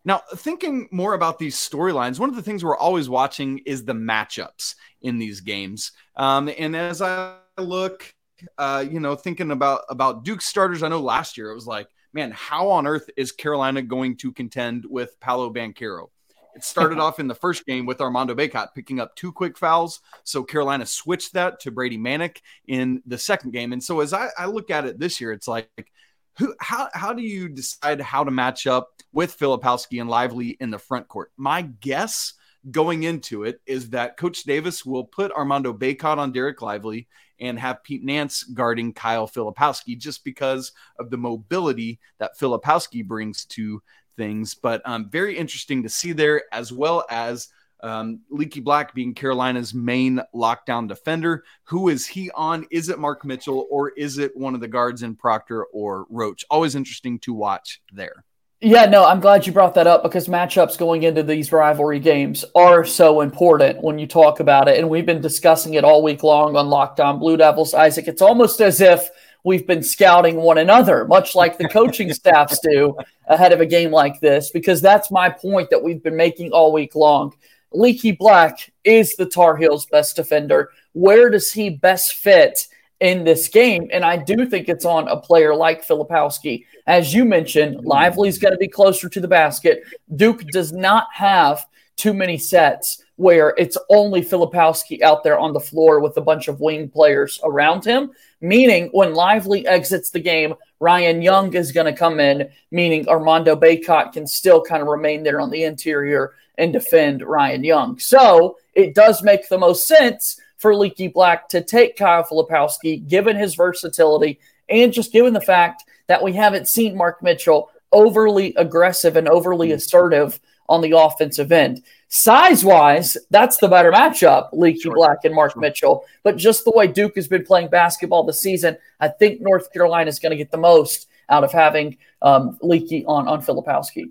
Now, 0.05 0.23
thinking 0.35 0.89
more 0.91 1.13
about 1.13 1.39
these 1.39 1.57
storylines, 1.57 2.19
one 2.19 2.31
of 2.31 2.37
the 2.37 2.43
things 2.43 2.65
we're 2.65 2.77
always 2.77 3.09
watching 3.09 3.59
is 3.67 3.85
the 3.85 3.93
matchups 3.93 4.75
in 5.03 5.19
these 5.19 5.41
games. 5.41 5.93
Um, 6.17 6.51
and 6.59 6.75
as 6.75 7.03
I 7.03 7.37
look, 7.59 8.15
uh, 8.57 8.85
you 8.89 9.01
know, 9.01 9.15
thinking 9.15 9.51
about 9.51 9.83
about 9.91 10.25
Duke 10.25 10.41
starters, 10.41 10.83
I 10.83 10.89
know 10.89 11.01
last 11.01 11.37
year 11.37 11.51
it 11.51 11.55
was 11.55 11.67
like, 11.67 11.89
man, 12.15 12.31
how 12.31 12.71
on 12.71 12.87
earth 12.87 13.11
is 13.17 13.33
Carolina 13.33 13.83
going 13.83 14.17
to 14.19 14.33
contend 14.33 14.87
with 14.89 15.21
Paolo 15.21 15.53
Banchero? 15.53 16.09
It 16.55 16.65
started 16.65 16.99
off 16.99 17.21
in 17.21 17.29
the 17.29 17.35
first 17.35 17.65
game 17.65 17.87
with 17.87 18.01
Armando 18.01 18.35
Bacot 18.35 18.69
picking 18.75 19.01
up 19.01 19.15
two 19.17 19.33
quick 19.33 19.57
fouls. 19.57 20.01
So 20.25 20.43
Carolina 20.43 20.87
switched 20.87 21.35
that 21.35 21.61
to 21.61 21.71
Brady 21.71 21.99
Manek 21.99 22.39
in 22.67 23.03
the 23.07 23.19
second 23.19 23.53
game. 23.53 23.73
And 23.73 23.83
so 23.83 24.01
as 24.01 24.13
I, 24.13 24.29
I 24.37 24.47
look 24.47 24.71
at 24.71 24.85
it 24.85 24.99
this 24.99 25.21
year, 25.21 25.33
it's 25.33 25.49
like, 25.49 25.91
who, 26.39 26.55
how, 26.61 26.89
how 26.93 27.13
do 27.13 27.23
you 27.23 27.49
decide 27.49 28.01
how 28.01 28.25
to 28.25 28.31
match 28.31 28.67
up 28.67 28.89
with 29.13 29.39
Filipowski 29.39 30.01
and 30.01 30.09
Lively 30.09 30.57
in 30.61 30.71
the 30.71 30.79
front 30.79 31.09
court? 31.09 31.33
My 31.37 31.63
guess 31.63 32.35
going 32.71 33.05
into 33.05 33.45
it 33.45 33.61
is 33.67 33.91
that 33.91 34.17
Coach 34.17 34.45
Davis 34.45 34.85
will 34.85 35.05
put 35.05 35.33
Armando 35.33 35.73
Bacot 35.73 36.19
on 36.19 36.33
Dereck 36.33 36.61
Lively 36.61 37.09
and 37.41 37.59
have 37.59 37.83
Pete 37.83 38.05
Nance 38.05 38.43
guarding 38.43 38.93
Kyle 38.93 39.27
Filipowski 39.27 39.99
just 39.99 40.25
because 40.25 40.73
of 40.99 41.11
the 41.11 41.17
mobility 41.17 41.99
that 42.19 42.39
Filipowski 42.39 43.05
brings 43.05 43.47
to 43.47 43.83
things. 44.21 44.55
But 44.55 44.79
um, 44.85 45.09
very 45.11 45.35
interesting 45.43 45.83
to 45.85 45.89
see 45.89 46.13
there, 46.13 46.39
as 46.53 46.69
well 46.83 46.99
as 47.11 47.49
Um, 47.83 48.21
Leaky 48.29 48.61
Black 48.61 48.93
being 48.93 49.15
Carolina's 49.15 49.73
main 49.73 50.21
lockdown 50.35 50.87
defender. 50.87 51.45
Who 51.73 51.89
is 51.89 52.03
he 52.15 52.31
on? 52.35 52.67
Is 52.71 52.91
it 52.91 52.99
Mark 52.99 53.25
Mitchell 53.25 53.61
or 53.71 53.83
is 53.97 54.19
it 54.19 54.33
one 54.37 54.55
of 54.57 54.61
the 54.61 54.73
guards 54.77 55.01
in 55.03 55.17
Proctor 55.17 55.61
or 55.73 56.05
Roach? 56.11 56.45
Always 56.51 56.75
interesting 56.75 57.19
to 57.21 57.33
watch 57.33 57.81
there. 58.01 58.17
Yeah, 58.61 58.85
no, 58.85 59.01
I'm 59.11 59.21
glad 59.21 59.47
you 59.47 59.53
brought 59.55 59.77
that 59.77 59.87
up 59.87 60.03
because 60.03 60.29
matchups 60.29 60.77
going 60.77 61.05
into 61.05 61.23
these 61.23 61.57
rivalry 61.63 62.01
games 62.01 62.45
are 62.55 62.85
so 62.85 63.23
important 63.23 63.83
when 63.83 63.99
you 63.99 64.07
talk 64.07 64.41
about 64.41 64.69
it. 64.69 64.77
And 64.79 64.91
we've 64.91 65.11
been 65.13 65.23
discussing 65.23 65.73
it 65.79 65.85
all 65.85 66.03
week 66.03 66.23
long 66.23 66.57
on 66.57 66.69
Locked 66.69 67.01
On 67.01 67.19
Blue 67.19 67.39
Devils. 67.39 67.73
Isaac, 67.73 68.07
it's 68.09 68.27
almost 68.29 68.61
as 68.61 68.83
if 68.83 69.09
we've 69.45 69.67
been 69.67 69.83
scouting 69.83 70.37
one 70.37 70.59
another, 70.59 71.07
much 71.07 71.35
like 71.35 71.59
the 71.59 71.69
coaching 71.69 72.13
staffs 72.13 72.59
do 72.61 72.97
ahead 73.27 73.53
of 73.53 73.61
a 73.61 73.67
game 73.67 73.91
like 73.91 74.21
this, 74.21 74.51
because 74.51 74.81
that's 74.81 75.11
my 75.11 75.29
point 75.29 75.71
that 75.71 75.83
we've 75.83 76.03
been 76.03 76.17
making 76.17 76.51
all 76.53 76.73
week 76.73 76.95
long. 76.95 77.35
Leaky 77.73 78.13
Black 78.13 78.73
is 78.85 79.15
the 79.17 79.27
Tar 79.27 79.57
Heels' 79.57 79.87
best 79.87 80.17
defender. 80.17 80.71
Where 80.93 81.31
does 81.31 81.53
he 81.53 81.71
best 81.71 82.15
fit 82.15 82.67
in 82.99 83.25
this 83.25 83.49
game? 83.49 83.89
And 83.93 84.05
I 84.05 84.17
do 84.17 84.45
think 84.47 84.69
it's 84.69 84.85
on 84.85 85.07
a 85.09 85.17
player 85.17 85.55
like 85.55 85.87
Filipowski. 85.87 86.67
As 86.87 87.15
you 87.15 87.25
mentioned, 87.25 87.85
Lively's 87.85 88.39
going 88.39 88.53
to 88.53 88.59
be 88.59 88.69
closer 88.69 89.09
to 89.09 89.21
the 89.21 89.29
basket. 89.29 89.85
Duke 90.17 90.43
does 90.49 90.73
not 90.73 91.07
have 91.13 91.65
too 91.97 92.13
many 92.13 92.39
sets 92.39 93.05
where 93.21 93.53
it's 93.59 93.77
only 93.91 94.23
Filipowski 94.23 95.03
out 95.03 95.23
there 95.23 95.39
on 95.39 95.53
the 95.53 95.61
floor 95.61 96.01
with 96.01 96.17
a 96.17 96.23
bunch 96.23 96.49
of 96.49 96.59
wing 96.59 96.89
players 96.89 97.39
around 97.45 97.85
him. 97.85 98.11
Meaning, 98.41 98.89
when 98.93 99.13
Lively 99.13 99.67
exits 99.67 100.09
the 100.09 100.21
game, 100.21 100.55
Ryan 100.81 101.21
Young 101.21 101.53
is 101.53 101.71
going 101.71 101.85
to 101.85 101.99
come 101.99 102.19
in, 102.19 102.49
meaning 102.71 103.07
Armando 103.07 103.55
Bacot 103.55 104.15
can 104.15 104.27
still 104.27 104.63
kind 104.63 104.81
of 104.81 104.89
remain 104.89 105.23
there 105.23 105.39
on 105.39 105.51
the 105.51 105.65
interior 105.65 106.33
and 106.57 106.73
defend 106.73 107.21
Ryan 107.21 107.63
Young. 107.63 107.99
So 107.99 108.57
it 108.73 108.95
does 108.95 109.23
make 109.23 109.47
the 109.51 109.59
most 109.59 109.87
sense 109.87 110.41
for 110.57 110.75
Leaky 110.75 111.09
Black 111.09 111.47
to 111.51 111.61
take 111.61 111.99
Kyle 111.99 112.25
Filipowski, 112.25 113.07
given 113.07 113.37
his 113.37 113.55
versatility 113.55 114.41
and 114.71 114.95
just 114.95 115.13
given 115.13 115.35
the 115.35 115.43
fact 115.43 115.85
that 116.07 116.23
we 116.23 116.33
haven't 116.33 116.69
seen 116.69 116.97
Mark 116.97 117.23
Mitchell 117.23 117.71
overly 117.93 118.55
aggressive 118.57 119.17
and 119.17 119.29
overly 119.29 119.73
assertive 119.73 120.41
on 120.71 120.81
the 120.81 120.97
offensive 120.97 121.53
end. 121.53 121.83
Size 122.13 122.65
wise, 122.65 123.17
that's 123.31 123.59
the 123.59 123.69
better 123.69 123.93
matchup, 123.93 124.49
Leaky 124.53 124.81
sure. 124.81 124.95
Black 124.97 125.19
and 125.23 125.33
Mark 125.33 125.53
sure. 125.53 125.61
Mitchell. 125.63 126.05
But 126.25 126.37
just 126.37 126.65
the 126.65 126.73
way 126.75 126.89
Duke 126.89 127.15
has 127.15 127.29
been 127.29 127.45
playing 127.45 127.69
basketball 127.69 128.25
this 128.25 128.41
season, 128.41 128.77
I 128.99 129.07
think 129.09 129.41
North 129.41 129.73
Carolina 129.73 130.09
is 130.09 130.19
going 130.19 130.31
to 130.31 130.37
get 130.37 130.51
the 130.51 130.59
most 130.59 131.09
out 131.29 131.45
of 131.45 131.53
having 131.53 131.99
um, 132.21 132.59
Leaky 132.63 133.05
on, 133.05 133.29
on 133.29 133.43
Filipowski. 133.43 134.11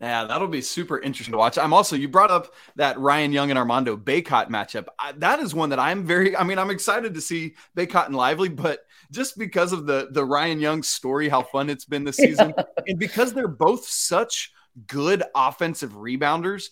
Yeah, 0.00 0.24
that'll 0.24 0.48
be 0.48 0.62
super 0.62 0.98
interesting 0.98 1.32
to 1.32 1.38
watch. 1.38 1.58
I'm 1.58 1.74
also, 1.74 1.96
you 1.96 2.08
brought 2.08 2.30
up 2.30 2.54
that 2.76 2.98
Ryan 2.98 3.30
Young 3.30 3.50
and 3.50 3.58
Armando 3.58 3.94
Bacot 3.94 4.48
matchup. 4.48 4.86
I, 4.98 5.12
that 5.12 5.38
is 5.38 5.54
one 5.54 5.68
that 5.68 5.78
I'm 5.78 6.02
very, 6.02 6.34
I 6.34 6.44
mean, 6.44 6.58
I'm 6.58 6.70
excited 6.70 7.12
to 7.12 7.20
see 7.20 7.54
Bacot 7.76 8.06
and 8.06 8.16
Lively, 8.16 8.48
but 8.48 8.80
just 9.10 9.38
because 9.38 9.72
of 9.72 9.86
the 9.86 10.08
the 10.10 10.24
Ryan 10.24 10.58
Young 10.58 10.82
story, 10.82 11.28
how 11.28 11.42
fun 11.42 11.68
it's 11.68 11.84
been 11.84 12.02
this 12.02 12.16
season, 12.16 12.54
yeah. 12.56 12.64
and 12.88 12.98
because 12.98 13.34
they're 13.34 13.46
both 13.46 13.86
such 13.86 14.52
good 14.86 15.22
offensive 15.34 15.92
rebounders, 15.92 16.70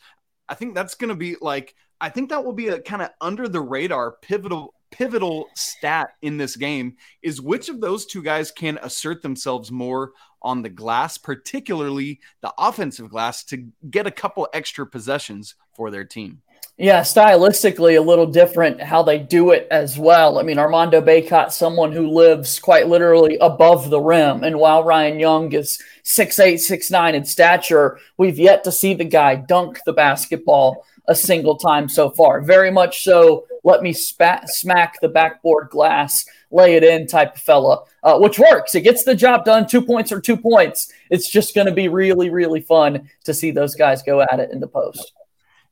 I 0.48 0.54
think 0.54 0.74
that's 0.74 0.94
going 0.94 1.10
to 1.10 1.16
be 1.16 1.36
like 1.40 1.74
I 2.00 2.08
think 2.08 2.30
that 2.30 2.44
will 2.44 2.54
be 2.54 2.68
a 2.68 2.80
kind 2.80 3.02
of 3.02 3.10
under 3.20 3.46
the 3.46 3.60
radar 3.60 4.12
pivotal 4.22 4.74
pivotal 4.90 5.46
stat 5.54 6.14
in 6.22 6.36
this 6.36 6.56
game 6.56 6.96
is 7.22 7.40
which 7.40 7.68
of 7.68 7.80
those 7.80 8.06
two 8.06 8.22
guys 8.22 8.50
can 8.50 8.78
assert 8.82 9.22
themselves 9.22 9.70
more 9.70 10.12
on 10.42 10.62
the 10.62 10.68
glass, 10.68 11.18
particularly 11.18 12.18
the 12.40 12.52
offensive 12.58 13.08
glass, 13.10 13.44
to 13.44 13.68
get 13.90 14.06
a 14.06 14.10
couple 14.10 14.48
extra 14.52 14.86
possessions 14.86 15.54
for 15.74 15.90
their 15.90 16.04
team. 16.04 16.42
Yeah, 16.80 17.02
stylistically 17.02 17.98
a 17.98 18.00
little 18.00 18.24
different 18.24 18.80
how 18.80 19.02
they 19.02 19.18
do 19.18 19.50
it 19.50 19.68
as 19.70 19.98
well. 19.98 20.38
I 20.38 20.42
mean, 20.42 20.58
Armando 20.58 21.02
Bacot, 21.02 21.52
someone 21.52 21.92
who 21.92 22.08
lives 22.08 22.58
quite 22.58 22.88
literally 22.88 23.36
above 23.38 23.90
the 23.90 24.00
rim. 24.00 24.42
And 24.42 24.58
while 24.58 24.82
Ryan 24.82 25.20
Young 25.20 25.52
is 25.52 25.78
six 26.04 26.38
eight, 26.38 26.56
six 26.56 26.90
nine 26.90 27.14
in 27.14 27.26
stature, 27.26 27.98
we've 28.16 28.38
yet 28.38 28.64
to 28.64 28.72
see 28.72 28.94
the 28.94 29.04
guy 29.04 29.34
dunk 29.34 29.80
the 29.84 29.92
basketball 29.92 30.86
a 31.06 31.14
single 31.14 31.58
time 31.58 31.86
so 31.86 32.08
far. 32.08 32.40
Very 32.40 32.70
much 32.70 33.04
so, 33.04 33.44
let 33.62 33.82
me 33.82 33.92
spat, 33.92 34.48
smack 34.48 35.02
the 35.02 35.08
backboard 35.10 35.68
glass, 35.68 36.24
lay 36.50 36.76
it 36.76 36.82
in 36.82 37.06
type 37.06 37.34
of 37.34 37.42
fella, 37.42 37.84
uh, 38.02 38.18
which 38.18 38.38
works. 38.38 38.74
It 38.74 38.84
gets 38.84 39.04
the 39.04 39.14
job 39.14 39.44
done. 39.44 39.66
Two 39.66 39.82
points 39.82 40.12
or 40.12 40.20
two 40.20 40.38
points. 40.38 40.90
It's 41.10 41.28
just 41.30 41.54
going 41.54 41.66
to 41.66 41.74
be 41.74 41.88
really, 41.88 42.30
really 42.30 42.62
fun 42.62 43.10
to 43.24 43.34
see 43.34 43.50
those 43.50 43.74
guys 43.74 44.02
go 44.02 44.22
at 44.22 44.40
it 44.40 44.50
in 44.50 44.60
the 44.60 44.66
post. 44.66 45.12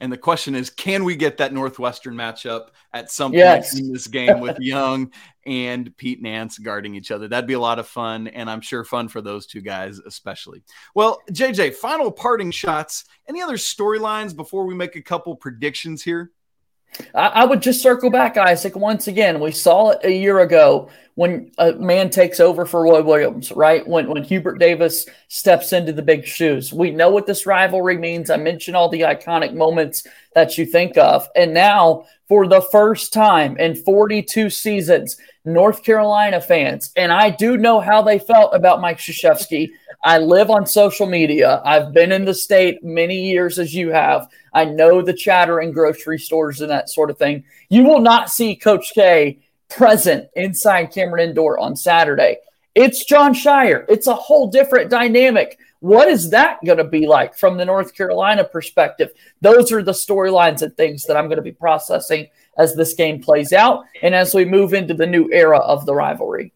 And 0.01 0.13
the 0.13 0.19
question 0.19 0.55
is, 0.55 0.71
can 0.71 1.05
we 1.05 1.17
get 1.17 1.39
that 1.39 1.53
Northwestern 1.53 2.15
matchup 2.15 2.69
at 2.93 3.11
some 3.11 3.33
point 3.33 3.67
in 3.75 3.93
this 3.93 4.07
game 4.07 4.41
with 4.41 4.59
Young 4.61 5.13
and 5.45 5.97
Pete 5.97 6.23
Nance 6.23 6.59
guarding 6.59 6.95
each 6.95 7.11
other? 7.11 7.27
That'd 7.27 7.49
be 7.49 7.55
a 7.55 7.61
lot 7.61 7.79
of 7.79 7.89
fun, 7.89 8.29
and 8.29 8.49
I'm 8.49 8.61
sure 8.61 8.85
fun 8.85 9.09
for 9.09 9.21
those 9.21 9.47
two 9.47 9.61
guys 9.61 9.99
especially. 9.99 10.63
Well, 10.95 11.21
JJ, 11.33 11.75
final 11.75 12.13
parting 12.13 12.53
shots. 12.53 13.07
Any 13.29 13.43
other 13.43 13.57
storylines 13.57 14.37
before 14.37 14.67
we 14.67 14.75
make 14.75 14.95
a 14.95 15.03
couple 15.03 15.35
predictions 15.35 16.03
here? 16.03 16.31
I, 17.15 17.45
would 17.45 17.63
just 17.63 17.83
circle 17.83 18.11
back, 18.11 18.37
Isaac. 18.37 18.75
Once 18.77 19.07
again, 19.07 19.41
we 19.41 19.53
saw 19.53 19.91
it 19.91 20.01
a 20.05 20.13
year 20.13 20.41
ago 20.41 20.91
when 21.15 21.51
a 21.59 21.73
man 21.73 22.11
takes 22.11 22.39
over 22.39 22.65
for 22.65 22.83
Roy 22.83 23.03
Williams, 23.03 23.51
right? 23.53 23.87
When 23.87 24.09
when 24.09 24.23
Hubert 24.23 24.59
Davis 24.59 25.07
steps 25.29 25.73
into 25.73 25.93
the 25.93 26.03
big 26.03 26.25
shoes. 26.25 26.73
We 26.73 26.91
know 26.91 27.11
what 27.11 27.27
this 27.27 27.47
rivalry 27.47 27.99
means. 27.99 28.31
I 28.31 28.37
mentioned 28.37 28.77
all 28.77 28.89
the 28.89 29.01
iconic 29.01 29.55
moments 29.55 30.07
that 30.35 30.57
you 30.57 30.65
think 30.65 30.97
of. 30.97 31.29
And 31.35 31.53
now, 31.53 32.07
for 32.29 32.47
the 32.47 32.61
first 32.61 33.13
time 33.13 33.57
in 33.59 33.75
42 33.75 34.51
seasons, 34.51 35.17
North 35.45 35.83
Carolina 35.83 36.41
fans, 36.41 36.93
and 36.95 37.11
I 37.11 37.31
do 37.31 37.57
know 37.57 37.81
how 37.81 38.03
they 38.03 38.19
felt 38.19 38.55
about 38.55 38.81
Mike 38.81 38.99
Krzyzewski. 38.99 39.71
I 40.05 40.19
live 40.19 40.51
on 40.51 40.67
social 40.67 41.07
media. 41.07 41.61
I've 41.65 41.93
been 41.93 42.13
in 42.13 42.25
the 42.25 42.35
state 42.35 42.85
many 42.85 43.31
years 43.31 43.59
as 43.59 43.75
you 43.75 43.91
have. 43.91 44.29
I 44.53 44.65
know 44.65 45.03
the 45.03 45.13
chatter 45.13 45.61
in 45.61 45.73
grocery 45.73 46.19
stores 46.19 46.61
and 46.61 46.71
that 46.71 46.89
sort 46.89 47.11
of 47.11 47.19
thing. 47.19 47.45
You 47.69 47.85
will 47.85 48.01
not 48.01 48.31
see 48.31 48.55
Coach 48.55 48.93
K 48.95 49.41
present 49.69 50.29
inside 50.37 50.93
Cameron 50.93 51.31
Indoor 51.31 51.59
on 51.59 51.75
Saturday. 51.75 52.39
It's 52.75 53.05
Jon 53.05 53.35
Scheyer. 53.35 53.85
It's 53.89 54.07
a 54.07 54.15
whole 54.15 54.49
different 54.49 54.89
dynamic. 54.89 55.59
What 55.81 56.09
is 56.09 56.31
that 56.31 56.59
going 56.65 56.79
to 56.79 56.85
be 56.85 57.07
like 57.07 57.37
from 57.37 57.57
the 57.57 57.65
North 57.65 57.95
Carolina 57.95 58.45
perspective? 58.45 59.11
Those 59.41 59.73
are 59.73 59.83
the 59.83 59.93
storylines 59.93 60.63
and 60.63 60.77
things 60.77 61.05
that 61.05 61.17
I'm 61.17 61.27
going 61.27 61.37
to 61.37 61.43
be 61.43 61.53
processing 61.53 62.29
as 62.57 62.75
this 62.75 62.95
game 62.95 63.21
plays 63.21 63.53
out 63.53 63.85
and 64.03 64.15
as 64.15 64.35
we 64.35 64.45
move 64.45 64.75
into 64.75 64.95
the 64.95 65.07
new 65.07 65.29
era 65.33 65.59
of 65.59 65.87
the 65.87 65.95
rivalry. 65.95 66.53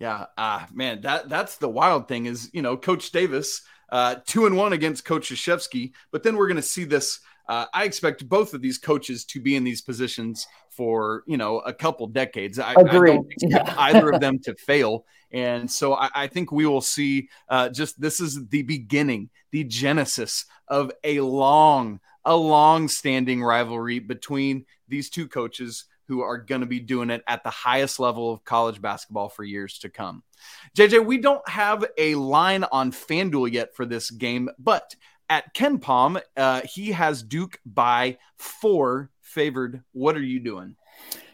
Yeah, 0.00 0.26
uh, 0.38 0.64
man, 0.72 1.02
that 1.02 1.28
that's 1.28 1.58
the 1.58 1.68
wild 1.68 2.08
thing 2.08 2.26
is 2.26 2.50
you 2.52 2.62
know 2.62 2.76
Coach 2.76 3.12
Davis 3.12 3.62
uh, 3.90 4.16
two 4.26 4.46
and 4.46 4.56
one 4.56 4.72
against 4.72 5.04
Coach 5.04 5.30
Krzyzewski, 5.30 5.92
but 6.10 6.22
then 6.22 6.36
we're 6.36 6.46
going 6.46 6.56
to 6.56 6.62
see 6.62 6.84
this. 6.84 7.20
Uh, 7.48 7.66
I 7.74 7.84
expect 7.84 8.28
both 8.28 8.54
of 8.54 8.62
these 8.62 8.78
coaches 8.78 9.24
to 9.26 9.40
be 9.40 9.56
in 9.56 9.64
these 9.64 9.82
positions 9.82 10.46
for 10.70 11.24
you 11.26 11.36
know 11.36 11.58
a 11.60 11.72
couple 11.72 12.06
decades. 12.06 12.58
I, 12.58 12.70
I 12.70 12.82
don't 12.82 13.30
expect 13.30 13.68
yeah. 13.68 13.74
either 13.78 14.10
of 14.10 14.20
them 14.20 14.38
to 14.40 14.54
fail, 14.54 15.04
and 15.32 15.70
so 15.70 15.94
I, 15.94 16.08
I 16.14 16.26
think 16.28 16.52
we 16.52 16.66
will 16.66 16.80
see. 16.80 17.28
Uh, 17.48 17.68
just 17.68 18.00
this 18.00 18.20
is 18.20 18.48
the 18.48 18.62
beginning, 18.62 19.30
the 19.50 19.64
genesis 19.64 20.46
of 20.68 20.92
a 21.02 21.20
long, 21.20 22.00
a 22.24 22.36
long-standing 22.36 23.42
rivalry 23.42 23.98
between 23.98 24.64
these 24.88 25.10
two 25.10 25.26
coaches 25.26 25.84
who 26.10 26.22
are 26.22 26.38
going 26.38 26.60
to 26.60 26.66
be 26.66 26.80
doing 26.80 27.08
it 27.08 27.22
at 27.28 27.44
the 27.44 27.50
highest 27.50 28.00
level 28.00 28.32
of 28.32 28.44
college 28.44 28.82
basketball 28.82 29.28
for 29.28 29.44
years 29.44 29.78
to 29.78 29.88
come. 29.88 30.24
JJ, 30.76 31.06
we 31.06 31.18
don't 31.18 31.48
have 31.48 31.84
a 31.96 32.16
line 32.16 32.64
on 32.64 32.90
FanDuel 32.90 33.52
yet 33.52 33.76
for 33.76 33.86
this 33.86 34.10
game, 34.10 34.50
but 34.58 34.96
at 35.28 35.54
KenPom, 35.54 36.20
uh, 36.36 36.62
he 36.64 36.90
has 36.90 37.22
Duke 37.22 37.60
by 37.64 38.18
four 38.38 39.12
favored. 39.20 39.84
What 39.92 40.16
are 40.16 40.22
you 40.22 40.40
doing? 40.40 40.74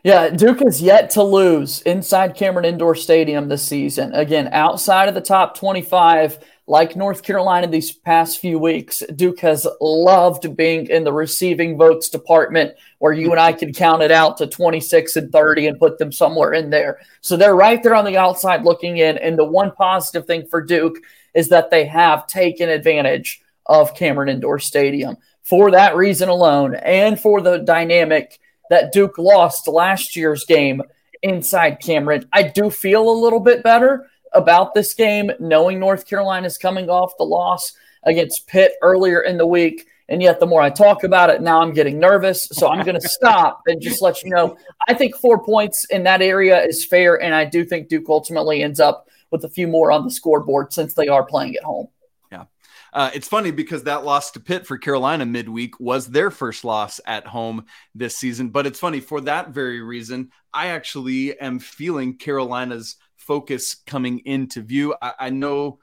Yeah, 0.05 0.29
Duke 0.29 0.61
has 0.61 0.83
yet 0.83 1.09
to 1.11 1.23
lose 1.23 1.81
inside 1.81 2.37
Cameron 2.37 2.67
Indoor 2.67 2.95
Stadium 2.95 3.49
this 3.49 3.67
season. 3.67 4.13
Again, 4.13 4.51
outside 4.53 5.09
of 5.09 5.15
the 5.15 5.23
top 5.23 5.57
25, 5.57 6.39
like 6.69 6.97
North 6.97 7.23
Carolina 7.23 7.69
these 7.69 7.93
past 7.93 8.41
few 8.41 8.59
weeks, 8.59 9.03
Duke 9.15 9.39
has 9.41 9.67
loved 9.81 10.57
being 10.57 10.87
in 10.89 11.05
the 11.05 11.13
receiving 11.13 11.79
votes 11.79 12.09
department 12.09 12.75
where 12.99 13.13
you 13.13 13.31
and 13.31 13.39
I 13.39 13.53
can 13.53 13.73
count 13.73 14.03
it 14.03 14.11
out 14.11 14.39
to 14.39 14.49
26 14.49 15.15
and 15.15 15.31
30 15.31 15.69
and 15.69 15.79
put 15.79 15.99
them 15.99 16.11
somewhere 16.11 16.53
in 16.53 16.71
there. 16.71 16.99
So 17.21 17.37
they're 17.37 17.55
right 17.55 17.81
there 17.83 17.95
on 17.95 18.05
the 18.05 18.17
outside 18.17 18.65
looking 18.65 18.99
in. 18.99 19.17
And 19.19 19.39
the 19.39 19.45
one 19.45 19.71
positive 19.73 20.27
thing 20.27 20.47
for 20.47 20.61
Duke 20.61 20.97
is 21.35 21.51
that 21.51 21.71
they 21.71 21.85
have 21.87 22.27
taken 22.27 22.69
advantage 22.69 23.41
of 23.67 23.95
Cameron 23.95 24.29
Indoor 24.29 24.59
Stadium. 24.59 25.17
For 25.43 25.71
that 25.71 25.95
reason 25.95 26.29
alone, 26.29 26.75
and 26.75 27.21
for 27.21 27.41
the 27.41 27.59
dynamic 27.59 28.41
that 28.71 28.93
Duke 28.93 29.19
lost 29.19 29.69
last 29.69 30.17
year's 30.17 30.45
game 30.45 30.83
inside 31.23 31.79
Cameron, 31.81 32.29
I 32.33 32.43
do 32.43 32.71
feel 32.71 33.09
a 33.09 33.21
little 33.23 33.39
bit 33.39 33.63
better 33.63 34.11
about 34.37 34.75
this 34.75 34.95
game, 34.95 35.31
knowing 35.41 35.81
North 35.81 36.07
Carolina 36.07 36.47
is 36.47 36.59
coming 36.59 36.89
off 36.89 37.17
the 37.19 37.25
loss 37.25 37.73
against 38.05 38.47
Pitt 38.47 38.75
earlier 38.83 39.21
in 39.21 39.37
the 39.37 39.47
week 39.47 39.89
And 40.09 40.23
yet, 40.23 40.39
the 40.39 40.47
more 40.47 40.63
I 40.63 40.71
talk 40.71 41.03
about 41.03 41.31
it, 41.31 41.43
now 41.43 41.61
I'm 41.61 41.73
getting 41.73 41.99
nervous. 41.99 42.45
So 42.53 42.69
I'm 42.69 42.85
going 42.85 43.01
to 43.01 43.09
stop 43.09 43.63
and 43.67 43.83
just 43.83 44.01
let 44.01 44.23
you 44.23 44.31
know 44.31 44.57
I 44.89 44.95
think 44.95 45.17
four 45.17 45.43
points 45.43 45.85
in 45.87 46.05
that 46.05 46.23
area 46.23 46.63
is 46.63 46.85
fair. 46.85 47.21
And 47.21 47.35
I 47.35 47.45
do 47.45 47.65
think 47.65 47.89
Duke 47.89 48.09
ultimately 48.09 48.63
ends 48.63 48.79
up 48.79 49.09
with 49.33 49.45
a 49.45 49.49
few 49.49 49.67
more 49.67 49.91
on 49.91 50.05
the 50.05 50.11
scoreboard 50.11 50.73
since 50.73 50.95
they 50.95 51.09
are 51.09 51.25
playing 51.25 51.57
at 51.57 51.65
home. 51.65 51.89
Yeah. 52.31 52.45
Uh, 52.93 53.11
it's 53.15 53.27
funny 53.27 53.51
because 53.51 53.83
that 53.83 54.05
loss 54.05 54.31
to 54.31 54.41
Pitt 54.41 54.65
for 54.65 54.79
Carolina 54.79 55.27
midweek 55.27 55.81
was 55.81 56.07
their 56.07 56.31
first 56.31 56.65
loss 56.65 57.01
at 57.05 57.27
home 57.27 57.65
this 57.93 58.17
season. 58.17 58.51
But 58.51 58.69
it's 58.69 58.79
funny 58.79 59.01
for 59.01 59.21
that 59.23 59.49
very 59.49 59.81
reason. 59.81 60.31
I 60.55 60.69
actually 60.69 61.37
am 61.41 61.59
feeling 61.59 62.17
Carolina's 62.17 62.95
focus 63.27 63.75
coming 63.87 64.21
into 64.25 64.63
view. 64.63 64.95
I, 65.03 65.13
I 65.19 65.31
know 65.31 65.79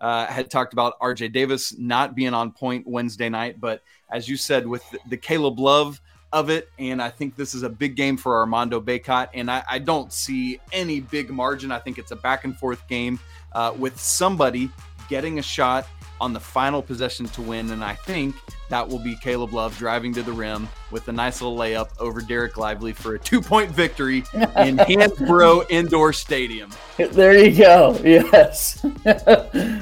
uh, 0.00 0.26
had 0.26 0.50
talked 0.50 0.72
about 0.72 0.98
RJ 1.00 1.32
Davis 1.32 1.76
not 1.78 2.14
being 2.14 2.34
on 2.34 2.52
point 2.52 2.86
Wednesday 2.86 3.28
night, 3.28 3.60
but 3.60 3.82
as 4.10 4.28
you 4.28 4.36
said, 4.36 4.66
with 4.66 4.88
the, 4.90 4.98
the 5.10 5.16
Caleb 5.16 5.58
Love 5.58 6.00
of 6.32 6.50
it, 6.50 6.68
and 6.78 7.00
I 7.00 7.08
think 7.08 7.36
this 7.36 7.54
is 7.54 7.62
a 7.62 7.68
big 7.68 7.96
game 7.96 8.16
for 8.16 8.36
Armando 8.36 8.80
Bacot, 8.80 9.28
and 9.32 9.50
I, 9.50 9.62
I 9.70 9.78
don't 9.78 10.12
see 10.12 10.60
any 10.72 11.00
big 11.00 11.30
margin. 11.30 11.70
I 11.70 11.78
think 11.78 11.98
it's 11.98 12.10
a 12.10 12.16
back 12.16 12.44
and 12.44 12.56
forth 12.56 12.86
game 12.88 13.18
uh, 13.52 13.72
with 13.78 13.98
somebody 13.98 14.70
getting 15.08 15.38
a 15.38 15.42
shot 15.42 15.86
on 16.20 16.32
the 16.32 16.40
final 16.40 16.82
possession 16.82 17.26
to 17.26 17.42
win. 17.42 17.70
And 17.70 17.84
I 17.84 17.94
think 17.94 18.34
that 18.68 18.88
will 18.88 18.98
be 18.98 19.16
Caleb 19.16 19.52
Love 19.52 19.76
driving 19.78 20.12
to 20.14 20.22
the 20.22 20.32
rim 20.32 20.68
with 20.90 21.08
a 21.08 21.12
nice 21.12 21.40
little 21.40 21.56
layup 21.56 21.90
over 21.98 22.20
Dereck 22.20 22.56
Lively 22.56 22.92
for 22.92 23.14
a 23.14 23.18
two 23.18 23.40
point 23.40 23.70
victory 23.70 24.18
in 24.34 24.76
Hansbrough 24.78 25.66
Indoor 25.70 26.12
Stadium. 26.12 26.70
There 26.96 27.36
you 27.36 27.56
go. 27.56 27.98
Yes. 28.02 28.82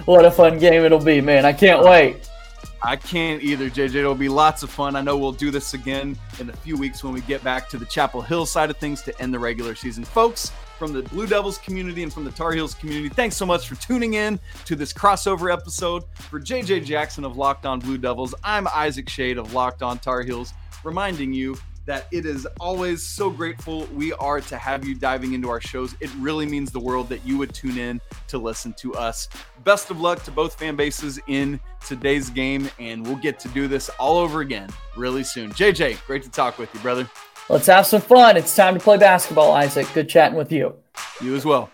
what 0.05 0.24
a 0.24 0.30
fun 0.30 0.59
game 0.59 0.85
it'll 0.85 1.05
be, 1.05 1.20
man. 1.20 1.45
I 1.45 1.53
can't 1.53 1.85
wait. 1.85 2.28
I 2.85 2.97
can't 2.97 3.43
either, 3.43 3.70
JJ. 3.70 3.95
It'll 3.95 4.14
be 4.14 4.28
lots 4.28 4.62
of 4.62 4.68
fun. 4.68 4.95
I 4.95 5.01
know 5.01 5.16
we'll 5.16 5.32
do 5.32 5.51
this 5.51 5.72
again 5.72 6.18
in 6.39 6.51
a 6.51 6.53
few 6.53 6.76
weeks 6.76 7.03
when 7.03 7.14
we 7.14 7.22
get 7.22 7.43
back 7.43 7.70
to 7.70 7.78
the 7.78 7.87
Chapel 7.87 8.20
Hill 8.20 8.45
side 8.45 8.68
of 8.68 8.76
things 8.76 9.01
to 9.03 9.22
end 9.22 9.32
the 9.32 9.39
regular 9.39 9.74
season. 9.74 10.05
Folks, 10.05 10.53
from 10.79 10.93
the 10.93 11.03
Blue 11.03 11.27
Devils 11.27 11.59
community 11.59 12.03
and 12.03 12.12
from 12.12 12.25
the 12.25 12.31
Tar 12.31 12.53
Heels 12.53 12.75
community. 12.75 13.09
Thanks 13.09 13.37
so 13.37 13.47
much 13.47 13.68
for 13.68 13.75
tuning 13.77 14.14
in 14.14 14.39
to 14.64 14.77
this 14.77 14.93
crossover 14.93 15.53
episode. 15.53 16.05
For 16.14 16.41
JJ 16.41 16.85
Jackson 16.85 17.25
of 17.25 17.37
Locked 17.37 17.66
On 17.66 17.79
Blue 17.79 17.99
Devils, 17.99 18.35
I'm 18.43 18.66
Isaac 18.68 19.07
Schade 19.07 19.39
of 19.39 19.55
Locked 19.55 19.83
On 19.83 19.99
Tar 19.99 20.22
Heels, 20.22 20.53
reminding 20.83 21.33
you 21.33 21.57
that 21.87 22.07
it 22.11 22.25
is 22.25 22.47
always 22.61 23.03
so 23.03 23.31
grateful 23.31 23.87
we 23.95 24.12
are 24.14 24.41
to 24.41 24.57
have 24.57 24.85
you 24.85 24.95
diving 24.95 25.35
into 25.35 25.51
our 25.51 25.61
shows. 25.61 25.95
It 26.01 26.11
really 26.18 26.47
means 26.47 26.70
the 26.70 26.81
world 26.81 27.09
that 27.11 27.25
you 27.27 27.37
would 27.39 27.53
tune 27.53 27.79
in 27.79 28.01
to 28.29 28.39
listen 28.39 28.72
to 28.75 28.95
us. 28.95 29.29
Best 29.64 29.91
of 29.91 30.01
luck 30.01 30.22
to 30.25 30.31
both 30.31 30.59
fan 30.59 30.77
bases 30.77 31.20
in 31.27 31.61
today's 31.87 32.31
game, 32.31 32.70
and 32.79 33.07
we'll 33.07 33.16
get 33.16 33.39
to 33.41 33.49
do 33.49 33.68
this 33.68 33.91
all 33.99 34.16
over 34.18 34.41
again 34.41 34.70
really 34.97 35.25
soon. 35.25 35.51
JJ, 35.53 36.05
great 36.07 36.22
to 36.22 36.31
talk 36.31 36.59
with 36.59 36.72
you, 36.75 36.81
brother. 36.81 37.09
Let's 37.51 37.66
have 37.66 37.86
some 37.86 38.01
fun. 38.01 38.36
It's 38.38 38.57
time 38.57 38.74
to 38.74 38.80
play 38.80 38.97
basketball, 38.97 39.53
Isaac. 39.53 39.86
Good 39.92 40.09
chatting 40.09 40.36
with 40.36 40.51
you. 40.51 40.74
You 41.20 41.34
as 41.34 41.45
well. 41.45 41.70